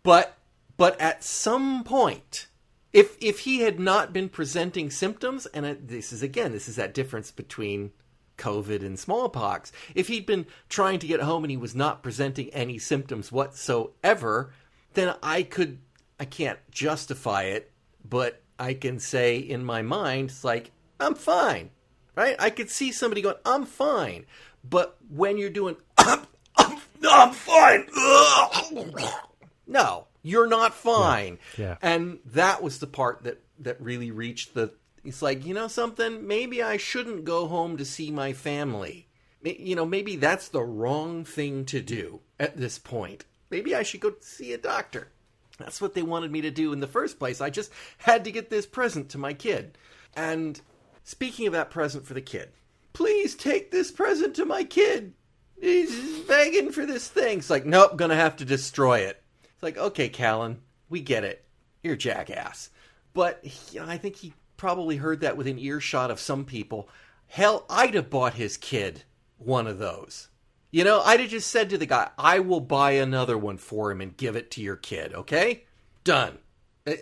But 0.02 0.38
but 0.78 1.00
at 1.00 1.24
some 1.24 1.84
point, 1.84 2.48
if 2.94 3.16
if 3.22 3.42
he 3.42 3.60
had 3.60 3.80
not 3.80 4.12
been 4.12 4.30
presenting 4.30 4.90
symptoms, 4.90 5.46
and 5.48 5.66
it, 5.66 5.88
this 5.88 6.12
is 6.12 6.24
again, 6.24 6.52
this 6.52 6.68
is 6.68 6.78
that 6.78 6.94
difference 6.94 7.32
between 7.32 7.92
COVID 8.38 8.82
and 8.82 8.98
smallpox. 8.98 9.72
If 9.94 10.08
he'd 10.08 10.26
been 10.26 10.48
trying 10.68 11.00
to 11.00 11.08
get 11.08 11.22
home 11.22 11.44
and 11.44 11.52
he 11.52 11.58
was 11.58 11.76
not 11.76 12.04
presenting 12.04 12.50
any 12.50 12.80
symptoms 12.80 13.32
whatsoever, 13.32 14.52
then 14.94 15.16
I 15.22 15.44
could 15.44 15.80
I 16.20 16.26
can't 16.26 16.60
justify 16.72 17.44
it, 17.44 17.72
but 18.04 18.42
I 18.58 18.74
can 18.74 19.00
say 19.00 19.38
in 19.38 19.64
my 19.64 19.82
mind, 19.82 20.32
it's 20.32 20.44
like 20.44 20.72
I'm 21.00 21.16
fine 21.16 21.70
right? 22.16 22.36
I 22.40 22.50
could 22.50 22.70
see 22.70 22.92
somebody 22.92 23.22
going, 23.22 23.36
"I'm 23.46 23.66
fine," 23.66 24.26
but 24.64 24.98
when 25.10 25.38
you're 25.38 25.50
doing, 25.50 25.76
"I'm, 25.98 26.26
I'm, 26.58 26.80
I'm 27.10 27.32
fine," 27.32 27.88
no, 29.68 30.08
you're 30.22 30.48
not 30.48 30.74
fine. 30.74 31.40
Yeah. 31.58 31.66
yeah. 31.66 31.78
And 31.82 32.20
that 32.26 32.64
was 32.64 32.80
the 32.80 32.88
part 32.88 33.24
that 33.24 33.42
that 33.60 33.82
really 33.82 34.12
reached 34.12 34.54
the. 34.54 34.74
It's 35.04 35.22
like 35.22 35.46
you 35.46 35.54
know 35.54 35.68
something. 35.68 36.28
Maybe 36.28 36.64
I 36.64 36.78
shouldn't 36.78 37.26
go 37.26 37.48
home 37.48 37.78
to 37.78 37.86
see 37.86 38.12
my 38.12 38.34
family. 38.34 39.08
You 39.44 39.76
know, 39.76 39.86
maybe 39.86 40.16
that's 40.16 40.48
the 40.48 40.64
wrong 40.64 41.24
thing 41.24 41.66
to 41.66 41.80
do 41.80 42.22
at 42.40 42.58
this 42.58 42.80
point. 42.80 43.26
Maybe 43.52 43.76
I 43.76 43.84
should 43.84 44.00
go 44.00 44.16
see 44.20 44.54
a 44.54 44.58
doctor. 44.58 45.10
That's 45.58 45.80
what 45.80 45.94
they 45.94 46.02
wanted 46.02 46.32
me 46.32 46.42
to 46.42 46.52
do 46.52 46.74
in 46.74 46.80
the 46.80 46.88
first 46.88 47.20
place. 47.20 47.42
I 47.42 47.50
just 47.50 47.72
had 47.98 48.24
to 48.26 48.32
get 48.32 48.50
this 48.50 48.66
present 48.66 49.10
to 49.10 49.18
my 49.18 49.34
kid. 49.34 49.78
And 50.16 50.60
Speaking 51.06 51.46
of 51.46 51.54
that 51.54 51.70
present 51.70 52.06
for 52.06 52.16
the 52.16 52.22
kid, 52.22 52.50
please 52.92 53.36
take 53.36 53.70
this 53.70 53.92
present 53.92 54.36
to 54.36 54.46
my 54.46 54.64
kid. 54.64 55.14
He's 55.62 56.20
begging 56.22 56.72
for 56.72 56.86
this 56.86 57.08
thing. 57.08 57.38
It's 57.38 57.50
like, 57.50 57.66
nope, 57.66 57.96
gonna 57.96 58.16
have 58.16 58.36
to 58.38 58.46
destroy 58.46 59.00
it. 59.00 59.22
It's 59.44 59.64
like, 59.64 59.78
okay, 59.78 60.10
Callan, 60.10 60.60
we 60.90 61.02
get 61.02 61.24
it. 61.24 61.46
You're 61.84 61.96
jackass. 61.96 62.72
But 63.14 63.46
I 63.80 63.98
think 63.98 64.16
he 64.16 64.34
probably 64.58 64.98
heard 64.98 65.22
that 65.22 65.38
within 65.38 65.60
earshot 65.60 66.10
of 66.10 66.20
some 66.20 66.44
people. 66.44 66.90
Hell, 67.28 67.66
I'd 67.70 67.94
have 67.94 68.10
bought 68.10 68.34
his 68.34 68.58
kid 68.58 69.04
one 69.38 69.68
of 69.68 69.78
those. 69.78 70.30
You 70.72 70.84
know, 70.84 71.02
I'd 71.02 71.20
have 71.20 71.30
just 71.30 71.52
said 71.52 71.70
to 71.70 71.78
the 71.78 71.86
guy, 71.86 72.10
I 72.18 72.40
will 72.40 72.60
buy 72.60 72.94
another 72.94 73.38
one 73.38 73.58
for 73.58 73.92
him 73.92 74.02
and 74.02 74.18
give 74.18 74.36
it 74.36 74.52
to 74.52 74.62
your 74.62 74.76
kid, 74.76 75.14
okay? 75.14 75.66
Done. 76.04 76.40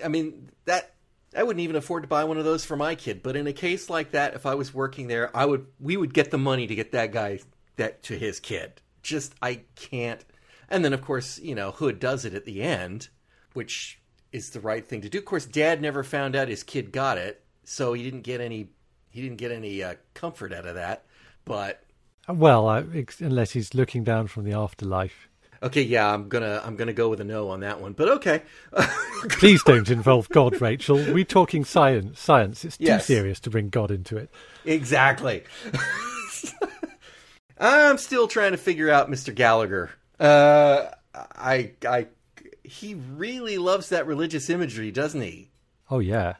I 0.04 0.10
mean, 0.10 0.49
that 0.66 0.93
I 1.36 1.44
wouldn't 1.44 1.64
even 1.64 1.76
afford 1.76 2.04
to 2.04 2.08
buy 2.08 2.24
one 2.24 2.38
of 2.38 2.46
those 2.46 2.66
for 2.66 2.76
my 2.76 2.96
kid. 2.96 3.24
But 3.24 3.36
in 3.36 3.48
a 3.48 3.54
case 3.54 3.90
like 3.90 4.12
that, 4.12 4.34
if 4.34 4.46
I 4.46 4.56
was 4.56 4.74
working 4.74 5.08
there, 5.08 5.36
I 5.36 5.46
would 5.46 5.66
we 5.80 5.98
would 5.98 6.14
get 6.14 6.32
the 6.32 6.38
money 6.38 6.68
to 6.68 6.76
get 6.76 6.92
that 6.92 7.12
guy 7.12 7.40
that 7.76 8.04
to 8.04 8.18
his 8.18 8.40
kid. 8.40 8.82
Just 9.02 9.34
I 9.42 9.62
can't. 9.76 10.24
And 10.70 10.84
then 10.84 10.94
of 10.94 11.02
course, 11.02 11.40
you 11.40 11.56
know, 11.56 11.72
Hood 11.72 12.00
does 12.00 12.26
it 12.26 12.34
at 12.34 12.46
the 12.46 12.62
end, 12.62 13.10
which 13.54 14.00
is 14.32 14.50
the 14.50 14.60
right 14.60 14.86
thing 14.86 15.02
to 15.02 15.10
do. 15.10 15.20
Of 15.20 15.26
course, 15.26 15.46
Dad 15.46 15.82
never 15.82 16.04
found 16.04 16.36
out 16.36 16.48
his 16.48 16.64
kid 16.64 16.92
got 16.92 17.18
it, 17.18 17.44
so 17.64 17.94
he 17.94 18.04
didn't 18.04 18.22
get 18.22 18.42
any 18.42 18.70
he 19.10 19.22
didn't 19.22 19.38
get 19.38 19.52
any 19.52 19.84
uh, 19.84 19.96
comfort 20.14 20.54
out 20.54 20.66
of 20.66 20.76
that. 20.76 21.06
But 21.46 21.84
well, 22.28 22.68
uh, 22.68 22.84
unless 23.20 23.52
he's 23.52 23.74
looking 23.74 24.04
down 24.04 24.28
from 24.28 24.44
the 24.44 24.54
afterlife. 24.54 25.30
Okay, 25.64 25.82
yeah, 25.82 26.14
I'm 26.14 26.28
gonna 26.28 26.61
I'm 26.64 26.76
gonna 26.76 26.93
go 26.93 27.07
with 27.07 27.22
a 27.22 27.24
no 27.24 27.49
on 27.49 27.61
that 27.61 27.80
one. 27.80 27.93
But 27.93 28.09
okay. 28.09 28.41
Please 29.30 29.64
don't 29.64 29.89
involve 29.89 30.28
God, 30.28 30.59
Rachel. 30.59 30.97
We're 30.97 31.24
talking 31.24 31.64
science. 31.64 32.20
Science. 32.20 32.66
It's 32.66 32.78
too 32.78 32.84
yes. 32.84 33.05
serious 33.05 33.39
to 33.41 33.49
bring 33.49 33.70
God 33.70 33.89
into 33.89 34.18
it. 34.18 34.30
Exactly. 34.66 35.43
I'm 37.57 37.97
still 37.97 38.28
trying 38.28 38.51
to 38.51 38.57
figure 38.57 38.89
out 38.89 39.09
Mr. 39.09 39.34
Gallagher. 39.34 39.91
Uh, 40.20 40.88
I 41.16 41.72
I 41.88 42.07
he 42.66 42.95
really 42.95 43.57
loves 43.57 43.89
that 43.89 44.05
religious 44.05 44.49
imagery, 44.49 44.91
doesn't 44.91 45.22
he? 45.22 45.49
Oh 45.89 45.99
yeah. 45.99 46.36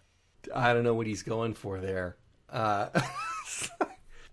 I 0.54 0.74
don't 0.74 0.84
know 0.84 0.94
what 0.94 1.08
he's 1.08 1.24
going 1.24 1.54
for 1.54 1.80
there. 1.80 2.18
Uh, 2.50 2.90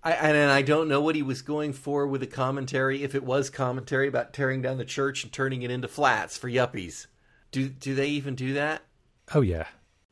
I, 0.03 0.13
and 0.13 0.51
I 0.51 0.63
don't 0.63 0.89
know 0.89 1.01
what 1.01 1.15
he 1.15 1.23
was 1.23 1.43
going 1.43 1.75
for 1.75 2.07
with 2.07 2.23
the 2.23 2.27
commentary. 2.27 3.03
If 3.03 3.15
it 3.15 3.23
was 3.23 3.51
commentary 3.51 4.09
about 4.09 4.33
tearing 4.33 4.63
down 4.63 4.79
the 4.79 4.85
church 4.85 5.25
and 5.25 5.33
turning 5.33 5.63
it 5.63 5.71
into 5.71 5.89
flats 5.89 6.39
for 6.39 6.49
yuppies, 6.49 7.07
do 7.51 7.69
do 7.69 7.95
they 7.95 8.09
even 8.09 8.35
do 8.35 8.55
that? 8.55 8.83
Oh 9.35 9.43
yeah. 9.43 9.67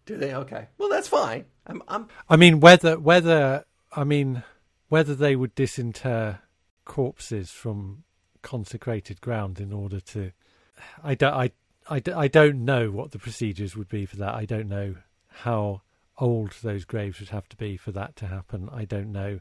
Do 0.05 0.17
they? 0.17 0.35
Okay. 0.35 0.69
Well, 0.77 0.89
that's 0.89 1.09
fine. 1.09 1.47
I'm. 1.67 1.83
I'm... 1.89 2.09
I 2.29 2.37
mean, 2.37 2.61
whether 2.61 2.99
whether 2.99 3.65
I 3.95 4.05
mean 4.05 4.43
whether 4.89 5.15
they 5.15 5.37
would 5.37 5.55
disinter 5.55 6.41
corpses 6.85 7.51
from 7.51 8.05
consecrated 8.43 9.21
ground 9.21 9.61
in 9.61 9.73
order 9.73 10.01
to, 10.01 10.33
I 11.03 11.15
don't. 11.15 11.35
I, 11.35 11.51
I, 11.89 12.03
I 12.15 12.29
don't 12.29 12.65
know 12.65 12.91
what 12.91 13.13
the 13.13 13.19
procedures 13.19 13.75
would 13.77 13.89
be 13.89 14.05
for 14.05 14.17
that. 14.17 14.35
I 14.35 14.45
don't 14.45 14.69
know 14.69 14.97
how 15.29 15.83
old 16.19 16.53
those 16.63 16.85
graves 16.85 17.21
would 17.21 17.31
have 17.31 17.49
to 17.49 17.57
be 17.57 17.77
for 17.77 17.93
that 17.93 18.17
to 18.17 18.27
happen. 18.27 18.69
I 18.73 18.85
don't 18.85 19.13
know 19.13 19.41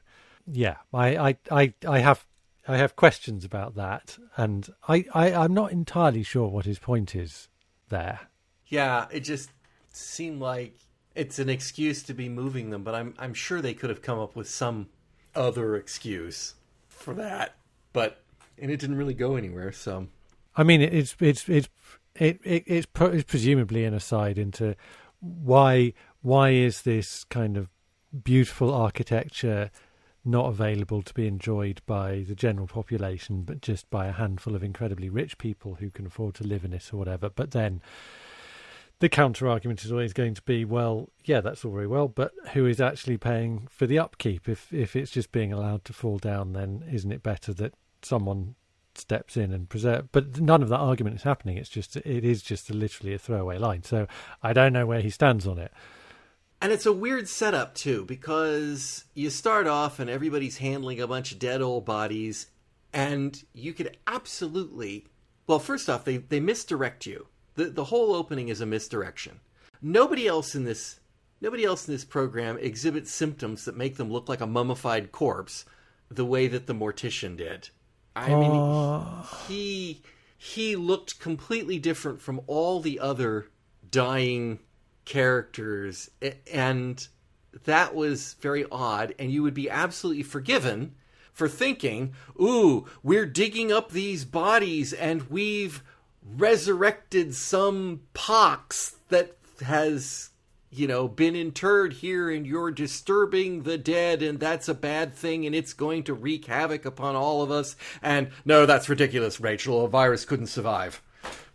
yeah, 0.51 0.77
I, 0.93 1.17
I, 1.17 1.37
I, 1.51 1.73
I 1.87 1.99
have 1.99 2.25
I 2.67 2.77
have 2.77 2.97
questions 2.97 3.45
about 3.45 3.75
that, 3.75 4.17
and 4.35 4.69
I, 4.89 5.05
I, 5.13 5.33
I'm 5.33 5.53
not 5.53 5.71
entirely 5.71 6.23
sure 6.23 6.49
what 6.49 6.65
his 6.65 6.79
point 6.79 7.15
is 7.15 7.47
there. 7.87 8.19
Yeah, 8.65 9.07
it 9.09 9.21
just 9.21 9.51
seemed 9.93 10.41
like 10.41 10.77
it's 11.15 11.39
an 11.39 11.49
excuse 11.49 12.03
to 12.03 12.13
be 12.13 12.27
moving 12.27 12.69
them, 12.69 12.83
but 12.83 12.93
I'm 12.93 13.13
I'm 13.17 13.33
sure 13.33 13.61
they 13.61 13.73
could 13.73 13.89
have 13.89 14.01
come 14.01 14.19
up 14.19 14.35
with 14.35 14.49
some 14.49 14.89
other 15.33 15.75
excuse 15.75 16.55
for 16.87 17.13
that. 17.13 17.55
But 17.93 18.21
and 18.57 18.69
it 18.69 18.79
didn't 18.79 18.97
really 18.97 19.13
go 19.13 19.35
anywhere. 19.35 19.71
So, 19.71 20.07
I 20.55 20.63
mean, 20.63 20.81
it's 20.81 21.15
it's 21.19 21.47
it's 21.47 21.69
it, 22.15 22.39
it 22.43 22.63
it's, 22.65 22.87
it's 22.99 23.23
presumably 23.23 23.85
an 23.85 23.93
aside 23.93 24.37
into 24.37 24.75
why 25.21 25.93
why 26.21 26.49
is 26.49 26.81
this 26.81 27.23
kind 27.25 27.55
of 27.55 27.69
beautiful 28.23 28.73
architecture 28.73 29.71
not 30.27 30.47
available 30.47 31.01
to 31.01 31.13
be 31.13 31.27
enjoyed 31.27 31.81
by 31.85 32.25
the 32.27 32.35
general 32.35 32.67
population, 32.67 33.43
but 33.43 33.61
just 33.61 33.89
by 33.89 34.07
a 34.07 34.11
handful 34.11 34.55
of 34.55 34.63
incredibly 34.63 35.09
rich 35.09 35.37
people 35.37 35.75
who 35.75 35.89
can 35.89 36.05
afford 36.05 36.35
to 36.35 36.43
live 36.43 36.65
in 36.65 36.73
it 36.73 36.93
or 36.93 36.97
whatever. 36.97 37.29
But 37.29 37.51
then 37.51 37.81
the 38.99 39.09
counter 39.09 39.47
argument 39.47 39.85
is 39.85 39.91
always 39.91 40.13
going 40.13 40.33
to 40.33 40.41
be, 40.41 40.65
well, 40.65 41.09
yeah, 41.23 41.41
that's 41.41 41.63
all 41.63 41.71
very 41.71 41.87
well, 41.87 42.07
but 42.07 42.31
who 42.53 42.65
is 42.65 42.81
actually 42.81 43.17
paying 43.17 43.67
for 43.69 43.85
the 43.85 43.99
upkeep? 43.99 44.49
If 44.49 44.73
if 44.73 44.95
it's 44.95 45.11
just 45.11 45.31
being 45.31 45.53
allowed 45.53 45.85
to 45.85 45.93
fall 45.93 46.17
down, 46.17 46.53
then 46.53 46.83
isn't 46.91 47.11
it 47.11 47.23
better 47.23 47.53
that 47.53 47.73
someone 48.01 48.55
steps 48.95 49.37
in 49.37 49.53
and 49.53 49.69
preserve? 49.69 50.11
But 50.11 50.41
none 50.41 50.63
of 50.63 50.69
that 50.69 50.79
argument 50.79 51.17
is 51.17 51.23
happening. 51.23 51.57
It's 51.57 51.69
just 51.69 51.95
it 51.95 52.25
is 52.25 52.41
just 52.41 52.71
literally 52.71 53.13
a 53.13 53.19
throwaway 53.19 53.59
line. 53.59 53.83
So 53.83 54.07
I 54.41 54.53
don't 54.53 54.73
know 54.73 54.85
where 54.85 55.01
he 55.01 55.11
stands 55.11 55.45
on 55.45 55.59
it. 55.59 55.71
And 56.61 56.71
it's 56.71 56.85
a 56.85 56.93
weird 56.93 57.27
setup 57.27 57.75
too, 57.75 58.05
because 58.05 59.05
you 59.13 59.29
start 59.29 59.67
off 59.67 59.99
and 59.99 60.09
everybody's 60.09 60.57
handling 60.57 60.99
a 60.99 61.07
bunch 61.07 61.31
of 61.31 61.39
dead 61.39 61.61
old 61.61 61.85
bodies, 61.85 62.47
and 62.91 63.43
you 63.53 63.73
could 63.73 63.97
absolutely 64.07 65.05
well, 65.47 65.59
first 65.59 65.89
off, 65.89 66.03
they, 66.03 66.17
they 66.17 66.41
misdirect 66.41 67.05
you. 67.05 67.27
The 67.55 67.65
the 67.65 67.85
whole 67.85 68.13
opening 68.13 68.49
is 68.49 68.61
a 68.61 68.65
misdirection. 68.65 69.39
Nobody 69.81 70.27
else 70.27 70.53
in 70.53 70.65
this 70.65 70.99
nobody 71.41 71.63
else 71.63 71.87
in 71.87 71.93
this 71.93 72.05
program 72.05 72.57
exhibits 72.59 73.11
symptoms 73.11 73.65
that 73.65 73.77
make 73.77 73.95
them 73.95 74.11
look 74.11 74.29
like 74.29 74.41
a 74.41 74.47
mummified 74.47 75.11
corpse 75.11 75.65
the 76.09 76.25
way 76.25 76.47
that 76.47 76.67
the 76.67 76.75
mortician 76.75 77.37
did. 77.37 77.69
I 78.15 78.29
mean 78.35 78.51
uh... 78.51 79.23
he 79.47 80.01
he 80.37 80.75
looked 80.75 81.19
completely 81.19 81.79
different 81.79 82.21
from 82.21 82.41
all 82.45 82.79
the 82.79 82.99
other 82.99 83.47
dying 83.89 84.59
characters, 85.07 86.11
and 86.53 87.07
that 87.63 87.95
was 87.95 88.35
very 88.41 88.65
odd. 88.71 89.15
And 89.17 89.31
you 89.31 89.41
would 89.41 89.53
be 89.53 89.69
absolutely 89.69 90.23
forgiven 90.23 90.93
for 91.33 91.47
thinking, 91.47 92.13
"Ooh, 92.39 92.85
we're 93.01 93.25
digging 93.25 93.71
up 93.71 93.91
these 93.91 94.25
bodies, 94.25 94.91
and 94.93 95.29
we've 95.29 95.81
resurrected 96.21 97.33
some 97.33 98.01
pox 98.13 98.97
that 99.09 99.37
has." 99.65 100.29
You 100.69 100.85
know, 100.85 101.07
been 101.07 101.33
interred 101.33 101.93
here, 101.93 102.29
and 102.29 102.45
you're 102.45 102.71
disturbing 102.71 103.63
the 103.63 103.77
dead, 103.77 104.21
and 104.21 104.37
that's 104.37 104.67
a 104.67 104.73
bad 104.73 105.15
thing, 105.15 105.45
and 105.45 105.55
it's 105.55 105.71
going 105.71 106.03
to 106.03 106.13
wreak 106.13 106.45
havoc 106.45 106.83
upon 106.85 107.15
all 107.15 107.41
of 107.41 107.49
us. 107.49 107.77
And 108.01 108.29
no, 108.43 108.65
that's 108.65 108.89
ridiculous, 108.89 109.39
Rachel. 109.39 109.85
A 109.85 109.87
virus 109.87 110.25
couldn't 110.25 110.47
survive. 110.47 111.01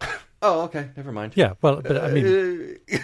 oh, 0.42 0.62
okay, 0.62 0.88
never 0.96 1.12
mind. 1.12 1.34
Yeah, 1.36 1.52
well, 1.60 1.82
but 1.82 2.02
I 2.02 2.10
mean, 2.10 2.78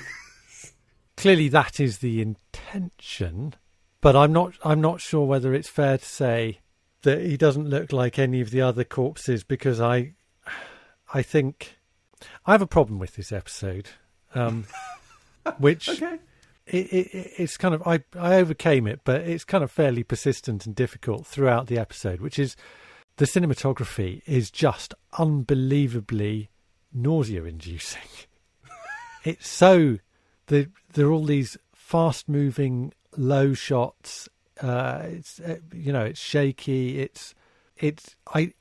clearly 1.19 1.49
that 1.49 1.81
is 1.81 1.99
the 1.99 2.23
intention, 2.23 3.55
but 4.01 4.15
I'm 4.15 4.33
not 4.33 4.55
I'm 4.65 4.81
not 4.81 5.01
sure 5.01 5.27
whether 5.27 5.53
it's 5.53 5.69
fair 5.69 5.99
to 5.99 6.05
say 6.05 6.61
that 7.03 7.21
he 7.21 7.37
doesn't 7.37 7.69
look 7.69 7.93
like 7.93 8.19
any 8.19 8.41
of 8.41 8.51
the 8.51 8.61
other 8.61 8.85
corpses 8.85 9.43
because 9.43 9.81
I 9.81 10.13
I 11.13 11.23
think 11.23 11.77
I 12.47 12.53
have 12.53 12.63
a 12.63 12.69
problem 12.69 13.01
with 13.01 13.17
this 13.17 13.33
episode, 13.33 13.89
um, 14.35 14.67
which 15.59 15.89
okay. 15.89 16.19
it, 16.69 16.93
it, 16.93 17.33
it's 17.37 17.57
kind 17.57 17.75
of 17.75 17.83
I 17.85 18.05
I 18.17 18.37
overcame 18.37 18.87
it, 18.87 19.01
but 19.03 19.23
it's 19.23 19.45
kind 19.45 19.65
of 19.65 19.73
fairly 19.73 20.05
persistent 20.05 20.67
and 20.67 20.75
difficult 20.75 21.27
throughout 21.27 21.67
the 21.67 21.79
episode, 21.79 22.21
which 22.21 22.39
is 22.39 22.55
the 23.17 23.25
cinematography 23.25 24.23
is 24.25 24.53
just 24.53 24.95
unbelievably 25.19 26.49
nausea 26.93 27.43
inducing. 27.43 28.09
it's 29.25 29.49
so 29.49 29.99
the, 30.49 30.71
there 30.99 31.07
are 31.07 31.13
all 31.13 31.25
these 31.25 31.57
fast 31.77 32.29
moving 32.29 32.93
low 33.17 33.55
shots. 33.55 34.29
Uh, 34.61 35.03
it's 35.05 35.39
uh, 35.39 35.59
you 35.73 35.93
know 35.93 36.05
it's 36.05 36.19
shaky. 36.19 36.99
It's 36.99 37.37
it's 37.77 38.17
I 38.35 38.53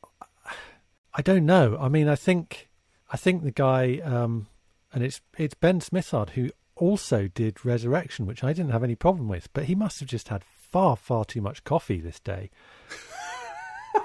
I 1.16 1.24
don't 1.24 1.48
know. 1.48 1.78
I 1.82 1.90
mean, 1.90 2.08
I 2.08 2.16
think 2.16 2.70
I 3.12 3.18
think 3.18 3.44
the 3.44 3.52
guy 3.52 4.00
um, 4.04 4.46
and 4.94 5.04
it's 5.04 5.20
it's 5.36 5.56
Ben 5.56 5.80
Smithard 5.80 6.32
who 6.32 6.52
also 6.76 7.28
did 7.28 7.66
Resurrection, 7.66 8.28
which 8.28 8.44
I 8.44 8.54
didn't 8.54 8.72
have 8.72 8.84
any 8.84 8.94
problem 8.94 9.28
with, 9.28 9.52
but 9.52 9.64
he 9.64 9.74
must 9.74 10.00
have 10.00 10.08
just 10.08 10.28
had 10.28 10.44
far 10.44 10.96
far 10.96 11.26
too 11.26 11.42
much 11.42 11.64
coffee 11.64 12.00
this 12.00 12.20
day. 12.20 12.52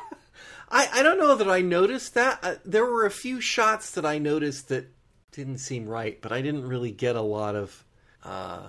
I 0.70 0.88
I 0.90 1.02
don't 1.02 1.18
know 1.18 1.36
that 1.36 1.50
I 1.50 1.60
noticed 1.60 2.14
that. 2.14 2.38
Uh, 2.42 2.54
there 2.64 2.86
were 2.86 3.04
a 3.04 3.10
few 3.10 3.42
shots 3.42 3.90
that 3.90 4.06
I 4.06 4.16
noticed 4.16 4.70
that 4.70 4.90
didn't 5.32 5.58
seem 5.58 5.86
right, 5.86 6.18
but 6.22 6.32
I 6.32 6.40
didn't 6.40 6.66
really 6.66 6.92
get 6.92 7.14
a 7.14 7.20
lot 7.20 7.54
of. 7.54 7.84
Uh, 8.22 8.62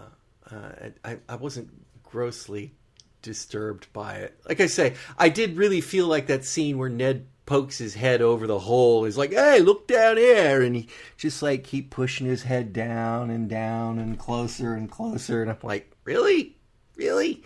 uh, 0.51 0.71
I 1.03 1.17
I 1.29 1.35
wasn't 1.35 1.69
grossly 2.03 2.73
disturbed 3.21 3.91
by 3.93 4.15
it. 4.15 4.39
Like 4.47 4.59
I 4.59 4.67
say, 4.67 4.95
I 5.17 5.29
did 5.29 5.57
really 5.57 5.81
feel 5.81 6.07
like 6.07 6.27
that 6.27 6.45
scene 6.45 6.77
where 6.77 6.89
Ned 6.89 7.27
pokes 7.45 7.77
his 7.77 7.95
head 7.95 8.21
over 8.21 8.47
the 8.47 8.59
hole. 8.59 9.03
He's 9.03 9.17
like, 9.17 9.31
"Hey, 9.31 9.59
look 9.59 9.87
down 9.87 10.17
here," 10.17 10.61
and 10.61 10.75
he 10.75 10.87
just 11.17 11.41
like 11.41 11.63
keep 11.63 11.89
pushing 11.89 12.27
his 12.27 12.43
head 12.43 12.73
down 12.73 13.29
and 13.29 13.49
down 13.49 13.99
and 13.99 14.19
closer 14.19 14.73
and 14.73 14.89
closer. 14.89 15.41
And 15.41 15.49
I'm 15.51 15.57
like, 15.63 15.91
"Really, 16.03 16.55
really, 16.95 17.43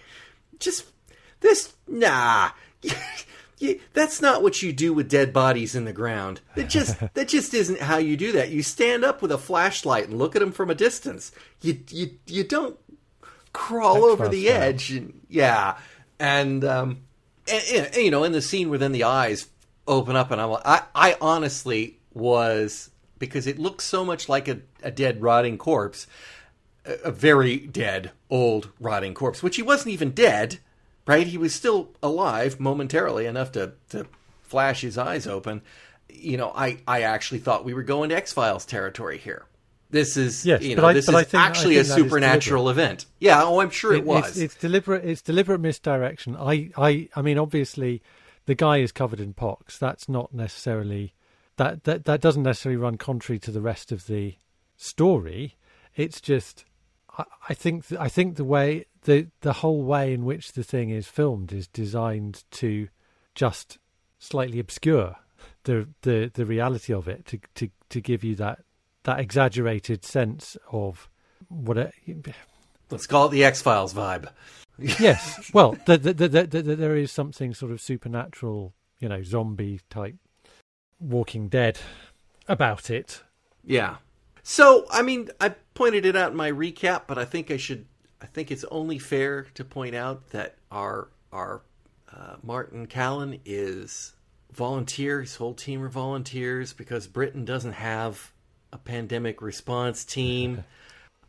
just 0.59 0.85
this? 1.39 1.73
Nah." 1.87 2.51
You, 3.59 3.79
that's 3.93 4.21
not 4.21 4.43
what 4.43 4.61
you 4.61 4.71
do 4.71 4.93
with 4.93 5.09
dead 5.09 5.33
bodies 5.33 5.73
in 5.73 5.85
the 5.85 5.93
ground. 5.93 6.41
That 6.55 6.69
just 6.69 6.99
that 7.13 7.27
just 7.27 7.53
isn't 7.53 7.81
how 7.81 7.97
you 7.97 8.15
do 8.15 8.31
that. 8.33 8.49
You 8.49 8.61
stand 8.61 9.03
up 9.03 9.21
with 9.21 9.31
a 9.31 9.37
flashlight 9.37 10.07
and 10.07 10.17
look 10.17 10.35
at 10.35 10.39
them 10.39 10.51
from 10.51 10.69
a 10.69 10.75
distance. 10.75 11.31
You 11.61 11.79
you 11.89 12.11
you 12.27 12.43
don't 12.43 12.77
crawl 13.53 14.03
over 14.03 14.27
the 14.27 14.49
edge 14.49 14.91
and 14.91 15.21
yeah, 15.27 15.77
and 16.19 16.63
um, 16.63 17.01
and, 17.51 17.63
and, 17.73 17.95
you 17.95 18.11
know, 18.11 18.23
in 18.23 18.31
the 18.31 18.41
scene 18.41 18.69
where 18.69 18.79
then 18.79 18.91
the 18.91 19.03
eyes 19.03 19.47
open 19.87 20.15
up, 20.15 20.29
and 20.31 20.39
I'm 20.39 20.51
I 20.63 20.83
I 20.93 21.17
honestly 21.19 21.97
was 22.13 22.91
because 23.17 23.47
it 23.47 23.57
looks 23.57 23.83
so 23.83 24.05
much 24.05 24.29
like 24.29 24.47
a, 24.47 24.59
a 24.83 24.91
dead 24.91 25.21
rotting 25.21 25.57
corpse, 25.57 26.05
a, 26.85 26.93
a 27.05 27.11
very 27.11 27.57
dead 27.57 28.11
old 28.29 28.69
rotting 28.79 29.13
corpse, 29.13 29.41
which 29.41 29.55
he 29.55 29.63
wasn't 29.63 29.93
even 29.93 30.11
dead 30.11 30.59
right? 31.07 31.25
He 31.25 31.37
was 31.37 31.53
still 31.55 31.89
alive 32.03 32.59
momentarily 32.59 33.25
enough 33.25 33.53
to, 33.53 33.73
to 33.89 34.05
flash 34.43 34.81
his 34.81 34.97
eyes 34.97 35.25
open. 35.25 35.61
You 36.09 36.37
know, 36.37 36.51
I, 36.55 36.77
I 36.87 37.01
actually 37.01 37.39
thought 37.39 37.65
we 37.65 37.73
were 37.73 37.83
going 37.83 38.09
to 38.09 38.15
X 38.15 38.33
Files 38.33 38.65
territory 38.65 39.17
here. 39.17 39.45
This 39.89 40.17
is 40.17 40.45
Yes, 40.45 40.63
you 40.63 40.75
know 40.75 40.85
I- 40.85 40.93
this 40.93 41.07
is 41.07 41.15
think- 41.15 41.33
actually 41.33 41.77
a 41.77 41.85
supernatural 41.85 42.69
event. 42.69 43.05
Yeah, 43.19 43.41
oh, 43.43 43.61
I'm 43.61 43.69
sure 43.69 43.93
it, 43.93 43.99
It- 43.99 44.05
was. 44.05 44.27
It's, 44.31 44.37
it's 44.37 44.55
deliberate. 44.55 45.05
It's 45.05 45.21
deliberate 45.21 45.59
misdirection. 45.61 46.35
I, 46.35 46.71
I, 46.77 47.07
I 47.15 47.21
mean, 47.21 47.37
obviously, 47.37 48.01
the 48.45 48.55
guy 48.55 48.77
is 48.77 48.91
covered 48.91 49.19
in 49.21 49.33
pox. 49.33 49.77
That's 49.77 50.09
not 50.09 50.33
necessarily 50.33 51.13
that 51.55 51.85
that 51.85 52.03
that 52.05 52.19
doesn't 52.19 52.43
necessarily 52.43 52.77
run 52.77 52.97
contrary 52.97 53.39
to 53.39 53.51
the 53.51 53.61
rest 53.61 53.91
of 53.93 54.07
the 54.07 54.35
story. 54.75 55.55
It's 55.95 56.19
just, 56.21 56.65
I, 57.17 57.23
I 57.49 57.53
think, 57.53 57.87
th- 57.87 57.99
I 57.99 58.09
think 58.09 58.35
the 58.35 58.43
way 58.43 58.85
the 59.07 59.27
the 59.41 59.53
whole 59.53 59.83
way 59.83 60.13
in 60.13 60.25
which 60.25 60.51
the 60.51 60.63
thing 60.63 60.89
is 60.89 61.07
filmed 61.07 61.53
is 61.53 61.67
designed 61.67 62.43
to 62.51 62.89
just 63.33 63.79
slightly 64.19 64.59
obscure 64.59 65.15
the 65.63 65.87
the 66.01 66.29
the 66.33 66.45
reality 66.45 66.93
of 66.93 67.07
it 67.07 67.25
to 67.25 67.39
to 67.55 67.69
to 67.89 68.01
give 68.01 68.23
you 68.23 68.35
that 68.35 68.59
that 69.03 69.19
exaggerated 69.19 70.03
sense 70.03 70.57
of 70.71 71.09
what 71.47 71.77
a, 71.77 71.91
Let's 72.89 73.07
call 73.07 73.27
it 73.27 73.31
the 73.31 73.45
X 73.45 73.61
Files 73.61 73.93
vibe. 73.93 74.29
yes. 74.77 75.49
Well, 75.53 75.77
the, 75.85 75.97
the, 75.97 76.13
the, 76.13 76.61
there 76.61 76.95
is 76.95 77.11
something 77.11 77.53
sort 77.53 77.71
of 77.71 77.81
supernatural, 77.81 78.73
you 78.99 79.09
know, 79.09 79.23
zombie 79.23 79.81
type 79.89 80.15
Walking 80.99 81.47
Dead 81.47 81.79
about 82.47 82.89
it. 82.89 83.23
Yeah. 83.63 83.97
So, 84.43 84.85
I 84.89 85.01
mean, 85.01 85.29
I 85.41 85.49
pointed 85.73 86.05
it 86.05 86.15
out 86.15 86.31
in 86.31 86.37
my 86.37 86.51
recap, 86.51 87.03
but 87.07 87.17
I 87.17 87.25
think 87.25 87.51
I 87.51 87.57
should. 87.57 87.85
I 88.21 88.25
think 88.25 88.51
it's 88.51 88.65
only 88.65 88.99
fair 88.99 89.43
to 89.53 89.63
point 89.63 89.95
out 89.95 90.29
that 90.31 90.55
our 90.71 91.09
our 91.31 91.61
uh, 92.11 92.35
Martin 92.41 92.87
Callan 92.87 93.39
is 93.45 94.13
volunteer. 94.51 95.21
His 95.21 95.35
whole 95.35 95.53
team 95.53 95.83
are 95.83 95.89
volunteers 95.89 96.73
because 96.73 97.07
Britain 97.07 97.45
doesn't 97.45 97.73
have 97.73 98.31
a 98.71 98.77
pandemic 98.77 99.41
response 99.41 100.03
team. 100.05 100.63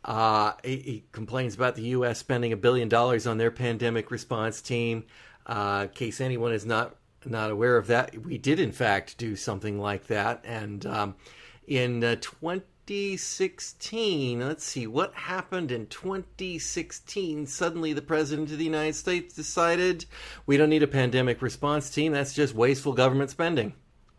Uh, 0.05 0.53
he, 0.63 0.77
he 0.77 1.03
complains 1.11 1.55
about 1.55 1.75
the 1.75 1.81
U.S. 1.81 2.19
spending 2.19 2.53
a 2.53 2.57
billion 2.57 2.87
dollars 2.87 3.27
on 3.27 3.37
their 3.37 3.51
pandemic 3.51 4.11
response 4.11 4.61
team. 4.61 5.03
Uh, 5.45 5.87
in 5.89 5.93
case 5.93 6.21
anyone 6.21 6.53
is 6.53 6.65
not 6.65 6.95
not 7.25 7.51
aware 7.51 7.75
of 7.75 7.87
that, 7.87 8.17
we 8.25 8.37
did 8.37 8.61
in 8.61 8.71
fact 8.71 9.17
do 9.17 9.35
something 9.35 9.77
like 9.77 10.07
that. 10.07 10.41
And 10.45 10.85
um, 10.85 11.15
in 11.67 12.01
uh, 12.01 12.15
2016, 12.89 14.39
let's 14.39 14.63
see 14.63 14.87
what 14.87 15.13
happened 15.13 15.71
in 15.71 15.85
2016. 15.85 17.45
Suddenly, 17.45 17.93
the 17.93 18.01
president 18.01 18.49
of 18.49 18.57
the 18.57 18.63
United 18.63 18.95
States 18.95 19.35
decided 19.35 20.05
we 20.47 20.57
don't 20.57 20.71
need 20.71 20.81
a 20.81 20.87
pandemic 20.87 21.39
response 21.43 21.91
team. 21.91 22.13
That's 22.13 22.33
just 22.33 22.55
wasteful 22.55 22.93
government 22.93 23.29
spending, 23.29 23.75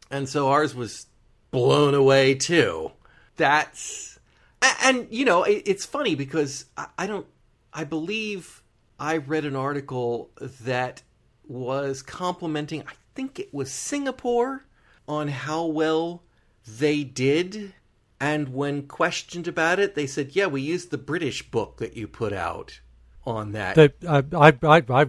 and 0.08 0.28
so 0.28 0.50
ours 0.50 0.72
was 0.72 1.08
blown 1.50 1.94
away 1.94 2.36
too. 2.36 2.92
That's 3.34 4.20
and 4.62 5.08
you 5.10 5.24
know 5.24 5.42
it, 5.42 5.64
it's 5.66 5.84
funny 5.84 6.14
because 6.14 6.66
I 6.96 7.08
don't 7.08 7.26
i 7.72 7.82
believe 7.82 8.62
i 8.98 9.16
read 9.16 9.44
an 9.44 9.56
article 9.56 10.30
that 10.38 11.02
was 11.46 12.02
complimenting 12.02 12.82
i 12.82 12.92
think 13.14 13.38
it 13.38 13.54
was 13.54 13.70
singapore 13.70 14.66
on 15.06 15.28
how 15.28 15.64
well 15.64 16.24
they 16.66 17.04
did 17.04 17.72
and 18.20 18.50
when 18.50 18.86
questioned 18.86 19.48
about 19.48 19.78
it 19.78 19.94
they 19.94 20.06
said 20.06 20.36
yeah 20.36 20.46
we 20.46 20.60
used 20.60 20.90
the 20.90 20.98
british 20.98 21.50
book 21.50 21.78
that 21.78 21.96
you 21.96 22.06
put 22.06 22.32
out 22.32 22.80
on 23.26 23.52
that 23.52 23.74
The, 23.74 23.92
I, 24.08 24.52
I, 24.66 25.02
I, 25.02 25.06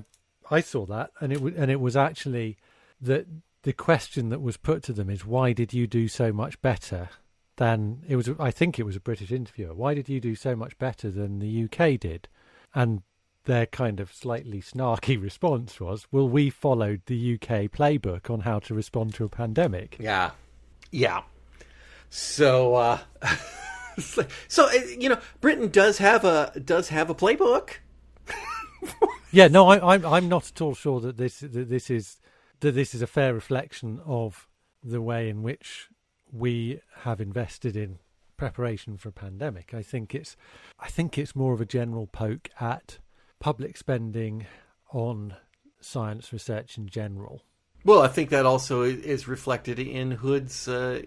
I, 0.49 0.62
saw 0.62 0.86
that, 0.88 1.12
and 1.20 1.32
it 1.32 1.41
was, 1.41 1.53
and 1.55 1.72
it 1.72 1.80
was 1.80 1.95
actually 1.95 2.57
that 2.99 3.26
the 3.64 3.74
question 3.74 4.30
that 4.30 4.41
was 4.41 4.57
put 4.57 4.84
to 4.84 4.93
them 4.93 5.09
is, 5.09 5.26
why 5.26 5.53
did 5.53 5.74
you 5.74 5.88
do 5.88 6.07
so 6.07 6.34
much 6.34 6.62
better 6.62 7.09
than 7.57 8.03
it 8.07 8.16
was? 8.16 8.30
I 8.39 8.51
think 8.51 8.80
it 8.80 8.86
was 8.86 8.95
a 8.95 9.01
British 9.01 9.32
interviewer. 9.32 9.74
Why 9.74 9.93
did 9.93 10.09
you 10.09 10.20
do 10.20 10.36
so 10.36 10.55
much 10.55 10.78
better 10.78 11.09
than 11.09 11.39
the 11.39 11.64
UK 11.66 11.99
did? 11.99 12.28
And 12.74 13.03
their 13.45 13.66
kind 13.66 13.99
of 13.99 14.14
slightly 14.14 14.62
snarky 14.62 15.22
response 15.22 15.80
was, 15.80 16.07
"Well, 16.12 16.28
we 16.28 16.49
followed 16.49 17.01
the 17.05 17.36
UK 17.36 17.72
playbook 17.72 18.30
on 18.30 18.41
how 18.41 18.59
to 18.59 18.74
respond 18.74 19.14
to 19.16 19.26
a 19.26 19.30
pandemic." 19.30 19.97
Yeah, 19.99 20.32
yeah. 20.91 21.22
So, 22.12 22.76
uh, 22.76 22.99
so 24.47 24.70
you 24.72 25.09
know, 25.09 25.20
Britain 25.39 25.70
does 25.70 25.97
have 25.97 26.26
a 26.26 26.51
does 26.64 26.89
have 26.89 27.09
a 27.09 27.16
playbook. 27.16 27.78
Yeah, 29.34 29.47
no, 29.47 29.70
I, 29.70 29.93
I'm 29.93 30.05
I'm 30.05 30.28
not 30.28 30.49
at 30.49 30.59
all 30.59 30.76
sure 30.76 30.99
that 30.99 31.16
this 31.16 31.39
that 31.39 31.70
this 31.70 31.89
is 31.89 32.20
that 32.59 32.74
this 32.74 32.93
is 32.93 33.01
a 33.01 33.07
fair 33.07 33.34
reflection 33.34 34.01
of 34.05 34.49
the 34.84 35.01
way 35.01 35.30
in 35.30 35.41
which 35.41 35.88
we 36.34 36.82
have 37.03 37.22
invested 37.22 37.78
in 37.78 37.99
preparation 38.36 38.97
for 38.97 39.07
a 39.07 39.14
pandemic. 39.14 39.74
I 39.74 39.84
think 39.84 40.14
it's 40.14 40.36
I 40.80 40.89
think 40.89 41.18
it's 41.18 41.34
more 41.34 41.53
of 41.53 41.62
a 41.62 41.66
general 41.66 42.07
poke 42.07 42.49
at 42.59 42.99
public 43.39 43.78
spending 43.78 44.47
on 44.91 45.36
science 45.80 46.34
research 46.34 46.78
in 46.78 46.88
general. 46.88 47.41
Well, 47.86 48.01
I 48.01 48.09
think 48.09 48.32
that 48.32 48.45
also 48.45 48.82
is 48.82 49.30
reflected 49.30 49.80
in 49.80 50.12
Hood's 50.12 50.68
uh, 50.68 51.03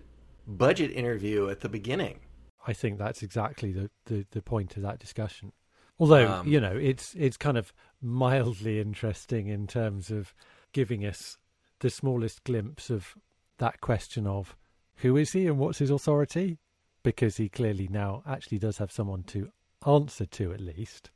budget 0.46 0.90
interview 0.90 1.48
at 1.48 1.60
the 1.60 1.68
beginning. 1.68 2.20
I 2.66 2.72
think 2.72 2.98
that's 2.98 3.22
exactly 3.22 3.72
the, 3.72 3.90
the, 4.06 4.26
the 4.30 4.42
point 4.42 4.76
of 4.76 4.82
that 4.82 4.98
discussion. 4.98 5.52
Although, 5.98 6.28
Um, 6.28 6.48
you 6.48 6.60
know, 6.60 6.76
it's 6.76 7.14
it's 7.14 7.36
kind 7.36 7.56
of 7.56 7.72
mildly 8.02 8.80
interesting 8.80 9.46
in 9.48 9.66
terms 9.66 10.10
of 10.10 10.34
giving 10.72 11.04
us 11.04 11.38
the 11.80 11.90
smallest 11.90 12.42
glimpse 12.44 12.90
of 12.90 13.14
that 13.58 13.80
question 13.80 14.26
of 14.26 14.56
who 14.96 15.16
is 15.16 15.32
he 15.32 15.46
and 15.46 15.58
what's 15.58 15.78
his 15.78 15.90
authority? 15.90 16.58
Because 17.02 17.36
he 17.36 17.48
clearly 17.48 17.86
now 17.88 18.22
actually 18.26 18.58
does 18.58 18.78
have 18.78 18.90
someone 18.90 19.22
to 19.24 19.50
answer 19.86 20.26
to 20.26 20.52
at 20.52 20.60
least. 20.60 21.10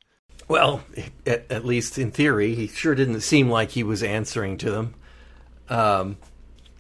Well, 0.47 0.83
at, 1.27 1.51
at 1.51 1.65
least 1.65 1.99
in 1.99 2.13
theory, 2.13 2.55
he 2.55 2.69
sure 2.69 2.95
didn't 2.95 3.23
seem 3.23 3.49
like 3.51 3.71
he 3.71 3.83
was 3.83 4.03
answering 4.03 4.59
to 4.59 4.71
them. 4.71 4.95
Um, 5.69 6.19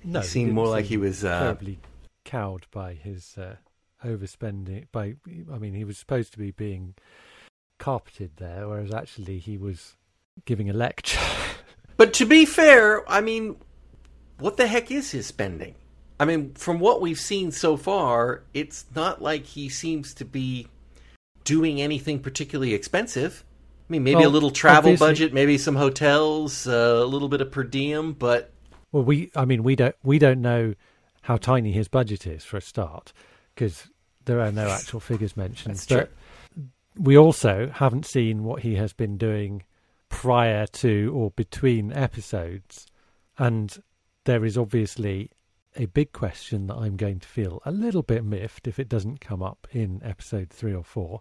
No, 0.05 0.21
he 0.21 0.27
seemed 0.27 0.53
more 0.53 0.69
like 0.69 0.85
he 0.85 0.97
was. 0.97 1.25
Uh, 1.25 1.41
terribly 1.41 1.81
cowed 2.29 2.67
by 2.71 2.93
his 2.93 3.39
uh, 3.39 3.57
overspending. 4.05 4.87
By 4.93 5.15
I 5.53 5.59
mean, 5.59 5.75
he 5.75 5.85
was 5.85 5.97
supposed 5.97 6.33
to 6.33 6.39
be 6.39 6.51
being 6.51 6.95
carpeted 7.79 8.33
there, 8.37 8.69
whereas 8.69 8.93
actually 8.93 9.39
he 9.39 9.57
was 9.57 9.97
giving 10.45 10.69
a 10.69 10.75
lecture. 10.75 11.21
but 11.97 12.13
to 12.15 12.27
be 12.27 12.45
fair, 12.45 13.09
I 13.11 13.23
mean, 13.23 13.57
what 14.39 14.59
the 14.59 14.67
heck 14.67 14.91
is 14.91 15.11
his 15.13 15.27
spending? 15.27 15.75
I 16.21 16.27
mean, 16.27 16.53
from 16.55 16.81
what 16.81 17.01
we've 17.01 17.19
seen 17.19 17.51
so 17.51 17.77
far, 17.77 18.43
it's 18.53 18.85
not 18.95 19.23
like 19.23 19.45
he 19.45 19.69
seems 19.69 20.13
to 20.15 20.25
be 20.25 20.67
doing 21.45 21.81
anything 21.81 22.19
particularly 22.19 22.75
expensive. 22.75 23.45
I 23.89 23.93
mean, 23.93 24.05
maybe 24.05 24.23
a 24.23 24.29
little 24.29 24.51
travel 24.51 24.91
obviously- 24.91 25.07
budget, 25.07 25.33
maybe 25.33 25.57
some 25.57 25.77
hotels, 25.77 26.67
uh, 26.67 27.01
a 27.03 27.07
little 27.07 27.29
bit 27.29 27.41
of 27.41 27.51
per 27.51 27.65
diem, 27.65 28.13
but 28.13 28.53
well, 28.93 29.05
we 29.05 29.31
I 29.35 29.45
mean 29.45 29.63
we 29.63 29.77
don't 29.77 29.95
we 30.03 30.19
don't 30.19 30.43
know 30.43 30.75
how 31.29 31.37
tiny 31.37 31.73
his 31.73 31.89
budget 31.89 32.27
is 32.27 32.43
for 32.43 32.57
a 32.57 32.61
start 32.63 33.13
because 33.55 33.91
there 34.25 34.41
are 34.41 34.51
no 34.51 34.67
actual 34.67 34.99
figures 34.99 35.37
mentioned. 35.37 35.75
That's 35.75 35.85
but 35.85 36.11
we 36.97 37.19
also 37.19 37.71
haven't 37.71 38.07
seen 38.07 38.45
what 38.45 38.63
he 38.63 38.77
has 38.77 38.95
been 38.95 39.19
doing 39.19 39.63
prior 40.09 40.67
to 40.67 41.13
or 41.15 41.31
between 41.33 41.93
episodes, 41.93 42.87
and 43.37 43.77
there 44.25 44.43
is 44.43 44.57
obviously 44.57 45.31
a 45.77 45.85
big 45.85 46.13
question 46.13 46.67
that 46.69 46.77
I'm 46.77 46.97
going 46.97 47.21
to 47.21 47.29
feel 47.29 47.61
a 47.67 47.73
little 47.73 48.03
bit 48.03 48.25
miffed 48.25 48.67
if 48.67 48.79
it 48.79 48.89
doesn't 48.89 49.21
come 49.21 49.43
up 49.43 49.69
in 49.71 50.01
episode 50.03 50.49
three 50.49 50.73
or 50.73 50.83
four 50.83 51.21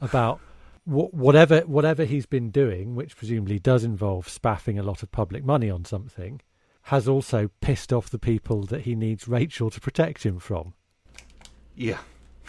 about 0.00 0.40
whatever 0.84 1.60
whatever 1.60 2.04
he's 2.04 2.26
been 2.26 2.50
doing, 2.50 2.96
which 2.96 3.16
presumably 3.16 3.60
does 3.60 3.84
involve 3.84 4.28
spaffing 4.28 4.80
a 4.80 4.82
lot 4.82 5.04
of 5.04 5.12
public 5.12 5.44
money 5.44 5.70
on 5.70 5.84
something, 5.84 6.40
has 6.84 7.08
also 7.08 7.50
pissed 7.60 7.92
off 7.92 8.10
the 8.10 8.18
people 8.18 8.62
that 8.64 8.82
he 8.82 8.94
needs 8.94 9.26
Rachel 9.26 9.70
to 9.70 9.80
protect 9.80 10.22
him 10.24 10.38
from. 10.38 10.74
Yeah. 11.74 11.98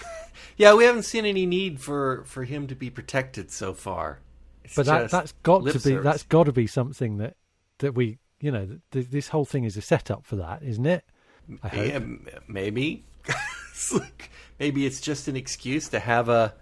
yeah, 0.57 0.73
we 0.73 0.83
haven't 0.83 1.03
seen 1.03 1.25
any 1.25 1.45
need 1.45 1.79
for 1.79 2.23
for 2.25 2.43
him 2.43 2.67
to 2.67 2.75
be 2.75 2.89
protected 2.89 3.49
so 3.51 3.73
far. 3.73 4.19
It's 4.63 4.75
but 4.75 4.85
that, 4.87 5.09
that's 5.09 5.31
got 5.43 5.59
to 5.59 5.73
be 5.73 5.79
service. 5.79 6.03
that's 6.03 6.23
got 6.23 6.43
to 6.45 6.51
be 6.51 6.67
something 6.67 7.17
that 7.17 7.35
that 7.79 7.93
we 7.95 8.17
you 8.41 8.51
know 8.51 8.79
th- 8.91 9.07
this 9.09 9.29
whole 9.29 9.45
thing 9.45 9.63
is 9.63 9.77
a 9.77 9.81
setup 9.81 10.25
for 10.25 10.35
that, 10.35 10.63
isn't 10.63 10.85
it? 10.85 11.05
I 11.63 11.67
hope. 11.69 11.87
Yeah, 11.87 11.99
maybe. 12.47 13.03
It's 13.71 13.91
like- 13.91 14.31
maybe 14.57 14.85
it's 14.85 15.01
just 15.01 15.27
an 15.27 15.35
excuse 15.35 15.89
to 15.89 15.99
have 15.99 16.29
a 16.29 16.53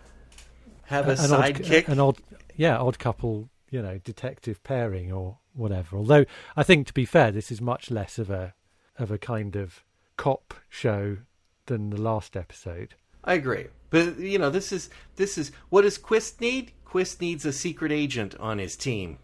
have 0.85 1.07
a 1.07 1.11
an 1.11 1.31
odd, 1.31 1.55
sidekick. 1.55 1.87
an 1.87 1.99
odd, 1.99 2.17
yeah, 2.55 2.77
odd 2.77 2.97
couple, 2.97 3.49
you 3.73 3.81
know, 3.81 3.97
detective 3.97 4.63
pairing 4.63 5.11
or 5.11 5.39
whatever. 5.53 5.97
Although 5.97 6.25
I 6.55 6.61
think, 6.61 6.85
to 6.87 6.93
be 6.93 7.05
fair, 7.05 7.31
this 7.31 7.51
is 7.51 7.59
much 7.59 7.89
less 7.89 8.19
of 8.19 8.29
a 8.29 8.53
of 8.99 9.09
a 9.09 9.17
kind 9.17 9.55
of 9.55 9.83
cop 10.15 10.53
show 10.69 11.17
than 11.65 11.89
the 11.89 11.99
last 11.99 12.37
episode. 12.37 12.93
I 13.23 13.33
agree, 13.33 13.67
but 13.89 14.19
you 14.19 14.37
know, 14.37 14.51
this 14.51 14.71
is 14.71 14.91
this 15.15 15.39
is 15.39 15.51
what 15.69 15.81
does 15.81 15.97
Quist 15.97 16.39
need? 16.39 16.71
Quist 16.85 17.19
needs 17.19 17.45
a 17.45 17.51
secret 17.51 17.91
agent 17.91 18.35
on 18.39 18.59
his 18.59 18.75
team, 18.75 19.17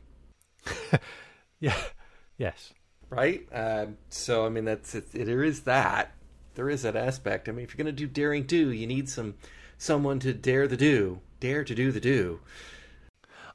Yeah, 1.59 1.77
yes, 2.35 2.73
right? 3.11 3.47
Um, 3.53 3.97
so 4.09 4.47
I 4.47 4.49
mean, 4.49 4.65
that's 4.65 4.95
it, 4.95 5.11
there 5.11 5.43
is 5.43 5.61
that. 5.61 6.13
There 6.55 6.69
is 6.69 6.81
that 6.81 6.95
aspect. 6.95 7.47
I 7.47 7.51
mean, 7.51 7.63
if 7.63 7.71
you're 7.71 7.83
going 7.83 7.95
to 7.95 8.05
do 8.05 8.07
daring 8.07 8.43
do, 8.43 8.71
you 8.71 8.87
need 8.87 9.09
some 9.09 9.35
someone 9.77 10.19
to 10.19 10.33
dare 10.33 10.67
the 10.67 10.75
do, 10.75 11.19
dare 11.39 11.63
to 11.63 11.75
do 11.75 11.91
the 11.91 11.99
do. 11.99 12.39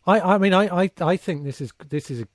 I, 0.06 0.20
I 0.20 0.38
mean, 0.38 0.52
I, 0.52 0.84
I, 0.84 0.90
I 1.00 1.16
think 1.16 1.44
this 1.44 1.60
is 1.60 1.72
this 1.88 2.10
is 2.10 2.22
a, 2.22 2.28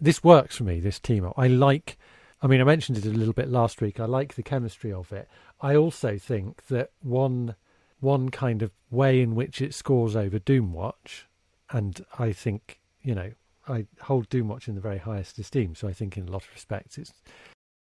this 0.00 0.24
works 0.24 0.56
for 0.56 0.64
me. 0.64 0.80
This 0.80 0.98
team 0.98 1.24
up. 1.24 1.34
I 1.36 1.46
like. 1.46 1.98
I 2.42 2.46
mean, 2.46 2.60
I 2.60 2.64
mentioned 2.64 2.98
it 2.98 3.06
a 3.06 3.10
little 3.10 3.32
bit 3.32 3.48
last 3.48 3.80
week. 3.80 3.98
I 3.98 4.04
like 4.04 4.34
the 4.34 4.42
chemistry 4.42 4.92
of 4.92 5.12
it. 5.12 5.28
I 5.60 5.76
also 5.76 6.18
think 6.18 6.66
that 6.66 6.90
one 7.02 7.54
one 8.00 8.28
kind 8.28 8.62
of 8.62 8.70
way 8.90 9.20
in 9.20 9.34
which 9.34 9.62
it 9.62 9.74
scores 9.74 10.14
over 10.14 10.38
Doomwatch, 10.38 11.24
and 11.70 12.04
I 12.18 12.32
think 12.32 12.80
you 13.02 13.14
know 13.14 13.32
I 13.68 13.86
hold 14.02 14.28
Doomwatch 14.28 14.68
in 14.68 14.74
the 14.74 14.80
very 14.80 14.98
highest 14.98 15.38
esteem. 15.38 15.74
So 15.74 15.88
I 15.88 15.92
think 15.92 16.16
in 16.16 16.28
a 16.28 16.30
lot 16.30 16.42
of 16.42 16.52
respects 16.52 16.98
it's 16.98 17.12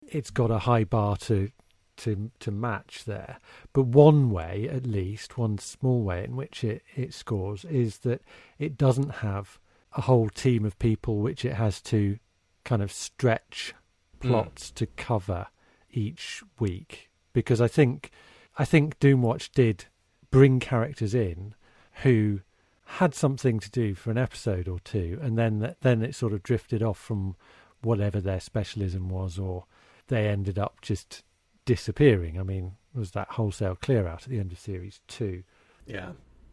it's 0.02 0.30
got 0.30 0.50
a 0.50 0.60
high 0.60 0.84
bar 0.84 1.16
to 1.16 1.50
to 1.98 2.30
to 2.40 2.50
match 2.50 3.04
there. 3.04 3.38
But 3.72 3.86
one 3.86 4.30
way, 4.30 4.68
at 4.70 4.86
least, 4.86 5.38
one 5.38 5.58
small 5.58 6.02
way 6.02 6.24
in 6.24 6.36
which 6.36 6.64
it, 6.64 6.82
it 6.94 7.14
scores 7.14 7.64
is 7.64 7.98
that 7.98 8.22
it 8.58 8.76
doesn't 8.76 9.16
have 9.16 9.58
a 9.96 10.02
whole 10.02 10.28
team 10.28 10.64
of 10.64 10.78
people 10.78 11.18
which 11.18 11.44
it 11.44 11.54
has 11.54 11.80
to 11.80 12.18
kind 12.64 12.82
of 12.82 12.92
stretch 12.92 13.74
hmm. 14.20 14.28
plots 14.28 14.70
mm. 14.70 14.74
to 14.74 14.86
cover 14.86 15.46
each 15.90 16.42
week. 16.58 17.10
Because 17.32 17.60
I 17.60 17.68
think 17.68 18.10
I 18.58 18.64
think 18.64 18.98
Doomwatch 18.98 19.52
did 19.52 19.86
bring 20.30 20.60
characters 20.60 21.14
in 21.14 21.54
who 22.02 22.40
had 22.86 23.14
something 23.14 23.58
to 23.58 23.70
do 23.70 23.94
for 23.94 24.10
an 24.10 24.18
episode 24.18 24.68
or 24.68 24.78
two, 24.80 25.18
and 25.20 25.36
then 25.36 25.74
then 25.82 26.02
it 26.02 26.14
sort 26.14 26.32
of 26.32 26.42
drifted 26.42 26.82
off 26.82 26.98
from 26.98 27.36
whatever 27.82 28.20
their 28.20 28.40
specialism 28.40 29.08
was, 29.08 29.38
or 29.38 29.64
they 30.08 30.28
ended 30.28 30.58
up 30.58 30.80
just 30.80 31.22
disappearing. 31.66 32.40
I 32.40 32.42
mean, 32.42 32.72
was 32.94 33.10
that 33.10 33.28
wholesale 33.32 33.76
clear 33.76 34.06
out 34.06 34.22
at 34.22 34.30
the 34.30 34.38
end 34.38 34.52
of 34.52 34.58
series 34.58 35.00
two? 35.06 35.42
Yeah. 35.86 36.12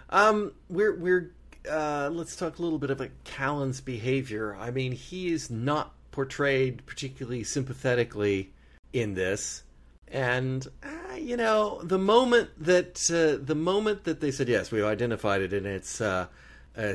Um, 0.10 0.52
we're 0.70 0.94
we're 0.96 1.32
uh, 1.70 2.10
let's 2.12 2.36
talk 2.36 2.60
a 2.60 2.62
little 2.62 2.80
bit 2.80 2.92
about 2.92 3.10
Callan's 3.24 3.80
behavior. 3.80 4.58
I 4.60 4.72
mean, 4.72 4.92
he 4.92 5.32
is 5.32 5.50
not 5.50 5.94
portrayed 6.12 6.86
particularly 6.86 7.44
sympathetically 7.44 8.52
in 8.92 9.14
this, 9.14 9.64
and 10.10 10.68
uh, 10.84 11.16
you 11.16 11.38
know, 11.38 11.82
the 11.84 11.98
moment 11.98 12.50
that 12.60 13.00
uh, 13.10 13.44
the 13.44 13.56
moment 13.56 14.04
that 14.04 14.20
they 14.20 14.32
said 14.32 14.50
yes, 14.50 14.72
we've 14.72 14.84
identified 14.84 15.42
it, 15.42 15.54
and 15.54 15.66
it's 15.66 16.02
uh, 16.02 16.28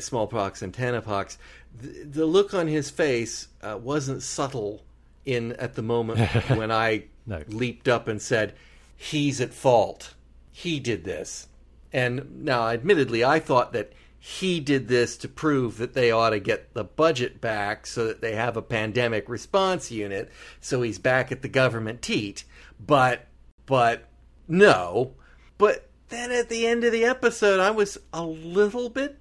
smallpox 0.00 0.62
and 0.62 0.72
tanapox. 0.72 1.38
The, 1.80 2.04
the, 2.04 2.26
look 2.26 2.54
on 2.54 2.66
his 2.66 2.90
face 2.90 3.48
uh, 3.62 3.78
wasn't 3.80 4.22
subtle 4.22 4.82
in 5.24 5.52
at 5.52 5.74
the 5.74 5.82
moment 5.82 6.20
when 6.56 6.70
I 6.70 7.04
no. 7.28 7.44
leaped 7.48 7.86
up 7.86 8.08
and 8.08 8.20
said, 8.20 8.54
"He's 8.96 9.40
at 9.40 9.54
fault. 9.54 10.14
He 10.50 10.80
did 10.80 11.04
this." 11.04 11.48
And 11.92 12.44
now, 12.44 12.68
admittedly, 12.68 13.24
I 13.24 13.38
thought 13.38 13.72
that 13.72 13.92
he 14.18 14.60
did 14.60 14.88
this 14.88 15.16
to 15.18 15.28
prove 15.28 15.78
that 15.78 15.94
they 15.94 16.10
ought 16.10 16.30
to 16.30 16.40
get 16.40 16.74
the 16.74 16.84
budget 16.84 17.40
back 17.40 17.86
so 17.86 18.06
that 18.06 18.20
they 18.20 18.34
have 18.34 18.56
a 18.56 18.62
pandemic 18.62 19.28
response 19.28 19.90
unit. 19.90 20.30
So 20.60 20.82
he's 20.82 20.98
back 20.98 21.30
at 21.30 21.42
the 21.42 21.48
government 21.48 22.02
teat. 22.02 22.44
But, 22.84 23.26
but 23.64 24.08
no. 24.48 25.14
But 25.56 25.88
then 26.08 26.32
at 26.32 26.48
the 26.48 26.66
end 26.66 26.84
of 26.84 26.92
the 26.92 27.04
episode, 27.04 27.60
I 27.60 27.70
was 27.70 27.96
a 28.12 28.24
little 28.24 28.90
bit 28.90 29.18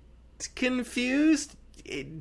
confused. 0.55 1.55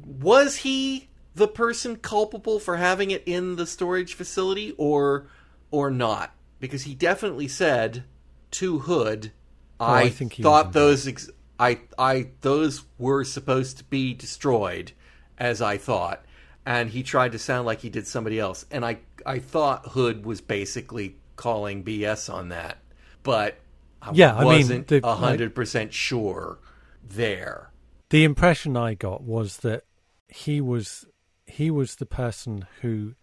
Was 0.05 0.57
he 0.59 1.09
the 1.35 1.49
person 1.49 1.97
culpable 1.97 2.59
for 2.59 2.77
having 2.77 3.11
it 3.11 3.23
in 3.27 3.57
the 3.57 3.67
storage 3.67 4.15
facility 4.15 4.75
or 4.79 5.29
or 5.71 5.91
not. 5.91 6.33
Because 6.59 6.85
he 6.85 6.95
definitely 6.95 7.49
said 7.49 8.05
to 8.53 8.81
Hood 8.81 9.33
oh, 9.79 9.85
I, 9.85 10.03
I 10.03 10.11
thought 10.11 10.73
those 10.73 11.07
ex- 11.07 11.31
I 11.59 11.81
I 11.99 12.29
those 12.41 12.85
were 12.99 13.25
supposed 13.25 13.79
to 13.79 13.85
be 13.85 14.15
destroyed 14.15 14.93
as 15.39 15.61
I 15.61 15.77
thought. 15.77 16.25
And 16.65 16.91
he 16.91 17.03
tried 17.03 17.33
to 17.33 17.39
sound 17.39 17.67
like 17.67 17.81
he 17.81 17.91
did 17.91 18.07
somebody 18.07 18.41
else. 18.41 18.67
And 18.71 18.85
I 18.85 18.99
I 19.25 19.39
thought 19.39 19.89
Hood 19.89 20.25
was 20.25 20.41
basically 20.41 21.17
calling 21.37 21.85
BS 21.85 22.33
on 22.33 22.49
that. 22.49 22.79
But 23.23 23.59
I 24.01 24.13
yeah, 24.15 24.43
wasn't 24.43 24.91
a 24.91 25.15
hundred 25.15 25.55
percent 25.55 25.93
sure 25.93 26.59
there. 27.03 27.71
The 28.11 28.25
impression 28.25 28.77
I 28.77 28.95
got 28.95 29.23
was 29.23 29.59
that 29.59 29.85
he 30.29 30.61
was 30.61 31.05
he 31.47 31.71
was 31.71 31.97
the 31.97 32.07
person 32.07 32.67
who 32.83 33.15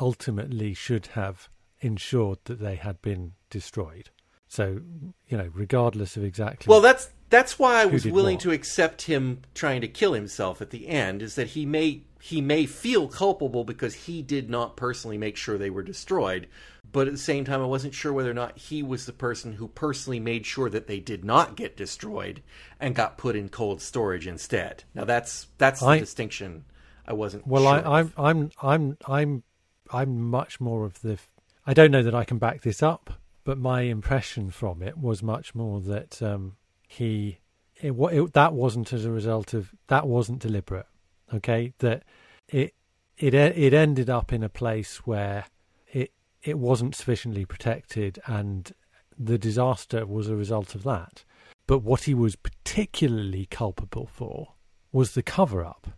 ultimately 0.00 0.74
should 0.74 1.08
have 1.08 1.48
ensured 1.82 2.38
that 2.44 2.60
they 2.60 2.76
had 2.76 3.02
been 3.02 3.32
destroyed. 3.50 4.10
So, 4.48 4.80
you 5.28 5.36
know, 5.36 5.50
regardless 5.52 6.16
of 6.16 6.24
exactly. 6.24 6.70
Well, 6.70 6.80
that's 6.80 7.10
that's 7.30 7.58
why 7.58 7.80
I 7.80 7.86
was 7.86 8.04
willing 8.06 8.36
what. 8.36 8.42
to 8.42 8.50
accept 8.50 9.02
him 9.02 9.40
trying 9.54 9.80
to 9.80 9.88
kill 9.88 10.12
himself 10.12 10.60
at 10.60 10.70
the 10.70 10.88
end. 10.88 11.22
Is 11.22 11.34
that 11.36 11.48
he 11.48 11.64
may 11.64 12.02
he 12.20 12.40
may 12.40 12.66
feel 12.66 13.08
culpable 13.08 13.64
because 13.64 13.94
he 13.94 14.22
did 14.22 14.50
not 14.50 14.76
personally 14.76 15.18
make 15.18 15.36
sure 15.36 15.56
they 15.58 15.70
were 15.70 15.82
destroyed, 15.82 16.48
but 16.92 17.06
at 17.06 17.14
the 17.14 17.18
same 17.18 17.44
time, 17.44 17.62
I 17.62 17.66
wasn't 17.66 17.94
sure 17.94 18.12
whether 18.12 18.30
or 18.30 18.34
not 18.34 18.58
he 18.58 18.82
was 18.82 19.06
the 19.06 19.12
person 19.12 19.54
who 19.54 19.68
personally 19.68 20.20
made 20.20 20.44
sure 20.44 20.68
that 20.68 20.86
they 20.86 21.00
did 21.00 21.24
not 21.24 21.56
get 21.56 21.76
destroyed 21.76 22.42
and 22.78 22.94
got 22.94 23.16
put 23.16 23.34
in 23.34 23.48
cold 23.48 23.80
storage 23.80 24.26
instead. 24.26 24.84
Now, 24.94 25.04
that's 25.04 25.46
that's 25.56 25.80
the 25.80 25.86
I, 25.86 25.98
distinction 25.98 26.64
I 27.06 27.14
wasn't. 27.14 27.46
Well, 27.46 27.62
sure 27.62 27.88
I, 27.88 28.00
I'm 28.00 28.12
I'm 28.16 28.50
I'm 28.62 28.98
I'm 29.06 29.42
I'm 29.90 30.22
much 30.30 30.60
more 30.60 30.84
of 30.84 31.00
the. 31.00 31.18
I 31.66 31.74
don't 31.74 31.90
know 31.90 32.02
that 32.02 32.14
I 32.14 32.24
can 32.24 32.38
back 32.38 32.62
this 32.62 32.82
up, 32.82 33.10
but 33.44 33.58
my 33.58 33.82
impression 33.82 34.50
from 34.50 34.82
it 34.82 34.98
was 34.98 35.22
much 35.22 35.54
more 35.54 35.80
that 35.80 36.22
um, 36.22 36.56
he 36.88 37.38
it, 37.80 37.92
it, 37.92 38.32
that 38.34 38.52
wasn't 38.52 38.92
as 38.92 39.04
a 39.04 39.10
result 39.10 39.54
of 39.54 39.72
that 39.88 40.06
wasn't 40.06 40.40
deliberate. 40.40 40.86
Okay, 41.32 41.72
that 41.78 42.04
it 42.48 42.74
it 43.16 43.34
it 43.34 43.74
ended 43.74 44.10
up 44.10 44.32
in 44.32 44.42
a 44.42 44.48
place 44.48 45.06
where 45.06 45.46
it 45.92 46.12
it 46.42 46.58
wasn't 46.58 46.94
sufficiently 46.94 47.44
protected, 47.44 48.20
and 48.26 48.72
the 49.18 49.38
disaster 49.38 50.06
was 50.06 50.28
a 50.28 50.36
result 50.36 50.74
of 50.74 50.82
that. 50.84 51.24
But 51.66 51.78
what 51.78 52.04
he 52.04 52.14
was 52.14 52.36
particularly 52.36 53.46
culpable 53.46 54.08
for 54.12 54.54
was 54.90 55.12
the 55.12 55.22
cover 55.22 55.64
up 55.64 55.88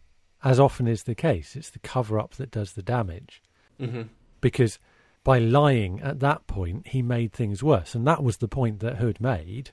as 0.44 0.60
often 0.60 0.86
is 0.86 1.04
the 1.04 1.14
case, 1.14 1.56
it's 1.56 1.70
the 1.70 1.78
cover 1.78 2.18
up 2.20 2.34
that 2.34 2.50
does 2.50 2.74
the 2.74 2.82
damage. 2.82 3.42
Mm-hmm. 3.80 4.02
Because 4.42 4.78
by 5.24 5.38
lying 5.38 6.00
at 6.02 6.20
that 6.20 6.46
point, 6.46 6.88
he 6.88 7.02
made 7.02 7.32
things 7.32 7.62
worse. 7.62 7.94
And 7.94 8.06
that 8.06 8.22
was 8.22 8.36
the 8.36 8.48
point 8.48 8.80
that 8.80 8.96
Hood 8.96 9.20
made. 9.20 9.70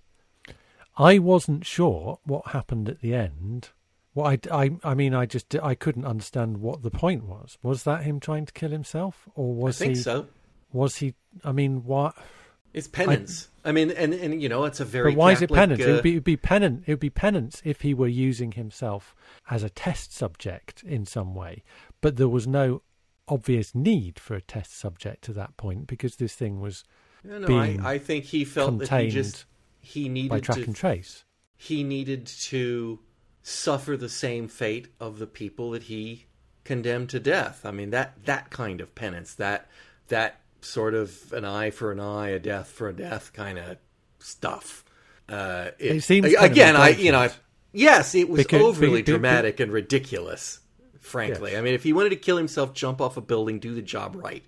I 0.98 1.20
wasn't 1.20 1.66
sure 1.66 2.20
what 2.24 2.48
happened 2.48 2.90
at 2.90 3.02
the 3.02 3.14
end. 3.14 3.70
What 4.14 4.52
I, 4.52 4.64
I, 4.64 4.72
I 4.84 4.94
mean, 4.94 5.14
I 5.14 5.26
just 5.26 5.56
I 5.62 5.76
couldn't 5.76 6.06
understand 6.06 6.58
what 6.58 6.84
the 6.84 6.92
point 6.92 7.26
was. 7.26 7.58
Was 7.64 7.84
that 7.84 8.04
him 8.04 8.20
trying 8.20 8.46
to 8.46 8.54
kill 8.54 8.72
himself, 8.72 9.28
or 9.36 9.54
was 9.54 9.82
I 9.82 9.86
think 9.86 9.98
he? 9.98 10.02
So. 10.02 10.28
Was 10.74 10.98
he? 10.98 11.14
I 11.44 11.52
mean, 11.52 11.84
what? 11.86 12.16
It's 12.74 12.88
penance. 12.88 13.50
I, 13.64 13.70
I, 13.70 13.72
mean, 13.72 13.92
and 13.92 14.14
and 14.14 14.42
you 14.42 14.50
know, 14.50 14.66
it's 14.66 14.82
a 14.82 14.86
very. 14.86 15.12
But 15.12 15.18
why 15.18 15.34
Catholic, 15.34 15.50
is 15.50 15.52
it 15.52 15.56
penance? 15.56 15.82
Uh... 15.82 15.84
It 15.84 15.94
would 15.94 16.04
be, 16.04 16.20
be 16.20 16.38
penance. 16.38 16.84
It 16.88 16.92
would 16.92 17.00
be 17.00 17.10
penance 17.10 17.62
if 17.64 17.82
he 17.82 17.94
were 17.94 18.08
using 18.08 18.52
himself 18.54 19.16
as 19.50 19.64
a 19.64 19.70
test 19.70 20.14
subject 20.14 20.84
in 20.84 21.06
some 21.06 21.34
way. 21.34 21.64
But 22.02 22.18
there 22.18 22.30
was 22.30 22.48
no 22.48 22.82
obvious 23.28 23.74
need 23.74 24.20
for 24.20 24.36
a 24.36 24.42
test 24.42 24.78
subject 24.78 25.24
to 25.24 25.34
that 25.34 25.58
point 25.58 25.88
because 25.88 26.16
this 26.16 26.36
thing 26.36 26.60
was. 26.60 26.84
No, 27.24 27.38
no, 27.38 27.58
I, 27.58 27.78
I, 27.84 27.98
think 28.00 28.26
he 28.26 28.46
felt 28.46 28.80
that 28.80 29.02
he 29.02 29.10
just 29.10 29.46
he 29.80 30.10
needed 30.10 30.30
by 30.30 30.40
track 30.40 30.58
to, 30.58 30.64
and 30.64 30.76
trace. 30.76 31.24
He 31.56 31.84
needed 31.84 32.26
to 32.26 33.00
suffer 33.44 33.96
the 33.96 34.10
same 34.10 34.48
fate 34.48 34.88
of 35.00 35.20
the 35.20 35.28
people 35.28 35.72
that 35.72 35.84
he 35.84 36.26
condemned 36.64 37.10
to 37.10 37.20
death. 37.20 37.66
I 37.66 37.72
mean 37.72 37.92
that 37.92 38.26
that 38.26 38.50
kind 38.50 38.82
of 38.82 38.96
penance, 38.96 39.36
that 39.36 39.70
that 40.08 40.42
sort 40.62 40.94
of 40.94 41.32
an 41.34 41.46
eye 41.46 41.70
for 41.70 41.92
an 41.92 42.00
eye, 42.00 42.30
a 42.30 42.40
death 42.40 42.68
for 42.68 42.88
a 42.90 42.94
death 42.94 43.34
kind 43.34 43.60
of 43.60 43.78
stuff. 44.20 44.84
Uh, 45.30 45.72
it, 45.80 45.98
it 45.98 46.02
seems 46.02 46.34
again, 46.34 46.76
I 46.76 46.90
you 46.90 47.12
know, 47.12 47.30
yes, 47.72 48.16
it 48.16 48.30
was 48.30 48.44
because, 48.44 48.62
overly 48.62 49.02
be, 49.02 49.04
be, 49.04 49.12
dramatic 49.12 49.58
be, 49.58 49.64
and 49.64 49.72
ridiculous. 49.72 50.60
Frankly, 51.02 51.52
yes. 51.52 51.60
I 51.60 51.62
mean, 51.62 51.74
if 51.74 51.84
he 51.84 51.94
wanted 51.94 52.12
to 52.12 52.16
kill 52.16 52.38
himself, 52.38 52.74
jump 52.74 53.02
off 53.02 53.18
a 53.18 53.22
building, 53.22 53.60
do 53.60 53.74
the 53.74 53.82
job 53.82 54.16
right, 54.16 54.44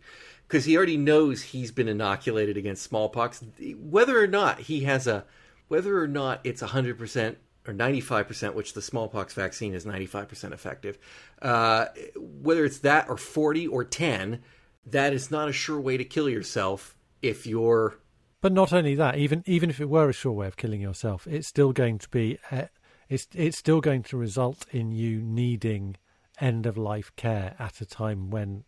because 0.47 0.65
he 0.65 0.77
already 0.77 0.97
knows 0.97 1.41
he's 1.41 1.71
been 1.71 1.87
inoculated 1.87 2.57
against 2.57 2.83
smallpox. 2.83 3.43
Whether 3.77 4.21
or 4.21 4.27
not 4.27 4.59
he 4.59 4.81
has 4.81 5.07
a, 5.07 5.25
whether 5.67 5.99
or 5.99 6.07
not 6.07 6.39
it's 6.43 6.61
hundred 6.61 6.97
percent 6.97 7.37
or 7.67 7.73
95%, 7.73 8.53
which 8.53 8.73
the 8.73 8.81
smallpox 8.81 9.33
vaccine 9.33 9.73
is 9.73 9.85
95% 9.85 10.51
effective, 10.51 10.97
uh, 11.41 11.85
whether 12.17 12.65
it's 12.65 12.79
that 12.79 13.07
or 13.09 13.17
40 13.17 13.67
or 13.67 13.85
10, 13.85 14.41
that 14.85 15.13
is 15.13 15.31
not 15.31 15.47
a 15.47 15.53
sure 15.53 15.79
way 15.79 15.97
to 15.97 16.03
kill 16.03 16.29
yourself 16.29 16.95
if 17.21 17.47
you're 17.47 17.97
but 18.41 18.51
not 18.51 18.73
only 18.73 18.95
that 18.95 19.15
even 19.15 19.43
even 19.45 19.69
if 19.69 19.79
it 19.79 19.89
were 19.89 20.09
a 20.09 20.13
sure 20.13 20.33
way 20.33 20.47
of 20.47 20.57
killing 20.57 20.81
yourself 20.81 21.25
it's 21.25 21.47
still 21.47 21.71
going 21.71 21.97
to 21.97 22.09
be 22.09 22.37
uh, 22.51 22.63
it's 23.07 23.27
it's 23.33 23.57
still 23.57 23.79
going 23.79 24.03
to 24.03 24.17
result 24.17 24.65
in 24.71 24.91
you 24.91 25.21
needing 25.21 25.95
end 26.41 26.65
of 26.65 26.77
life 26.77 27.11
care 27.15 27.55
at 27.59 27.79
a 27.81 27.85
time 27.85 28.29
when 28.29 28.63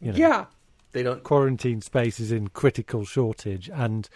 you 0.00 0.12
know 0.12 0.18
yeah 0.18 0.44
they 0.92 1.02
don't 1.02 1.22
quarantine 1.22 1.80
space 1.80 2.18
is 2.20 2.30
in 2.32 2.48
critical 2.48 3.04
shortage 3.04 3.68
and 3.72 4.08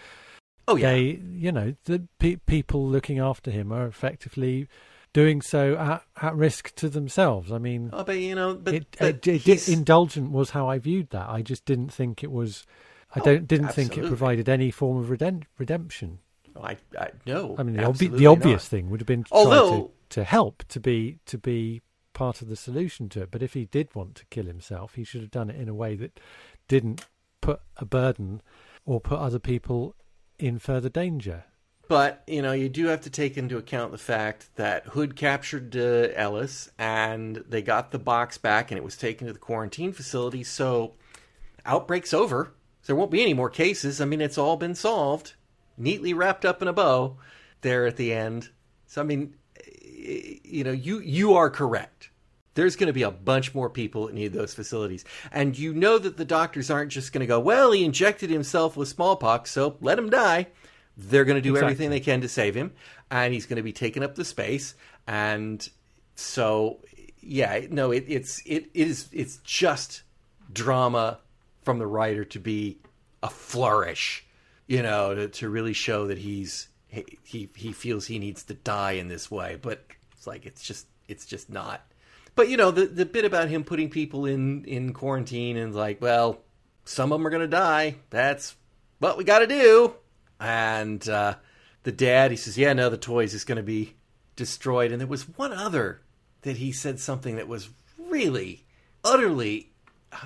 Oh 0.66 0.76
yeah. 0.76 0.92
They, 0.92 1.20
you 1.34 1.52
know, 1.52 1.74
the 1.84 2.08
pe- 2.18 2.36
people 2.36 2.88
looking 2.88 3.18
after 3.18 3.50
him 3.50 3.70
are 3.70 3.86
effectively 3.86 4.66
doing 5.12 5.42
so 5.42 5.76
at, 5.76 6.02
at 6.22 6.34
risk 6.34 6.74
to 6.76 6.88
themselves. 6.88 7.52
I 7.52 7.58
mean, 7.58 7.90
oh, 7.92 8.02
but 8.02 8.16
you 8.18 8.34
know, 8.34 8.54
but, 8.54 8.72
it, 8.72 8.96
but 8.98 9.26
it, 9.28 9.46
it, 9.46 9.68
indulgent 9.68 10.30
was 10.30 10.48
how 10.50 10.66
I 10.66 10.78
viewed 10.78 11.10
that. 11.10 11.28
I 11.28 11.42
just 11.42 11.66
didn't 11.66 11.92
think 11.92 12.24
it 12.24 12.32
was. 12.32 12.64
I 13.14 13.20
Oh, 13.20 13.24
don't 13.24 13.46
didn't 13.46 13.66
absolutely. 13.66 13.96
think 13.96 14.06
it 14.06 14.08
provided 14.08 14.48
any 14.48 14.70
form 14.70 14.96
of 14.96 15.10
redem- 15.10 15.42
redemption. 15.58 16.20
I, 16.58 16.78
I 16.98 17.10
no. 17.26 17.56
I 17.58 17.62
mean, 17.62 17.76
the, 17.76 17.82
obvi- 17.82 18.16
the 18.16 18.26
obvious 18.26 18.64
not. 18.64 18.68
thing 18.70 18.88
would 18.88 19.00
have 19.00 19.06
been 19.06 19.24
to 19.24 19.34
Although- 19.34 19.68
try 19.68 19.78
to, 19.80 19.90
to 20.10 20.24
help 20.24 20.64
to 20.68 20.80
be 20.80 21.18
to 21.26 21.36
be 21.36 21.82
part 22.14 22.40
of 22.40 22.48
the 22.48 22.56
solution 22.56 23.08
to 23.10 23.22
it. 23.22 23.30
But 23.30 23.42
if 23.42 23.52
he 23.52 23.66
did 23.66 23.94
want 23.94 24.14
to 24.16 24.26
kill 24.30 24.46
himself, 24.46 24.94
he 24.94 25.04
should 25.04 25.20
have 25.20 25.30
done 25.30 25.50
it 25.50 25.56
in 25.56 25.68
a 25.68 25.74
way 25.74 25.94
that 25.96 26.18
didn't 26.68 27.06
put 27.40 27.60
a 27.76 27.84
burden 27.84 28.40
or 28.86 29.00
put 29.00 29.18
other 29.18 29.38
people 29.38 29.94
in 30.38 30.58
further 30.58 30.88
danger. 30.88 31.44
But 31.86 32.22
you 32.26 32.40
know, 32.40 32.52
you 32.52 32.68
do 32.68 32.86
have 32.86 33.02
to 33.02 33.10
take 33.10 33.36
into 33.36 33.58
account 33.58 33.92
the 33.92 33.98
fact 33.98 34.48
that 34.56 34.86
Hood 34.86 35.16
captured 35.16 35.76
uh, 35.76 36.08
Ellis, 36.14 36.70
and 36.78 37.44
they 37.48 37.60
got 37.60 37.90
the 37.90 37.98
box 37.98 38.38
back, 38.38 38.70
and 38.70 38.78
it 38.78 38.84
was 38.84 38.96
taken 38.96 39.26
to 39.26 39.32
the 39.32 39.38
quarantine 39.38 39.92
facility. 39.92 40.42
So, 40.44 40.94
outbreak's 41.66 42.14
over. 42.14 42.54
There 42.86 42.96
won't 42.96 43.10
be 43.10 43.22
any 43.22 43.34
more 43.34 43.50
cases. 43.50 44.00
I 44.00 44.06
mean, 44.06 44.20
it's 44.20 44.38
all 44.38 44.56
been 44.56 44.74
solved, 44.74 45.34
neatly 45.76 46.14
wrapped 46.14 46.44
up 46.44 46.62
in 46.62 46.68
a 46.68 46.72
bow 46.72 47.18
there 47.60 47.86
at 47.86 47.96
the 47.96 48.12
end. 48.12 48.50
So, 48.86 49.02
I 49.02 49.04
mean, 49.04 49.34
you 49.94 50.64
know, 50.64 50.72
you 50.72 51.00
you 51.00 51.34
are 51.34 51.50
correct. 51.50 52.10
There's 52.54 52.76
going 52.76 52.86
to 52.86 52.92
be 52.92 53.02
a 53.02 53.10
bunch 53.10 53.52
more 53.54 53.68
people 53.68 54.06
that 54.06 54.14
need 54.14 54.32
those 54.32 54.54
facilities, 54.54 55.04
and 55.32 55.58
you 55.58 55.74
know 55.74 55.98
that 55.98 56.16
the 56.16 56.24
doctors 56.24 56.70
aren't 56.70 56.92
just 56.92 57.12
going 57.12 57.20
to 57.20 57.26
go, 57.26 57.40
"Well, 57.40 57.72
he 57.72 57.84
injected 57.84 58.30
himself 58.30 58.76
with 58.76 58.88
smallpox, 58.88 59.50
so 59.50 59.76
let 59.80 59.98
him 59.98 60.10
die." 60.10 60.48
They're 60.96 61.24
going 61.24 61.34
to 61.36 61.40
do 61.42 61.50
Exactly. 61.54 61.72
everything 61.72 61.90
they 61.90 62.00
can 62.00 62.20
to 62.20 62.28
save 62.28 62.54
him, 62.54 62.72
and 63.10 63.34
he's 63.34 63.46
going 63.46 63.56
to 63.56 63.62
be 63.64 63.72
taking 63.72 64.04
up 64.04 64.14
the 64.14 64.24
space. 64.24 64.76
And 65.08 65.68
so, 66.14 66.78
yeah, 67.20 67.62
no, 67.70 67.90
it, 67.90 68.04
it's 68.06 68.40
it 68.46 68.70
is 68.74 69.08
it's 69.12 69.38
just 69.38 70.02
drama 70.52 71.18
from 71.62 71.78
the 71.80 71.86
writer 71.86 72.24
to 72.26 72.38
be 72.38 72.78
a 73.24 73.30
flourish, 73.30 74.24
you 74.68 74.82
know, 74.82 75.14
to, 75.14 75.28
to 75.28 75.48
really 75.48 75.72
show 75.72 76.06
that 76.06 76.18
he's 76.18 76.68
he, 77.22 77.48
he 77.54 77.72
feels 77.72 78.06
he 78.06 78.18
needs 78.18 78.44
to 78.44 78.54
die 78.54 78.92
in 78.92 79.08
this 79.08 79.30
way, 79.30 79.58
but 79.60 79.84
it's 80.12 80.26
like 80.26 80.46
it's 80.46 80.62
just 80.62 80.86
it's 81.08 81.26
just 81.26 81.50
not. 81.50 81.82
But 82.34 82.48
you 82.48 82.56
know, 82.56 82.70
the 82.70 82.86
the 82.86 83.06
bit 83.06 83.24
about 83.24 83.48
him 83.48 83.64
putting 83.64 83.90
people 83.90 84.26
in 84.26 84.64
in 84.64 84.92
quarantine 84.92 85.56
and 85.56 85.74
like, 85.74 86.00
well, 86.00 86.40
some 86.84 87.12
of 87.12 87.18
them 87.18 87.26
are 87.26 87.30
going 87.30 87.42
to 87.42 87.48
die. 87.48 87.96
That's 88.10 88.56
what 88.98 89.16
we 89.18 89.24
got 89.24 89.40
to 89.40 89.46
do. 89.46 89.94
And 90.40 91.06
uh, 91.08 91.36
the 91.82 91.92
dad, 91.92 92.30
he 92.30 92.36
says, 92.36 92.58
yeah, 92.58 92.72
no, 92.72 92.90
the 92.90 92.96
toys 92.96 93.34
is 93.34 93.44
going 93.44 93.56
to 93.56 93.62
be 93.62 93.94
destroyed. 94.36 94.92
And 94.92 95.00
there 95.00 95.06
was 95.06 95.28
one 95.36 95.52
other 95.52 96.02
that 96.42 96.56
he 96.58 96.72
said 96.72 97.00
something 97.00 97.36
that 97.36 97.48
was 97.48 97.70
really, 97.98 98.64
utterly, 99.02 99.70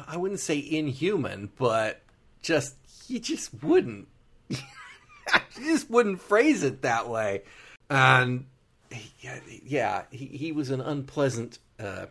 I 0.06 0.16
wouldn't 0.16 0.40
say 0.40 0.58
inhuman, 0.58 1.50
but 1.56 2.02
just, 2.42 2.76
he 3.06 3.20
just 3.20 3.62
wouldn't. 3.62 4.08
he 5.56 5.64
just 5.64 5.90
wouldn't 5.90 6.20
phrase 6.20 6.62
it 6.62 6.82
that 6.82 7.08
way. 7.08 7.42
And 7.90 8.46
yeah, 9.20 9.40
yeah 9.64 10.02
he, 10.10 10.26
he 10.26 10.52
was 10.52 10.70
an 10.70 10.80
unpleasant 10.80 11.58
uh, 11.78 12.06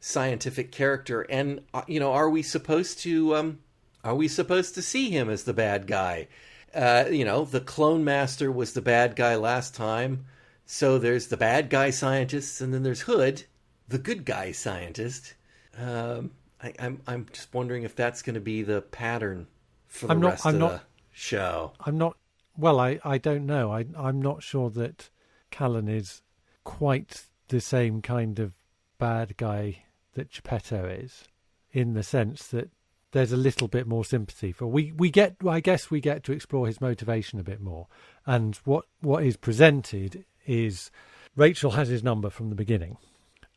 scientific 0.00 0.72
character. 0.72 1.22
And, 1.22 1.62
uh, 1.74 1.82
you 1.86 2.00
know, 2.00 2.12
are 2.12 2.30
we 2.30 2.42
supposed 2.42 3.00
to, 3.00 3.36
um, 3.36 3.58
are 4.04 4.14
we 4.14 4.28
supposed 4.28 4.74
to 4.76 4.82
see 4.82 5.10
him 5.10 5.28
as 5.28 5.44
the 5.44 5.52
bad 5.52 5.86
guy? 5.86 6.28
Uh, 6.74 7.04
you 7.10 7.24
know, 7.24 7.44
the 7.44 7.60
clone 7.60 8.04
master 8.04 8.50
was 8.50 8.72
the 8.72 8.82
bad 8.82 9.16
guy 9.16 9.34
last 9.34 9.74
time. 9.74 10.24
So 10.66 10.98
there's 10.98 11.26
the 11.26 11.36
bad 11.36 11.68
guy 11.68 11.90
scientists, 11.90 12.60
and 12.60 12.72
then 12.72 12.84
there's 12.84 13.00
Hood, 13.00 13.42
the 13.88 13.98
good 13.98 14.24
guy 14.24 14.52
scientist. 14.52 15.34
Um, 15.76 16.30
I, 16.62 16.72
I'm 16.78 17.00
I'm 17.08 17.26
just 17.32 17.52
wondering 17.52 17.82
if 17.82 17.96
that's 17.96 18.22
going 18.22 18.34
to 18.34 18.40
be 18.40 18.62
the 18.62 18.80
pattern 18.80 19.48
for 19.88 20.06
the 20.06 20.12
I'm 20.12 20.20
not- 20.20 20.28
rest 20.30 20.46
I'm 20.46 20.54
of 20.54 20.60
not- 20.60 20.70
the 20.72 20.80
show. 21.10 21.72
I'm 21.80 21.98
not. 21.98 22.16
Well, 22.60 22.78
I, 22.78 23.00
I 23.02 23.16
don't 23.16 23.46
know. 23.46 23.72
I 23.72 23.86
I'm 23.96 24.20
not 24.20 24.42
sure 24.42 24.68
that 24.68 25.08
Callan 25.50 25.88
is 25.88 26.20
quite 26.62 27.24
the 27.48 27.58
same 27.58 28.02
kind 28.02 28.38
of 28.38 28.52
bad 28.98 29.38
guy 29.38 29.84
that 30.12 30.30
Geppetto 30.30 30.84
is, 30.84 31.24
in 31.72 31.94
the 31.94 32.02
sense 32.02 32.46
that 32.48 32.70
there's 33.12 33.32
a 33.32 33.36
little 33.38 33.66
bit 33.66 33.86
more 33.86 34.04
sympathy 34.04 34.52
for. 34.52 34.66
We 34.66 34.92
we 34.92 35.08
get. 35.08 35.36
I 35.48 35.60
guess 35.60 35.90
we 35.90 36.02
get 36.02 36.22
to 36.24 36.32
explore 36.32 36.66
his 36.66 36.82
motivation 36.82 37.40
a 37.40 37.44
bit 37.44 37.62
more, 37.62 37.86
and 38.26 38.56
what 38.64 38.84
what 39.00 39.24
is 39.24 39.38
presented 39.38 40.26
is 40.46 40.90
Rachel 41.34 41.70
has 41.70 41.88
his 41.88 42.04
number 42.04 42.28
from 42.28 42.50
the 42.50 42.54
beginning, 42.54 42.98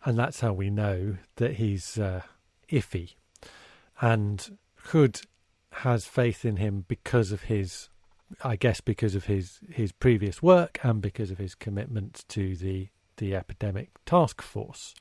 and 0.05 0.17
that's 0.17 0.39
how 0.39 0.53
we 0.53 0.69
know 0.69 1.17
that 1.35 1.55
he's 1.55 1.97
uh, 1.99 2.21
iffy, 2.71 3.15
and 3.99 4.57
Hood 4.75 5.19
has 5.71 6.05
faith 6.05 6.45
in 6.45 6.55
him 6.55 6.85
because 6.87 7.33
of 7.33 7.43
his 7.43 7.89
I 8.43 8.55
guess 8.55 8.81
because 8.81 9.15
of 9.15 9.25
his, 9.25 9.59
his 9.69 9.91
previous 9.91 10.41
work 10.41 10.79
and 10.83 11.01
because 11.01 11.31
of 11.31 11.37
his 11.37 11.55
commitment 11.55 12.25
to 12.29 12.55
the 12.55 12.89
the 13.17 13.35
epidemic 13.35 13.89
task 14.05 14.41
force. 14.41 14.95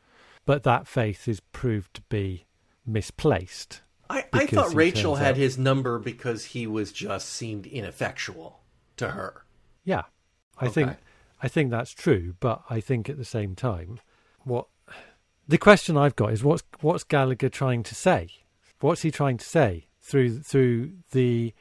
But 0.44 0.64
that 0.64 0.86
faith 0.86 1.26
is 1.28 1.40
proved 1.40 1.94
to 1.94 2.02
be 2.02 2.44
misplaced. 2.86 3.80
I, 4.10 4.24
I 4.32 4.46
thought 4.46 4.74
Rachel 4.74 5.14
had 5.16 5.30
out- 5.30 5.36
his 5.38 5.56
number 5.56 5.98
because 5.98 6.44
he 6.46 6.66
was 6.66 6.92
just 6.92 7.30
seemed 7.30 7.66
ineffectual 7.66 8.60
to 8.98 9.10
her. 9.10 9.44
Yeah. 9.84 10.02
I 10.58 10.66
Okay. 10.66 10.72
think 10.74 10.96
I 11.42 11.48
think 11.48 11.70
that's 11.70 11.92
true, 11.92 12.34
but 12.38 12.62
I 12.68 12.80
think 12.80 13.08
at 13.08 13.16
the 13.18 13.24
same 13.24 13.54
time 13.54 13.98
what 14.44 14.66
the 15.48 15.58
question 15.58 15.96
I've 15.96 16.14
got 16.16 16.32
is 16.32 16.44
what's 16.44 16.62
what's 16.80 17.04
Gallagher 17.04 17.48
trying 17.48 17.82
to 17.84 17.94
say? 17.94 18.28
What's 18.80 19.02
he 19.02 19.10
trying 19.10 19.38
to 19.38 19.44
say 19.46 19.86
through 20.00 20.40
through 20.40 20.92
the 21.12 21.54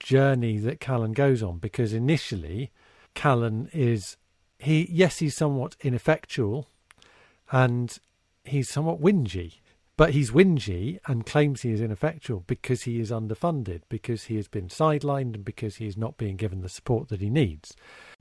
journey 0.00 0.58
that 0.58 0.80
Callan 0.80 1.12
goes 1.12 1.42
on? 1.42 1.58
Because 1.58 1.92
initially 1.92 2.70
Callan 3.14 3.68
is 3.72 4.16
he 4.58 4.88
yes, 4.90 5.18
he's 5.18 5.36
somewhat 5.36 5.76
ineffectual 5.80 6.68
and 7.50 7.98
he's 8.44 8.68
somewhat 8.68 9.00
whingy. 9.00 9.60
But 9.96 10.10
he's 10.10 10.32
whingy 10.32 10.98
and 11.06 11.24
claims 11.24 11.62
he 11.62 11.70
is 11.70 11.80
ineffectual 11.80 12.42
because 12.48 12.82
he 12.82 12.98
is 12.98 13.12
underfunded, 13.12 13.82
because 13.88 14.24
he 14.24 14.34
has 14.36 14.48
been 14.48 14.66
sidelined, 14.66 15.34
and 15.34 15.44
because 15.44 15.76
he 15.76 15.86
is 15.86 15.96
not 15.96 16.16
being 16.16 16.34
given 16.36 16.62
the 16.62 16.68
support 16.68 17.08
that 17.10 17.20
he 17.20 17.30
needs. 17.30 17.76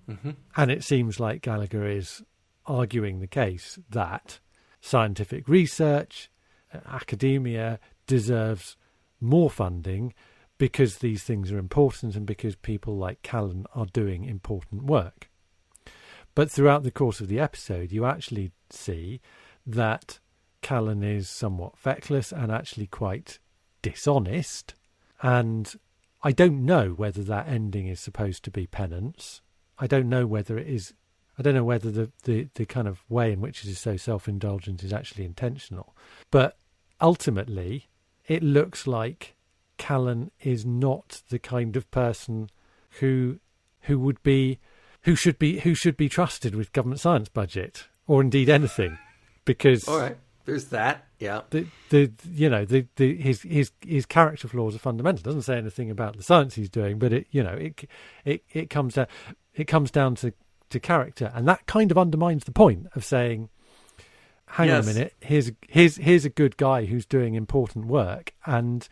Mm-hmm. 0.07 0.31
And 0.55 0.69
it 0.69 0.83
seems 0.83 1.19
like 1.19 1.41
Gallagher 1.41 1.87
is 1.87 2.21
arguing 2.67 3.19
the 3.19 3.27
case 3.27 3.79
that 3.89 4.39
scientific 4.81 5.47
research, 5.47 6.29
uh, 6.71 6.77
academia 6.87 7.79
deserves 8.05 8.77
more 9.19 9.49
funding 9.49 10.13
because 10.57 10.97
these 10.97 11.23
things 11.23 11.51
are 11.51 11.57
important 11.57 12.15
and 12.15 12.25
because 12.25 12.55
people 12.55 12.97
like 12.97 13.21
Callan 13.21 13.65
are 13.73 13.85
doing 13.85 14.23
important 14.23 14.83
work. 14.83 15.29
But 16.35 16.49
throughout 16.49 16.83
the 16.83 16.91
course 16.91 17.21
of 17.21 17.27
the 17.27 17.39
episode, 17.39 17.91
you 17.91 18.05
actually 18.05 18.51
see 18.69 19.21
that 19.65 20.19
Callan 20.61 21.03
is 21.03 21.29
somewhat 21.29 21.77
feckless 21.77 22.31
and 22.31 22.51
actually 22.51 22.87
quite 22.87 23.39
dishonest. 23.81 24.73
And 25.21 25.73
I 26.23 26.31
don't 26.31 26.65
know 26.65 26.89
whether 26.89 27.21
that 27.23 27.47
ending 27.47 27.87
is 27.87 27.99
supposed 27.99 28.43
to 28.45 28.51
be 28.51 28.65
penance. 28.65 29.41
I 29.77 29.87
don't 29.87 30.09
know 30.09 30.25
whether 30.25 30.57
it 30.57 30.67
is. 30.67 30.93
I 31.37 31.41
don't 31.41 31.55
know 31.55 31.63
whether 31.63 31.91
the, 31.91 32.11
the, 32.23 32.47
the 32.55 32.65
kind 32.65 32.87
of 32.87 33.03
way 33.09 33.31
in 33.31 33.41
which 33.41 33.63
it 33.63 33.69
is 33.69 33.79
so 33.79 33.97
self 33.97 34.27
indulgent 34.27 34.83
is 34.83 34.93
actually 34.93 35.25
intentional. 35.25 35.95
But 36.31 36.57
ultimately, 37.01 37.89
it 38.27 38.41
looks 38.41 38.87
like 38.87 39.35
Callan 39.83 40.31
is 40.41 40.65
not 40.65 41.21
the 41.29 41.39
kind 41.39 41.75
of 41.75 41.89
person 41.91 42.49
who 43.01 43.39
who 43.81 43.99
would 43.99 44.23
be 44.23 44.59
who 45.01 45.13
should 45.13 45.37
be 45.37 45.59
who 45.59 45.75
should 45.75 45.97
be 45.97 46.07
trusted 46.07 46.55
with 46.55 46.71
government 46.71 47.01
science 47.01 47.27
budget 47.27 47.87
or 48.07 48.21
indeed 48.21 48.47
anything 48.47 48.97
because 49.43 49.85
All 49.89 49.99
right, 49.99 50.15
there's 50.45 50.65
that. 50.69 51.05
Yeah. 51.19 51.41
the 51.49 51.65
the 51.89 52.09
you 52.31 52.49
know 52.49 52.63
the, 52.63 52.87
the 52.95 53.17
his 53.17 53.41
his 53.41 53.71
his 53.85 54.05
character 54.05 54.47
flaws 54.47 54.73
are 54.73 54.79
fundamental. 54.79 55.19
It 55.19 55.25
doesn't 55.25 55.41
say 55.41 55.57
anything 55.57 55.91
about 55.91 56.15
the 56.15 56.23
science 56.23 56.55
he's 56.55 56.69
doing, 56.69 56.97
but 56.97 57.11
it 57.11 57.27
you 57.31 57.43
know 57.43 57.53
it 57.53 57.83
it 58.23 58.43
it 58.53 58.69
comes 58.69 58.93
down 58.93 59.07
it 59.53 59.65
comes 59.65 59.91
down 59.91 60.15
to 60.15 60.33
to 60.69 60.79
character, 60.79 61.29
and 61.35 61.45
that 61.45 61.65
kind 61.67 61.91
of 61.91 61.97
undermines 61.97 62.45
the 62.45 62.53
point 62.53 62.87
of 62.95 63.03
saying, 63.03 63.49
"Hang 64.47 64.69
Yes. 64.69 64.85
on 64.85 64.91
a 64.91 64.93
minute, 64.93 65.13
here's 65.19 65.51
here's 65.67 65.97
here's 65.97 66.23
a 66.23 66.29
good 66.29 66.55
guy 66.55 66.85
who's 66.85 67.05
doing 67.05 67.35
important 67.35 67.85
work, 67.87 68.33
and 68.45 68.87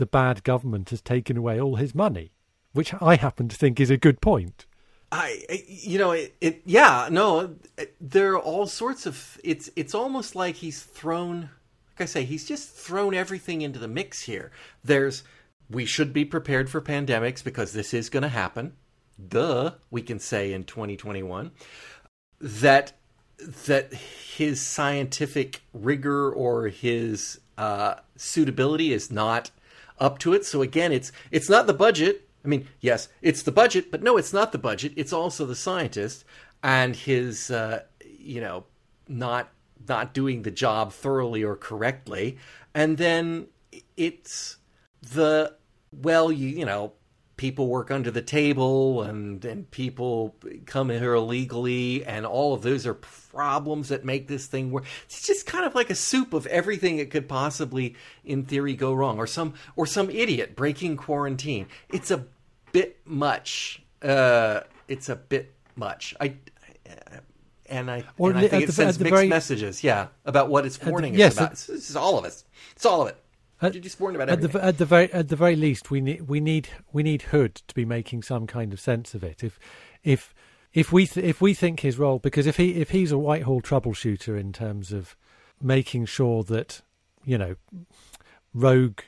the 0.00 0.06
bad 0.06 0.42
government 0.42 0.90
has 0.90 1.00
taken 1.00 1.36
away 1.36 1.60
all 1.60 1.76
his 1.76 1.94
money," 1.94 2.32
which 2.72 2.92
I 3.00 3.14
happen 3.16 3.48
to 3.48 3.56
think 3.56 3.78
is 3.78 3.90
a 3.90 3.96
good 3.96 4.20
point. 4.20 4.66
I, 5.12 5.42
you 5.66 5.98
know, 5.98 6.12
it, 6.12 6.34
it, 6.40 6.62
yeah, 6.64 7.08
no, 7.10 7.56
it- 7.76 7.94
there 8.00 8.32
are 8.34 8.38
all 8.38 8.66
sorts 8.66 9.06
of, 9.06 9.38
it's, 9.42 9.68
it's 9.74 9.94
almost 9.94 10.36
like 10.36 10.56
he's 10.56 10.82
thrown, 10.84 11.50
like 11.88 12.00
I 12.02 12.04
say, 12.04 12.24
he's 12.24 12.46
just 12.46 12.70
thrown 12.70 13.12
everything 13.14 13.60
into 13.62 13.80
the 13.80 13.88
mix 13.88 14.22
here. 14.22 14.52
There's, 14.84 15.24
we 15.68 15.84
should 15.84 16.12
be 16.12 16.24
prepared 16.24 16.70
for 16.70 16.80
pandemics 16.80 17.42
because 17.42 17.72
this 17.72 17.92
is 17.92 18.08
going 18.08 18.22
to 18.22 18.28
happen. 18.28 18.74
duh, 19.28 19.72
we 19.90 20.00
can 20.02 20.20
say 20.20 20.52
in 20.52 20.62
2021, 20.64 21.50
that 22.40 22.92
that 23.66 23.92
his 23.94 24.60
scientific 24.60 25.62
rigor 25.72 26.30
or 26.30 26.68
his 26.68 27.40
uh, 27.58 27.94
suitability 28.16 28.92
is 28.92 29.10
not 29.10 29.50
up 30.00 30.18
to 30.20 30.32
it. 30.32 30.44
So 30.44 30.62
again, 30.62 30.92
it's 30.92 31.12
it's 31.30 31.48
not 31.48 31.66
the 31.66 31.74
budget. 31.74 32.28
I 32.44 32.48
mean, 32.48 32.66
yes, 32.80 33.08
it's 33.20 33.42
the 33.42 33.52
budget, 33.52 33.90
but 33.90 34.02
no, 34.02 34.16
it's 34.16 34.32
not 34.32 34.52
the 34.52 34.58
budget. 34.58 34.92
It's 34.96 35.12
also 35.12 35.44
the 35.44 35.54
scientist 35.54 36.24
and 36.62 36.96
his, 36.96 37.50
uh, 37.50 37.82
you 38.04 38.40
know, 38.40 38.64
not 39.08 39.50
not 39.88 40.14
doing 40.14 40.42
the 40.42 40.50
job 40.50 40.92
thoroughly 40.92 41.42
or 41.42 41.56
correctly. 41.56 42.38
And 42.74 42.96
then 42.96 43.48
it's 43.96 44.56
the 45.02 45.56
well, 45.92 46.32
you 46.32 46.48
you 46.48 46.64
know, 46.64 46.92
people 47.40 47.68
work 47.68 47.90
under 47.90 48.10
the 48.10 48.20
table 48.20 49.00
and 49.00 49.42
and 49.46 49.70
people 49.70 50.36
come 50.66 50.90
here 50.90 51.14
illegally 51.14 52.04
and 52.04 52.26
all 52.26 52.52
of 52.52 52.60
those 52.60 52.86
are 52.86 52.92
problems 52.92 53.88
that 53.88 54.04
make 54.04 54.28
this 54.28 54.46
thing 54.46 54.70
work 54.70 54.84
it's 55.06 55.26
just 55.26 55.46
kind 55.46 55.64
of 55.64 55.74
like 55.74 55.88
a 55.88 55.94
soup 55.94 56.34
of 56.34 56.46
everything 56.48 56.98
that 56.98 57.10
could 57.10 57.26
possibly 57.26 57.96
in 58.26 58.44
theory 58.44 58.74
go 58.74 58.92
wrong 58.92 59.16
or 59.16 59.26
some 59.26 59.54
or 59.74 59.86
some 59.86 60.10
idiot 60.10 60.54
breaking 60.54 60.98
quarantine 60.98 61.66
it's 61.88 62.10
a 62.10 62.22
bit 62.72 63.00
much 63.06 63.82
uh 64.02 64.60
it's 64.86 65.08
a 65.08 65.16
bit 65.16 65.54
much 65.76 66.14
i 66.20 66.34
and 67.70 67.90
I, 67.90 68.04
and 68.18 68.36
I 68.36 68.48
think 68.48 68.64
it 68.64 68.72
sends 68.72 68.98
mixed 68.98 69.14
very, 69.14 69.28
messages, 69.28 69.84
yeah, 69.84 70.08
about 70.24 70.50
what 70.50 70.66
it's 70.66 70.82
warning 70.82 71.12
the, 71.12 71.20
yes, 71.20 71.34
us 71.34 71.38
about. 71.38 71.52
It, 71.52 71.72
this 71.78 71.88
is 71.88 71.94
all 71.94 72.18
of 72.18 72.24
us. 72.24 72.44
It's 72.72 72.84
all 72.84 73.02
of 73.02 73.08
it. 73.08 73.16
At, 73.62 73.80
just 73.80 74.00
warned 74.00 74.16
about. 74.16 74.30
At 74.30 74.40
the, 74.40 74.64
at 74.64 74.78
the 74.78 74.86
very 74.86 75.12
at 75.12 75.28
the 75.28 75.36
very 75.36 75.56
least, 75.56 75.90
we 75.90 76.00
need 76.00 76.22
we 76.22 76.40
need 76.40 76.68
we 76.92 77.02
need 77.02 77.22
Hood 77.22 77.54
to 77.54 77.74
be 77.74 77.84
making 77.84 78.22
some 78.22 78.46
kind 78.46 78.72
of 78.72 78.80
sense 78.80 79.14
of 79.14 79.22
it. 79.22 79.44
If 79.44 79.58
if 80.02 80.34
if 80.72 80.92
we 80.92 81.06
th- 81.06 81.24
if 81.24 81.40
we 81.40 81.52
think 81.52 81.80
his 81.80 81.98
role, 81.98 82.18
because 82.18 82.46
if 82.46 82.56
he 82.56 82.74
if 82.76 82.90
he's 82.90 83.12
a 83.12 83.18
Whitehall 83.18 83.60
troubleshooter 83.60 84.38
in 84.38 84.52
terms 84.52 84.92
of 84.92 85.16
making 85.60 86.06
sure 86.06 86.42
that 86.44 86.80
you 87.24 87.36
know 87.36 87.56
rogue 88.54 89.00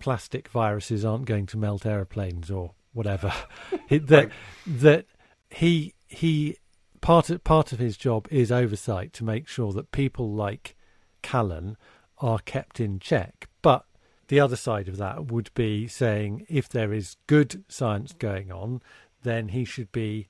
plastic 0.00 0.48
viruses 0.48 1.04
aren't 1.04 1.26
going 1.26 1.46
to 1.46 1.58
melt 1.58 1.84
aeroplanes 1.84 2.50
or 2.50 2.72
whatever, 2.92 3.32
that 3.90 4.10
right. 4.10 4.30
that 4.66 5.06
he 5.50 5.94
he 6.06 6.56
part 7.00 7.30
of, 7.30 7.44
part 7.44 7.72
of 7.72 7.78
his 7.78 7.96
job 7.96 8.26
is 8.30 8.50
oversight 8.50 9.12
to 9.14 9.24
make 9.24 9.48
sure 9.48 9.72
that 9.72 9.92
people 9.92 10.32
like 10.32 10.76
Callan 11.22 11.76
are 12.18 12.38
kept 12.38 12.80
in 12.80 12.98
check. 12.98 13.48
But 13.62 13.84
the 14.28 14.40
other 14.40 14.56
side 14.56 14.88
of 14.88 14.96
that 14.98 15.26
would 15.26 15.50
be 15.54 15.86
saying 15.88 16.46
if 16.48 16.68
there 16.68 16.92
is 16.92 17.16
good 17.26 17.64
science 17.68 18.12
going 18.12 18.52
on, 18.52 18.80
then 19.22 19.48
he 19.48 19.64
should 19.64 19.90
be 19.90 20.28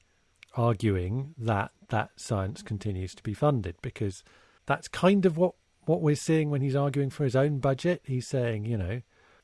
arguing 0.55 1.35
that 1.37 1.71
that 1.89 2.11
science 2.17 2.63
continues 2.63 3.15
to 3.15 3.23
be 3.23 3.35
funded 3.35 3.77
because 3.83 4.23
that's 4.67 4.89
kind 4.89 5.27
of 5.27 5.37
what 5.37 5.55
what 5.85 6.03
we're 6.03 6.15
seeing 6.15 6.51
when 6.51 6.61
he's 6.61 6.77
arguing 6.77 7.09
for 7.09 7.25
his 7.25 7.35
own 7.35 7.59
budget. 7.59 8.03
He's 8.05 8.27
saying, 8.27 8.67
you 8.67 8.77
know, 8.77 9.01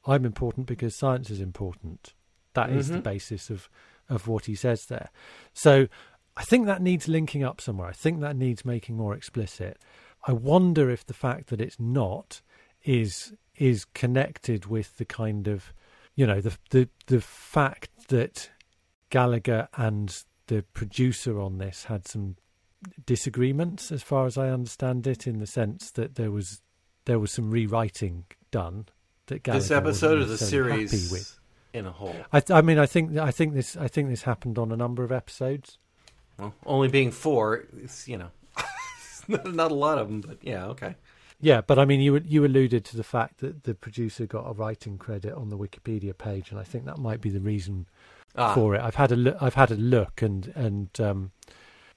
I'm 0.07 0.27
important 0.27 0.67
because 0.67 0.95
science 0.95 1.31
is 1.31 1.41
important. 1.41 2.13
That 2.53 2.69
mm-hmm. 2.69 2.79
is 2.79 2.89
the 2.89 2.95
mm-hmm. 2.95 3.03
basis 3.03 3.51
of 3.51 3.69
of 4.09 4.29
what 4.29 4.45
he 4.45 4.55
says 4.55 4.87
there. 4.87 5.11
So 5.53 5.89
I 6.37 6.45
think 6.45 6.67
that 6.67 6.83
needs 6.83 7.09
linking 7.09 7.43
up 7.43 7.61
somewhere. 7.61 7.89
I 7.89 7.93
think 7.93 8.21
that 8.21 8.37
needs 8.37 8.65
making 8.65 8.97
more 8.97 9.15
explicit. 9.15 9.79
I 10.27 10.33
wonder 10.33 10.91
if 10.91 11.07
the 11.07 11.15
fact 11.15 11.49
that 11.49 11.61
it's 11.61 11.81
not 11.81 12.43
is 12.83 13.33
is 13.57 13.85
connected 13.85 14.67
with 14.67 14.97
the 14.97 15.05
kind 15.05 15.49
of 15.49 15.73
you 16.15 16.27
know 16.27 16.41
the 16.41 16.57
the 16.71 16.89
the 17.07 17.21
fact 17.21 18.09
that 18.09 18.51
Gallagher 19.11 19.69
and 19.77 20.25
the 20.47 20.63
producer 20.75 21.41
on 21.41 21.59
this 21.59 21.85
had 21.85 22.07
some 22.07 22.37
disagreements 23.07 23.91
as 23.91 24.03
far 24.03 24.27
as 24.27 24.37
I 24.37 24.51
understand 24.51 25.07
it 25.07 25.27
in 25.27 25.39
the 25.39 25.47
sense 25.47 25.91
that 25.93 26.17
there 26.17 26.31
was 26.31 26.61
there 27.07 27.19
was 27.19 27.33
some 27.33 27.51
rewriting 27.51 28.25
done 28.51 28.87
that 29.27 29.43
Gallagher 29.43 29.61
this 29.61 29.71
episode 29.71 30.21
of 30.21 30.29
the 30.29 30.39
series 30.39 31.39
in 31.73 31.87
a 31.87 31.93
whole. 31.93 32.15
I, 32.33 32.43
I 32.51 32.63
mean 32.63 32.79
I 32.79 32.87
think 32.87 33.17
I 33.19 33.31
think 33.31 33.55
this 33.55 33.77
I 33.77 33.89
think 33.89 34.09
this 34.09 34.23
happened 34.23 34.59
on 34.59 34.71
a 34.73 34.77
number 34.77 35.03
of 35.03 35.13
episodes. 35.13 35.79
Well, 36.39 36.55
only 36.67 36.89
being 36.89 37.11
four, 37.11 37.65
it's 37.83 38.09
you 38.09 38.19
know, 38.19 38.31
not 39.29 39.71
a 39.71 39.75
lot 39.75 39.99
of 39.99 40.09
them, 40.09 40.21
but 40.21 40.39
yeah, 40.43 40.67
okay. 40.67 40.97
Yeah, 41.45 41.61
but 41.61 41.79
I 41.79 41.85
mean, 41.85 42.01
you 42.01 42.23
you 42.25 42.47
alluded 42.47 42.87
to 42.87 42.97
the 42.97 43.05
fact 43.05 43.41
that 43.41 43.65
the 43.65 43.75
producer 43.75 44.25
got 44.25 44.49
a 44.49 44.55
writing 44.55 44.97
credit 44.97 45.35
on 45.35 45.51
the 45.51 45.59
Wikipedia 45.59 46.17
page, 46.17 46.51
and 46.51 46.59
I 46.59 46.63
think 46.63 46.87
that 46.87 46.97
might 46.97 47.21
be 47.21 47.29
the 47.29 47.39
reason 47.39 47.87
ah. 48.35 48.55
for 48.55 48.75
it. 48.75 48.81
I've 48.81 48.95
had 48.95 49.13
a 49.13 49.17
look, 49.17 49.37
I've 49.43 49.53
had 49.53 49.71
a 49.71 49.77
look, 49.77 50.23
and 50.23 50.51
and 50.55 50.89
um, 50.99 51.33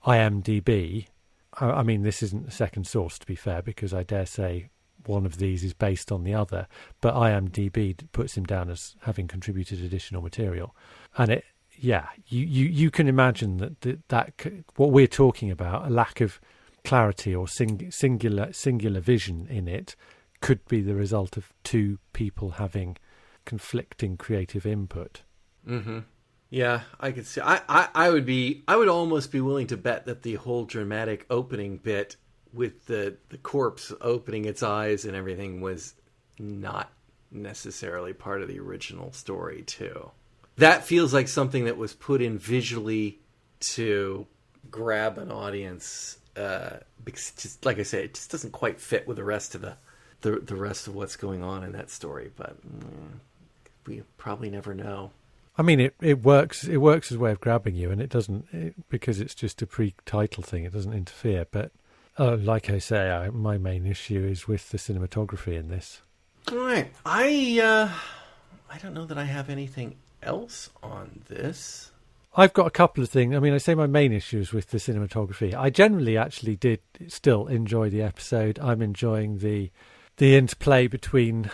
IMDb. 0.06 1.08
I, 1.54 1.66
I 1.66 1.84
mean, 1.84 2.04
this 2.04 2.22
isn't 2.24 2.50
a 2.50 2.52
second 2.52 2.88
source 2.88 3.18
to 3.20 3.26
be 3.26 3.36
fair, 3.36 3.62
because 3.62 3.93
I 3.93 4.04
dare 4.04 4.26
say 4.26 4.68
one 5.06 5.26
of 5.26 5.38
these 5.38 5.64
is 5.64 5.74
based 5.74 6.12
on 6.12 6.26
the 6.26 6.34
other. 6.34 6.68
But 7.00 7.14
IMDb 7.14 7.95
puts 8.12 8.36
him 8.36 8.43
down 8.43 8.70
as 8.70 8.98
having 9.04 9.30
contributed 9.30 9.82
additional 9.82 10.22
material, 10.22 10.76
and 11.18 11.32
it 11.32 11.45
yeah, 11.80 12.08
you, 12.28 12.43
you, 12.43 12.66
you 12.66 12.91
can 12.91 13.08
imagine 13.08 13.60
that, 13.60 13.80
that 13.80 14.10
that 14.10 14.34
what 14.76 14.91
we're 14.91 15.08
talking 15.08 15.52
about, 15.52 15.88
a 15.88 15.89
lack 15.89 16.20
of 16.20 16.41
clarity 16.88 17.36
or 17.36 17.48
sing, 17.48 17.92
singular 17.92 18.52
singular 18.54 19.00
vision 19.00 19.48
in 19.50 19.68
it, 19.68 19.96
could 20.42 20.66
be 20.68 20.82
the 20.82 20.96
result 20.96 21.38
of 21.38 21.54
two 21.64 22.00
people 22.14 22.52
having 22.52 22.98
conflicting 23.46 24.18
creative 24.18 24.66
input. 24.66 25.22
Mm-hmm. 25.68 26.00
Yeah, 26.50 26.82
I 27.00 27.12
could 27.12 27.28
see. 27.28 27.42
I, 27.42 27.62
I, 27.68 27.90
I 27.94 28.10
would 28.10 28.26
be. 28.26 28.64
I 28.68 28.76
would 28.78 28.88
almost 28.88 29.32
be 29.32 29.42
willing 29.42 29.68
to 29.68 29.78
bet 29.78 30.06
that 30.06 30.24
the 30.24 30.36
whole 30.36 30.64
dramatic 30.66 31.26
opening 31.30 31.78
bit 31.78 32.16
with 32.54 32.86
the 32.86 33.18
the 33.30 33.38
corpse 33.38 33.92
opening 34.02 34.46
its 34.46 34.64
eyes 34.64 35.06
and 35.06 35.16
everything 35.16 35.62
was 35.62 35.94
not 36.40 36.92
necessarily 37.30 38.14
part 38.14 38.42
of 38.42 38.48
the 38.48 38.60
original 38.60 39.12
story 39.12 39.64
too 39.64 40.10
that 40.58 40.86
feels 40.86 41.14
like 41.14 41.28
something 41.28 41.66
that 41.66 41.78
was 41.78 41.94
put 41.94 42.22
in 42.22 42.38
visually 42.38 43.20
to 43.60 44.26
grab 44.70 45.18
an 45.18 45.32
audience 45.32 46.18
uh, 46.38 46.78
because 47.04 47.32
just 47.32 47.66
like 47.66 47.80
I 47.80 47.84
said, 47.84 48.06
it 48.06 48.14
just 48.14 48.32
doesn't 48.32 48.52
quite 48.52 48.80
fit 48.80 49.08
with 49.08 49.18
the 49.18 49.24
rest 49.24 49.56
of 49.56 49.62
the 49.62 49.76
the, 50.22 50.38
the 50.38 50.56
rest 50.56 50.88
of 50.88 50.96
what's 50.96 51.16
going 51.16 51.44
on 51.44 51.64
in 51.64 51.72
that 51.74 51.90
story. 51.90 52.32
But 52.36 52.58
mm, 52.68 53.20
we 53.86 54.04
probably 54.18 54.50
never 54.50 54.74
know. 54.74 55.12
I 55.58 55.64
mean, 55.64 55.80
it, 55.80 55.96
it 56.02 56.24
works. 56.24 56.66
It 56.66 56.78
works 56.78 57.12
as 57.12 57.18
a 57.18 57.20
way 57.20 57.32
of 57.32 57.42
grabbing 57.42 57.76
you, 57.76 57.92
and 57.92 58.02
it 58.02 58.10
doesn't 58.10 58.46
it, 58.52 58.90
because 58.90 59.20
it's 59.20 59.36
just 59.36 59.62
a 59.62 59.68
pre-title 59.68 60.44
thing. 60.44 60.64
It 60.66 60.74
doesn't 60.74 60.94
interfere. 60.94 61.48
But 61.50 61.72
uh, 62.18 62.38
like 62.38 62.70
I 62.70 62.80
say, 62.80 63.10
I, 63.10 63.30
my 63.30 63.58
main 63.58 63.86
issue 63.86 64.24
is 64.24 64.48
with 64.48 64.70
the 64.70 64.78
cinematography 64.78 65.58
in 65.58 65.70
this. 65.70 66.02
All 66.52 66.60
right, 66.60 66.92
I 67.06 67.60
uh, 67.62 67.90
I 68.70 68.78
don't 68.78 68.94
know 68.94 69.06
that 69.06 69.18
I 69.18 69.26
have 69.26 69.50
anything 69.50 69.96
else 70.22 70.70
on 70.84 71.22
this? 71.28 71.92
I've 72.40 72.54
got 72.54 72.68
a 72.68 72.72
couple 72.72 73.04
of 73.04 73.10
things. 73.10 73.36
I 73.36 73.40
mean, 73.40 73.54
I 73.54 73.58
say 73.58 73.74
my 73.74 73.88
main 73.88 74.14
issues 74.14 74.54
with 74.54 74.68
the 74.68 74.78
cinematography. 74.78 75.56
I 75.56 75.72
generally 75.72 76.18
actually 76.18 76.56
did 76.56 76.82
still 77.08 77.48
enjoy 77.48 77.90
the 77.90 78.04
episode. 78.04 78.60
I'm 78.60 78.84
enjoying 78.84 79.40
the 79.40 79.72
the 80.18 80.36
interplay 80.36 80.86
between 80.86 81.50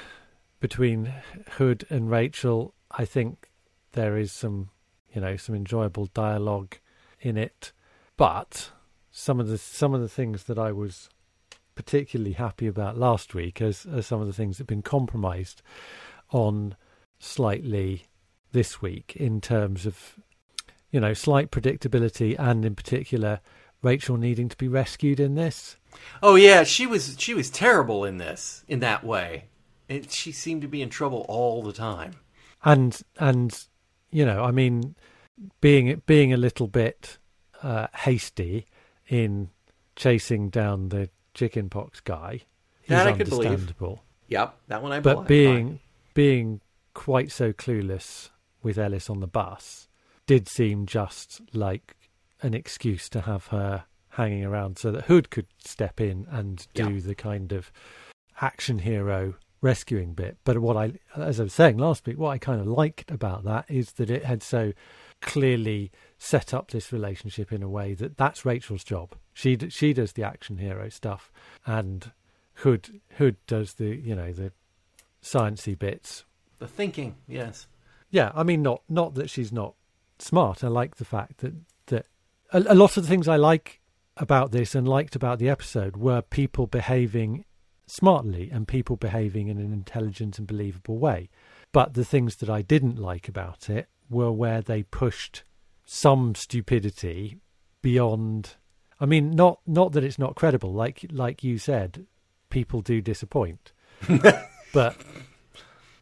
between 0.60 1.14
Hood 1.52 1.86
and 1.90 2.12
Rachel. 2.12 2.74
I 2.92 3.06
think 3.06 3.50
there 3.94 4.18
is 4.18 4.34
some, 4.34 4.72
you 5.14 5.22
know, 5.22 5.38
some 5.38 5.56
enjoyable 5.56 6.08
dialogue 6.08 6.76
in 7.22 7.38
it. 7.38 7.72
But 8.18 8.72
some 9.10 9.40
of 9.40 9.48
the 9.48 9.58
some 9.58 9.94
of 9.94 10.02
the 10.02 10.10
things 10.10 10.44
that 10.44 10.60
I 10.60 10.74
was 10.74 11.08
particularly 11.76 12.34
happy 12.34 12.68
about 12.68 12.98
last 12.98 13.34
week 13.34 13.62
as, 13.62 13.86
as 13.86 14.06
some 14.06 14.20
of 14.20 14.28
the 14.28 14.34
things 14.34 14.58
that 14.58 14.64
have 14.64 14.68
been 14.68 14.82
compromised 14.82 15.62
on 16.30 16.76
slightly 17.20 18.08
this 18.52 18.82
week 18.82 19.16
in 19.16 19.42
terms 19.42 19.86
of, 19.86 20.20
you 20.94 21.00
know, 21.00 21.14
slight 21.14 21.52
predictability 21.52 22.36
and 22.40 22.64
in 22.64 22.76
particular 22.76 23.42
Rachel 23.82 24.16
needing 24.16 24.48
to 24.48 24.56
be 24.56 24.70
rescued 24.70 25.20
in 25.20 25.36
this. 25.36 25.76
Oh 26.22 26.36
yeah, 26.36 26.64
she 26.64 26.88
was 26.88 27.18
she 27.20 27.34
was 27.34 27.50
terrible 27.50 28.06
in 28.06 28.18
this 28.18 28.64
in 28.68 28.80
that 28.80 29.04
way. 29.04 29.46
It, 29.90 30.12
she 30.12 30.32
seemed 30.32 30.62
to 30.62 30.68
be 30.68 30.82
in 30.82 30.90
trouble 30.90 31.26
all 31.28 31.64
the 31.64 31.74
time. 31.74 32.14
And 32.64 33.02
and 33.20 33.68
you 34.12 34.24
know, 34.26 34.44
I 34.44 34.52
mean, 34.52 34.96
being 35.60 36.02
being 36.06 36.32
a 36.32 36.38
little 36.38 36.68
bit 36.68 37.18
uh, 37.62 37.88
hasty 37.94 38.68
in 39.10 39.50
chasing 39.96 40.50
down 40.50 40.90
the 40.90 41.10
chickenpox 41.34 42.00
guy 42.00 42.42
that 42.88 43.02
is 43.02 43.08
I 43.08 43.12
understandable. 43.12 43.88
Believe. 43.88 44.00
Yep, 44.28 44.58
that 44.68 44.84
one 44.84 44.92
I. 44.92 45.00
But 45.00 45.28
being 45.28 45.80
being 46.14 46.62
quite 46.94 47.32
so 47.32 47.52
clueless 47.52 48.30
with 48.62 48.78
Ellis 48.78 49.10
on 49.10 49.20
the 49.20 49.28
bus 49.28 49.88
did 50.26 50.48
seem 50.48 50.86
just 50.86 51.42
like 51.54 51.96
an 52.42 52.54
excuse 52.54 53.10
to 53.10 53.22
have 53.22 53.48
her 53.48 53.86
hanging 54.10 54.44
around 54.44 54.78
so 54.78 54.92
that 54.92 55.06
Hood 55.06 55.30
could 55.30 55.48
step 55.58 56.00
in 56.00 56.28
and 56.30 56.68
do 56.74 56.94
yeah. 56.94 57.02
the 57.02 57.16
kind 57.16 57.52
of 57.52 57.72
action 58.42 58.80
hero 58.80 59.36
rescuing 59.62 60.14
bit. 60.14 60.38
But 60.44 60.60
what 60.60 60.78
I, 60.78 60.94
as 61.16 61.40
I 61.40 61.44
was 61.44 61.54
saying 61.54 61.78
last 61.78 62.06
week, 62.06 62.18
what 62.18 62.30
I 62.30 62.38
kind 62.38 62.62
of 62.62 62.68
liked 62.68 63.10
about 63.10 63.44
that 63.46 63.66
is 63.70 63.94
that 63.94 64.12
it 64.12 64.26
had 64.26 64.44
so 64.44 64.74
clearly 65.22 65.92
set 66.18 66.54
up 66.54 66.70
this 66.70 66.92
relationship 66.92 67.52
in 67.52 67.64
a 67.64 67.70
way 67.70 67.94
that 67.96 68.18
that's 68.18 68.46
Rachel's 68.46 68.84
job. 68.84 69.16
She 69.34 69.58
she 69.70 69.94
does 69.94 70.14
the 70.14 70.24
action 70.24 70.58
hero 70.58 70.90
stuff, 70.90 71.32
and 71.66 72.12
Hood 72.56 73.02
Hood 73.18 73.38
does 73.48 73.76
the 73.76 73.96
you 73.96 74.16
know 74.16 74.32
the 74.32 74.52
sciencey 75.24 75.80
bits. 75.80 76.26
The 76.60 76.68
thinking, 76.68 77.16
yes. 77.28 77.68
Yeah, 78.12 78.32
I 78.36 78.44
mean 78.44 78.62
not 78.62 78.84
not 78.90 79.16
that 79.16 79.30
she's 79.30 79.52
not 79.52 79.76
smart. 80.20 80.64
I 80.64 80.68
like 80.68 80.96
the 80.98 81.06
fact 81.06 81.40
that 81.40 81.54
that 81.88 82.06
a, 82.52 82.60
a 82.68 82.76
lot 82.76 82.98
of 82.98 83.04
the 83.04 83.10
things 83.10 83.28
I 83.28 83.36
like 83.36 83.82
about 84.18 84.52
this 84.52 84.76
and 84.76 84.88
liked 84.88 85.16
about 85.16 85.40
the 85.40 85.50
episode 85.50 85.98
were 85.98 86.22
people 86.22 86.68
behaving 86.68 87.46
smartly 87.88 88.50
and 88.52 88.68
people 88.68 88.96
behaving 88.96 89.48
in 89.48 89.58
an 89.58 89.74
intelligent 89.74 90.38
and 90.38 90.48
believable 90.48 90.98
way. 90.98 91.30
But 91.72 91.96
the 91.96 92.06
things 92.06 92.38
that 92.38 92.50
I 92.50 92.62
didn't 92.62 93.00
like 93.00 93.28
about 93.28 93.70
it 93.70 93.90
were 94.10 94.32
where 94.32 94.62
they 94.62 94.84
pushed 94.84 95.44
some 95.86 96.36
stupidity 96.36 97.40
beyond 97.82 98.56
I 99.00 99.06
mean 99.06 99.32
not 99.32 99.60
not 99.68 99.92
that 99.94 100.04
it's 100.04 100.18
not 100.18 100.36
credible 100.36 100.72
like 100.72 101.06
like 101.12 101.44
you 101.44 101.58
said 101.58 102.06
people 102.50 102.82
do 102.82 103.02
disappoint 103.02 103.74
but 104.74 104.96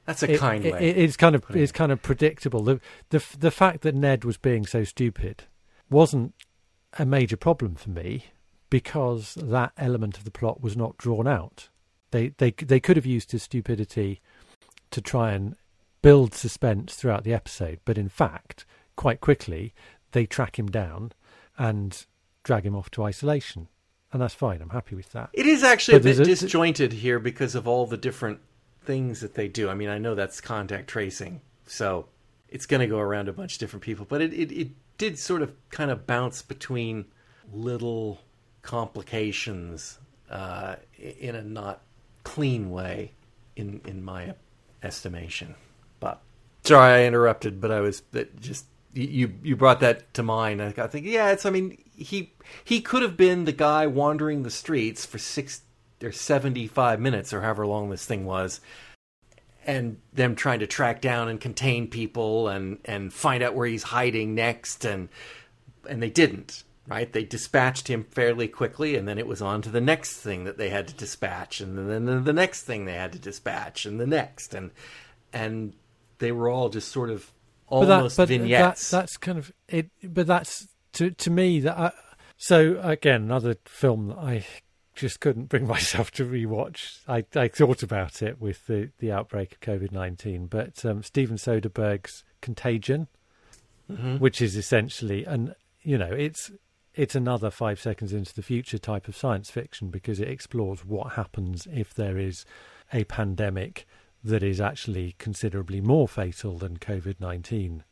that's 0.05 0.23
a 0.23 0.33
it, 0.33 0.39
kind 0.39 0.65
it, 0.65 0.73
way 0.73 0.89
it, 0.89 0.97
it's 0.97 1.17
kind 1.17 1.35
of 1.35 1.43
it's 1.51 1.71
kind 1.71 1.91
of 1.91 2.01
predictable 2.01 2.63
the 2.63 2.79
the 3.09 3.23
the 3.37 3.51
fact 3.51 3.81
that 3.81 3.95
Ned 3.95 4.23
was 4.23 4.37
being 4.37 4.65
so 4.65 4.83
stupid 4.83 5.43
wasn't 5.89 6.33
a 6.97 7.05
major 7.05 7.37
problem 7.37 7.75
for 7.75 7.89
me 7.89 8.25
because 8.69 9.35
that 9.35 9.71
element 9.77 10.17
of 10.17 10.23
the 10.23 10.31
plot 10.31 10.61
was 10.61 10.75
not 10.75 10.97
drawn 10.97 11.27
out 11.27 11.69
they 12.11 12.29
they 12.37 12.51
they 12.51 12.79
could 12.79 12.97
have 12.97 13.05
used 13.05 13.31
his 13.31 13.43
stupidity 13.43 14.21
to 14.89 15.01
try 15.01 15.31
and 15.31 15.55
build 16.01 16.33
suspense 16.33 16.95
throughout 16.95 17.23
the 17.23 17.33
episode 17.33 17.79
but 17.85 17.97
in 17.97 18.09
fact 18.09 18.65
quite 18.95 19.21
quickly 19.21 19.73
they 20.11 20.25
track 20.25 20.57
him 20.57 20.67
down 20.67 21.11
and 21.57 22.05
drag 22.43 22.65
him 22.65 22.75
off 22.75 22.89
to 22.91 23.03
isolation. 23.03 23.67
And 24.11 24.21
that's 24.21 24.33
fine. 24.33 24.61
I'm 24.61 24.69
happy 24.69 24.95
with 24.95 25.11
that. 25.13 25.29
It 25.33 25.45
is 25.45 25.63
actually 25.63 25.99
but 25.99 26.01
a 26.01 26.15
bit 26.15 26.19
a, 26.19 26.23
disjointed 26.25 26.93
here 26.93 27.19
because 27.19 27.55
of 27.55 27.67
all 27.67 27.85
the 27.85 27.97
different 27.97 28.39
things 28.83 29.21
that 29.21 29.35
they 29.35 29.47
do. 29.47 29.69
I 29.69 29.73
mean, 29.73 29.89
I 29.89 29.97
know 29.97 30.15
that's 30.15 30.41
contact 30.41 30.89
tracing, 30.89 31.41
so 31.65 32.07
it's 32.49 32.65
going 32.65 32.81
to 32.81 32.87
go 32.87 32.99
around 32.99 33.27
a 33.29 33.33
bunch 33.33 33.53
of 33.53 33.59
different 33.59 33.83
people, 33.83 34.05
but 34.07 34.21
it, 34.21 34.33
it, 34.33 34.51
it 34.51 34.69
did 34.97 35.17
sort 35.17 35.41
of 35.41 35.53
kind 35.69 35.89
of 35.91 36.05
bounce 36.05 36.41
between 36.41 37.05
little 37.51 38.21
complications 38.61 39.99
uh, 40.29 40.75
in 40.97 41.35
a 41.35 41.43
not 41.43 41.81
clean 42.23 42.69
way, 42.69 43.11
in 43.55 43.81
in 43.85 44.03
my 44.03 44.33
estimation. 44.83 45.55
But 45.99 46.21
sorry, 46.63 47.03
I 47.03 47.05
interrupted, 47.05 47.59
but 47.59 47.71
I 47.71 47.79
was 47.79 48.01
that 48.11 48.39
just 48.39 48.65
you 48.93 49.33
you 49.43 49.55
brought 49.55 49.79
that 49.79 50.13
to 50.15 50.23
mind. 50.23 50.61
I 50.61 50.71
think, 50.71 51.05
yeah, 51.05 51.31
it's. 51.31 51.45
I 51.45 51.49
mean, 51.49 51.77
he 51.95 52.33
he 52.63 52.81
could 52.81 53.01
have 53.01 53.17
been 53.17 53.45
the 53.45 53.51
guy 53.51 53.87
wandering 53.87 54.43
the 54.43 54.51
streets 54.51 55.05
for 55.05 55.17
six 55.17 55.61
or 56.03 56.11
seventy 56.11 56.67
five 56.67 56.99
minutes 56.99 57.33
or 57.33 57.41
however 57.41 57.65
long 57.67 57.89
this 57.89 58.05
thing 58.05 58.25
was, 58.25 58.61
and 59.65 59.97
them 60.13 60.35
trying 60.35 60.59
to 60.59 60.67
track 60.67 61.01
down 61.01 61.27
and 61.27 61.39
contain 61.39 61.87
people 61.87 62.47
and 62.47 62.79
and 62.85 63.13
find 63.13 63.43
out 63.43 63.55
where 63.55 63.67
he's 63.67 63.83
hiding 63.83 64.35
next, 64.35 64.85
and 64.85 65.09
and 65.89 66.01
they 66.01 66.09
didn't. 66.09 66.63
Right, 66.87 67.13
they 67.13 67.23
dispatched 67.23 67.87
him 67.87 68.03
fairly 68.03 68.47
quickly, 68.47 68.97
and 68.97 69.07
then 69.07 69.19
it 69.19 69.27
was 69.27 69.41
on 69.41 69.61
to 69.61 69.69
the 69.69 69.79
next 69.79 70.17
thing 70.17 70.43
that 70.43 70.57
they 70.57 70.69
had 70.69 70.87
to 70.87 70.93
dispatch, 70.93 71.61
and 71.61 71.77
then 71.89 72.23
the 72.23 72.33
next 72.33 72.63
thing 72.63 72.83
they 72.83 72.95
had 72.95 73.13
to 73.13 73.19
dispatch, 73.19 73.85
and 73.85 73.99
the 73.99 74.07
next, 74.07 74.53
and 74.53 74.71
and 75.31 75.73
they 76.17 76.31
were 76.31 76.49
all 76.49 76.69
just 76.69 76.91
sort 76.91 77.09
of 77.09 77.31
almost 77.67 78.17
but 78.17 78.27
that, 78.27 78.33
but 78.33 78.41
vignettes. 78.41 78.89
That, 78.89 79.01
that's 79.01 79.17
kind 79.17 79.37
of 79.37 79.51
it. 79.67 79.89
But 80.03 80.27
that's 80.27 80.67
to 80.93 81.11
to 81.11 81.29
me 81.29 81.59
that. 81.61 81.77
I, 81.77 81.91
so 82.37 82.79
again, 82.81 83.21
another 83.23 83.55
film 83.65 84.07
that 84.07 84.17
I 84.17 84.45
just 84.95 85.19
couldn't 85.19 85.49
bring 85.49 85.67
myself 85.75 86.11
to 86.11 86.25
rewatch. 86.25 86.99
I 87.07 87.25
I 87.39 87.47
thought 87.47 87.83
about 87.83 88.21
it 88.21 88.41
with 88.41 88.67
the 88.67 88.89
the 88.99 89.11
outbreak 89.11 89.53
of 89.53 89.59
COVID 89.61 89.91
nineteen, 89.91 90.47
but 90.47 90.83
um, 90.85 91.03
Steven 91.03 91.37
Soderbergh's 91.37 92.23
Contagion, 92.41 93.07
mm-hmm. 93.89 94.17
which 94.17 94.41
is 94.41 94.55
essentially 94.55 95.25
and 95.25 95.55
you 95.81 95.97
know 95.97 96.11
it's 96.11 96.51
it's 96.93 97.15
another 97.15 97.49
five 97.49 97.79
seconds 97.79 98.11
into 98.11 98.33
the 98.33 98.41
future 98.41 98.77
type 98.77 99.07
of 99.07 99.15
science 99.15 99.49
fiction 99.49 99.89
because 99.89 100.19
it 100.19 100.27
explores 100.27 100.83
what 100.85 101.13
happens 101.13 101.67
if 101.73 101.93
there 101.93 102.17
is 102.17 102.45
a 102.91 103.05
pandemic 103.05 103.87
that 104.23 104.43
is 104.43 104.59
actually 104.59 105.15
considerably 105.17 105.79
more 105.79 106.07
fatal 106.07 106.57
than 106.57 106.77
COVID 106.77 107.19
nineteen, 107.19 107.83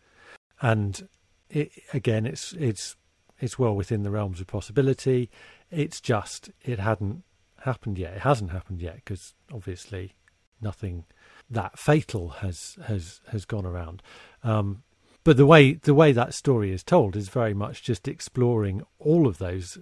and 0.62 1.08
it, 1.50 1.72
again, 1.94 2.26
it's 2.26 2.54
it's 2.54 2.96
it's 3.40 3.58
well 3.58 3.76
within 3.76 4.04
the 4.04 4.12
realms 4.12 4.42
of 4.42 4.48
possibility. 4.48 5.30
It's 5.72 6.02
just 6.02 6.50
it 6.64 6.80
hadn't 6.80 7.24
happened 7.64 7.98
yet. 7.98 8.14
It 8.14 8.22
hasn't 8.22 8.52
happened 8.52 8.82
yet 8.82 8.96
because 8.96 9.34
obviously 9.54 10.16
nothing 10.62 11.06
that 11.50 11.78
fatal 11.78 12.30
has 12.30 12.78
has 12.86 13.22
has 13.30 13.46
gone 13.46 13.66
around. 13.66 14.02
Um, 14.44 14.84
but 15.24 15.38
the 15.38 15.46
way 15.46 15.74
the 15.74 15.94
way 15.94 16.12
that 16.12 16.34
story 16.34 16.72
is 16.72 16.84
told 16.84 17.16
is 17.16 17.30
very 17.30 17.54
much 17.54 17.84
just 17.84 18.08
exploring 18.08 18.82
all 19.00 19.28
of 19.28 19.38
those 19.38 19.78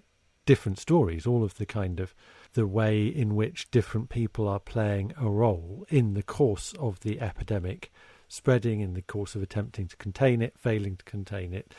different 0.45 0.79
stories, 0.79 1.27
all 1.27 1.43
of 1.43 1.55
the 1.55 1.65
kind 1.65 1.99
of 1.99 2.15
the 2.53 2.65
way 2.65 3.05
in 3.05 3.35
which 3.35 3.69
different 3.69 4.09
people 4.09 4.47
are 4.47 4.59
playing 4.59 5.13
a 5.19 5.29
role 5.29 5.85
in 5.89 6.13
the 6.13 6.23
course 6.23 6.73
of 6.79 7.01
the 7.01 7.21
epidemic 7.21 7.91
spreading, 8.27 8.81
in 8.81 8.93
the 8.93 9.01
course 9.01 9.35
of 9.35 9.43
attempting 9.43 9.87
to 9.87 9.95
contain 9.97 10.41
it, 10.41 10.57
failing 10.57 10.95
to 10.95 11.05
contain 11.05 11.53
it, 11.53 11.73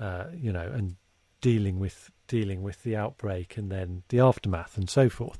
uh, 0.00 0.24
you 0.34 0.52
know, 0.52 0.70
and 0.74 0.96
dealing 1.40 1.78
with 1.78 2.10
dealing 2.26 2.62
with 2.62 2.82
the 2.82 2.96
outbreak 2.96 3.56
and 3.56 3.70
then 3.70 4.02
the 4.08 4.20
aftermath 4.20 4.76
and 4.76 4.88
so 4.88 5.08
forth. 5.08 5.38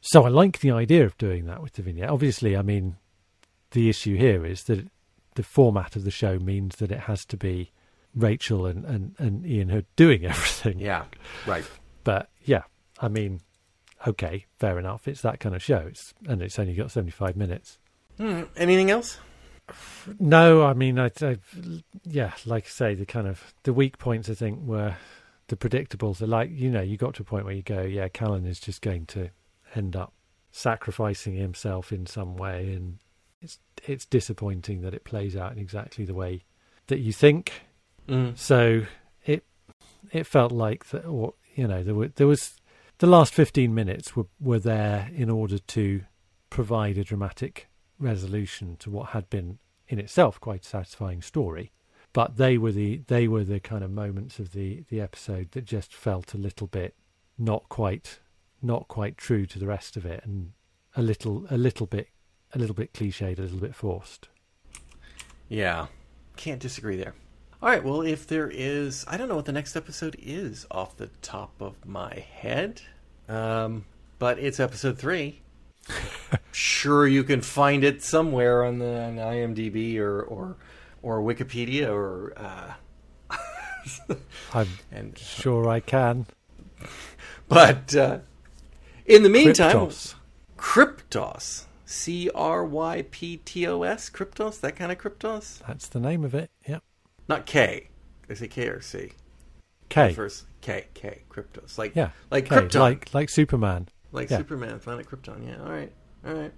So 0.00 0.24
I 0.24 0.28
like 0.28 0.60
the 0.60 0.70
idea 0.70 1.04
of 1.04 1.18
doing 1.18 1.46
that 1.46 1.62
with 1.62 1.74
the 1.74 1.82
vignette. 1.82 2.10
Obviously, 2.10 2.56
I 2.56 2.62
mean, 2.62 2.96
the 3.72 3.88
issue 3.88 4.16
here 4.16 4.44
is 4.44 4.64
that 4.64 4.88
the 5.34 5.42
format 5.42 5.96
of 5.96 6.04
the 6.04 6.10
show 6.10 6.38
means 6.38 6.76
that 6.76 6.92
it 6.92 7.00
has 7.00 7.24
to 7.26 7.36
be 7.36 7.72
Rachel 8.14 8.66
and, 8.66 8.84
and, 8.84 9.14
and 9.18 9.46
Ian 9.46 9.68
Hood 9.68 9.86
doing 9.96 10.24
everything. 10.24 10.78
Yeah, 10.78 11.04
right. 11.46 11.64
But 12.04 12.30
yeah, 12.42 12.62
I 13.00 13.08
mean, 13.08 13.40
okay, 14.06 14.46
fair 14.58 14.78
enough. 14.78 15.06
It's 15.08 15.22
that 15.22 15.40
kind 15.40 15.54
of 15.54 15.62
show, 15.62 15.84
it's, 15.88 16.14
and 16.26 16.42
it's 16.42 16.58
only 16.58 16.74
got 16.74 16.90
seventy-five 16.90 17.36
minutes. 17.36 17.78
Hmm. 18.16 18.44
Anything 18.56 18.90
else? 18.90 19.18
No, 20.20 20.62
I 20.64 20.74
mean, 20.74 20.98
I, 20.98 21.10
I, 21.20 21.38
yeah, 22.04 22.32
like 22.44 22.66
I 22.66 22.68
say, 22.68 22.94
the 22.94 23.04
kind 23.04 23.26
of 23.26 23.52
the 23.64 23.72
weak 23.72 23.98
points 23.98 24.30
I 24.30 24.34
think 24.34 24.60
were 24.62 24.94
the 25.48 25.56
predictables. 25.56 26.20
Are 26.22 26.26
like 26.26 26.50
you 26.50 26.70
know, 26.70 26.82
you 26.82 26.96
got 26.96 27.14
to 27.14 27.22
a 27.22 27.24
point 27.24 27.44
where 27.44 27.54
you 27.54 27.62
go, 27.62 27.82
yeah, 27.82 28.08
Callan 28.08 28.46
is 28.46 28.60
just 28.60 28.82
going 28.82 29.06
to 29.06 29.30
end 29.74 29.96
up 29.96 30.12
sacrificing 30.50 31.34
himself 31.34 31.92
in 31.92 32.06
some 32.06 32.36
way, 32.36 32.72
and 32.72 32.98
it's 33.40 33.58
it's 33.84 34.04
disappointing 34.04 34.82
that 34.82 34.94
it 34.94 35.04
plays 35.04 35.36
out 35.36 35.52
in 35.52 35.58
exactly 35.58 36.04
the 36.04 36.14
way 36.14 36.44
that 36.88 36.98
you 36.98 37.12
think. 37.12 37.52
Mm. 38.08 38.36
So 38.36 38.86
it 39.24 39.44
it 40.12 40.26
felt 40.26 40.52
like 40.52 40.86
that, 40.90 41.04
or 41.04 41.34
you 41.54 41.66
know, 41.66 41.82
there 41.82 41.94
were 41.94 42.08
there 42.08 42.26
was 42.26 42.56
the 42.98 43.06
last 43.06 43.34
15 43.34 43.74
minutes 43.74 44.16
were, 44.16 44.26
were 44.40 44.58
there 44.58 45.10
in 45.14 45.28
order 45.28 45.58
to 45.58 46.02
provide 46.48 46.96
a 46.96 47.04
dramatic 47.04 47.68
resolution 47.98 48.76
to 48.78 48.90
what 48.90 49.08
had 49.08 49.28
been 49.28 49.58
in 49.88 49.98
itself 49.98 50.40
quite 50.40 50.62
a 50.62 50.68
satisfying 50.68 51.20
story 51.22 51.72
but 52.16 52.38
they 52.38 52.56
were 52.56 52.72
the 52.72 53.02
they 53.08 53.28
were 53.28 53.44
the 53.44 53.60
kind 53.60 53.84
of 53.84 53.90
moments 53.90 54.38
of 54.38 54.52
the 54.52 54.82
the 54.88 55.02
episode 55.02 55.50
that 55.50 55.66
just 55.66 55.92
felt 55.92 56.32
a 56.32 56.38
little 56.38 56.66
bit 56.66 56.94
not 57.36 57.68
quite 57.68 58.20
not 58.62 58.88
quite 58.88 59.18
true 59.18 59.44
to 59.44 59.58
the 59.58 59.66
rest 59.66 59.98
of 59.98 60.06
it 60.06 60.24
and 60.24 60.52
a 60.96 61.02
little 61.02 61.44
a 61.50 61.58
little 61.58 61.86
bit 61.86 62.08
a 62.54 62.58
little 62.58 62.74
bit 62.74 62.94
cliched 62.94 63.38
a 63.38 63.42
little 63.42 63.58
bit 63.58 63.74
forced 63.74 64.28
yeah 65.50 65.88
can't 66.36 66.58
disagree 66.58 66.96
there 66.96 67.12
all 67.62 67.70
right. 67.70 67.82
Well, 67.82 68.02
if 68.02 68.26
there 68.26 68.50
is, 68.52 69.06
I 69.08 69.16
don't 69.16 69.30
know 69.30 69.34
what 69.34 69.46
the 69.46 69.52
next 69.52 69.76
episode 69.76 70.14
is 70.22 70.66
off 70.70 70.94
the 70.98 71.08
top 71.22 71.54
of 71.58 71.86
my 71.86 72.12
head, 72.14 72.82
um, 73.30 73.86
but 74.18 74.38
it's 74.38 74.60
episode 74.60 74.98
three. 74.98 75.40
sure, 76.52 77.08
you 77.08 77.24
can 77.24 77.40
find 77.40 77.82
it 77.82 78.02
somewhere 78.02 78.62
on 78.62 78.78
the 78.78 79.00
on 79.04 79.16
IMDb 79.16 79.98
or 79.98 80.20
or 80.20 80.56
or 81.02 81.20
Wikipedia 81.20 81.88
or. 81.88 82.32
Uh, 82.36 82.72
I'm 84.54 84.68
and, 84.90 85.16
sure 85.16 85.68
I 85.68 85.80
can. 85.80 86.26
But 87.48 87.94
uh, 87.94 88.18
in 89.04 89.22
the 89.22 89.28
meantime, 89.28 89.76
Kryptos. 89.76 90.14
Kryptos. 90.56 91.64
C 91.86 92.28
R 92.34 92.64
Y 92.64 93.04
P 93.10 93.36
T 93.38 93.66
O 93.68 93.82
S, 93.82 94.10
Kryptos, 94.10 94.60
that 94.60 94.74
kind 94.74 94.90
of 94.90 94.98
Kryptos? 94.98 95.64
That's 95.66 95.86
the 95.86 96.00
name 96.00 96.24
of 96.24 96.34
it, 96.34 96.50
yep. 96.66 96.82
Not 97.28 97.46
K. 97.46 97.88
Is 98.28 98.42
it 98.42 98.48
K 98.48 98.66
or 98.66 98.80
C? 98.80 99.12
K. 99.88 100.12
First 100.12 100.46
K 100.60 100.86
K 100.94 101.22
Kryptos. 101.30 101.78
Like 101.78 101.94
yeah, 101.94 102.10
like 102.30 102.46
K, 102.46 102.56
Krypton. 102.56 102.80
Like 102.80 103.14
like 103.14 103.28
Superman. 103.28 103.88
Like 104.10 104.30
yeah. 104.30 104.38
Superman, 104.38 104.80
Planet 104.80 105.08
Krypton. 105.08 105.46
Yeah. 105.46 105.62
All 105.62 105.70
right. 105.70 105.92
All 106.26 106.34
right. 106.34 106.52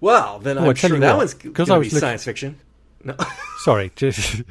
Well, 0.00 0.38
then 0.40 0.58
oh, 0.58 0.68
I'm 0.68 0.74
sure 0.74 0.98
that 0.98 1.16
one's 1.16 1.34
going 1.34 1.54
to 1.54 1.64
be 1.64 1.70
looking... 1.70 1.90
science 1.90 2.24
fiction. 2.24 2.58
No. 3.04 3.16
Sorry, 3.58 3.90
just 3.96 4.42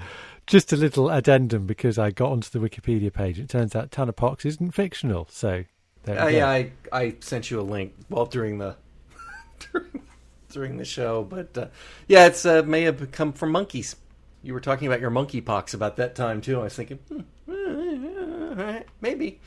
just 0.48 0.74
a 0.74 0.76
little 0.76 1.10
addendum 1.10 1.66
because 1.66 2.00
I 2.00 2.12
got 2.12 2.32
onto 2.32 2.50
the 2.50 2.60
Wikipedia 2.60 3.14
page. 3.14 3.40
It 3.40 3.50
turns 3.50 3.76
out 3.76 3.92
Tanapox 3.92 4.46
isn't 4.46 4.72
fictional, 4.72 5.28
so 5.30 5.64
uh, 6.08 6.28
yeah, 6.28 6.48
I 6.48 6.72
I 6.92 7.16
sent 7.20 7.52
you 7.52 7.60
a 7.60 7.62
link 7.62 7.94
well 8.10 8.26
during 8.26 8.58
the 8.58 8.76
during, 9.72 10.02
during 10.50 10.78
the 10.78 10.86
show, 10.86 11.24
but 11.24 11.58
uh, 11.58 11.68
yeah, 12.08 12.26
it's 12.26 12.46
uh, 12.46 12.64
may 12.64 12.84
have 12.84 13.12
come 13.12 13.34
from 13.34 13.52
monkeys. 13.52 13.96
You 14.42 14.54
were 14.54 14.62
talking 14.62 14.88
about 14.88 15.02
your 15.02 15.12
monkeypox 15.12 15.74
about 15.74 15.98
that 15.98 16.16
time 16.16 16.42
too. 16.42 16.60
I 16.60 16.64
was 16.64 16.76
thinking, 16.76 17.00
hmm, 17.48 18.78
maybe, 19.02 19.40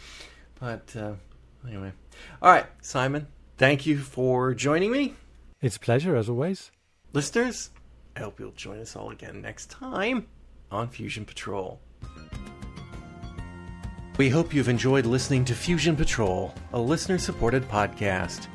but 0.61 0.95
uh, 0.97 1.15
anyway. 1.67 1.93
All 2.41 2.53
right, 2.53 2.67
Simon, 2.83 3.27
thank 3.57 3.87
you 3.87 3.99
for 3.99 4.55
joining 4.55 4.93
me. 4.93 5.15
It's 5.61 5.77
a 5.77 5.81
pleasure 5.81 6.15
as 6.15 6.29
always, 6.29 6.71
listeners. 7.13 7.71
I 8.17 8.21
hope 8.21 8.39
you'll 8.39 8.53
join 8.53 8.79
us 8.79 8.97
all 8.97 9.11
again 9.11 9.41
next 9.41 9.71
time 9.71 10.27
on 10.71 10.89
Fusion 10.89 11.25
Patrol. 11.25 11.81
We 14.19 14.29
hope 14.29 14.55
you've 14.55 14.69
enjoyed 14.69 15.07
listening 15.07 15.45
to 15.47 15.55
Fusion 15.55 15.97
Patrol, 15.97 16.55
a 16.75 16.79
listener 16.79 17.19
supported 17.19 17.67
podcast. 17.69 18.47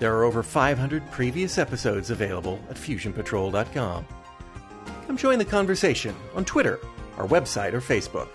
There 0.00 0.14
are 0.16 0.24
over 0.24 0.42
500 0.42 1.08
previous 1.12 1.56
episodes 1.56 2.10
available 2.10 2.58
at 2.68 2.76
fusionpatrol.com. 2.76 4.06
Come 5.06 5.16
join 5.16 5.38
the 5.38 5.44
conversation 5.44 6.14
on 6.34 6.44
Twitter, 6.44 6.80
our 7.16 7.28
website, 7.28 7.74
or 7.74 7.80
Facebook. 7.80 8.28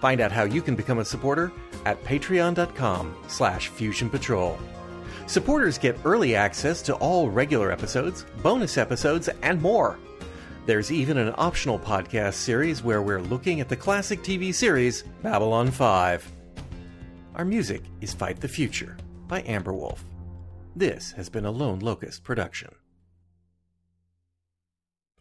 Find 0.00 0.20
out 0.20 0.32
how 0.32 0.44
you 0.44 0.60
can 0.60 0.74
become 0.74 0.98
a 0.98 1.04
supporter 1.04 1.52
at 1.86 2.02
patreon.com 2.02 3.16
slash 3.28 3.70
fusionpatrol. 3.70 4.58
Supporters 5.26 5.78
get 5.78 5.98
early 6.04 6.34
access 6.36 6.82
to 6.82 6.94
all 6.96 7.30
regular 7.30 7.72
episodes, 7.72 8.26
bonus 8.42 8.76
episodes, 8.76 9.28
and 9.42 9.60
more. 9.60 9.98
There's 10.66 10.92
even 10.92 11.16
an 11.16 11.34
optional 11.36 11.78
podcast 11.78 12.34
series 12.34 12.82
where 12.82 13.02
we're 13.02 13.20
looking 13.20 13.60
at 13.60 13.68
the 13.68 13.76
classic 13.76 14.22
TV 14.22 14.54
series 14.54 15.02
Babylon 15.22 15.70
5. 15.70 16.32
Our 17.34 17.44
music 17.44 17.82
is 18.00 18.12
Fight 18.14 18.40
the 18.40 18.48
Future 18.48 18.96
by 19.26 19.42
Amber 19.42 19.72
Wolf. 19.72 20.04
This 20.76 21.12
has 21.12 21.28
been 21.28 21.46
a 21.46 21.50
Lone 21.50 21.80
Locust 21.80 22.22
production. 22.22 22.70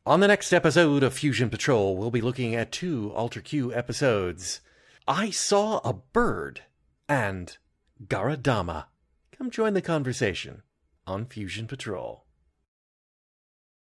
On 0.05 0.19
the 0.19 0.27
next 0.27 0.51
episode 0.51 1.01
of 1.01 1.13
Fusion 1.13 1.49
Patrol, 1.49 1.95
we'll 1.95 2.11
be 2.11 2.21
looking 2.21 2.55
at 2.55 2.73
two 2.73 3.13
Ultra 3.15 3.41
Q 3.41 3.73
episodes 3.73 4.59
I 5.07 5.29
Saw 5.29 5.79
a 5.79 5.93
Bird 5.93 6.63
and 7.07 7.57
Garadama. 8.05 8.85
Come 9.43 9.51
join 9.51 9.73
the 9.73 9.81
conversation 9.81 10.61
on 11.05 11.25
Fusion 11.25 11.67
Patrol. 11.67 12.22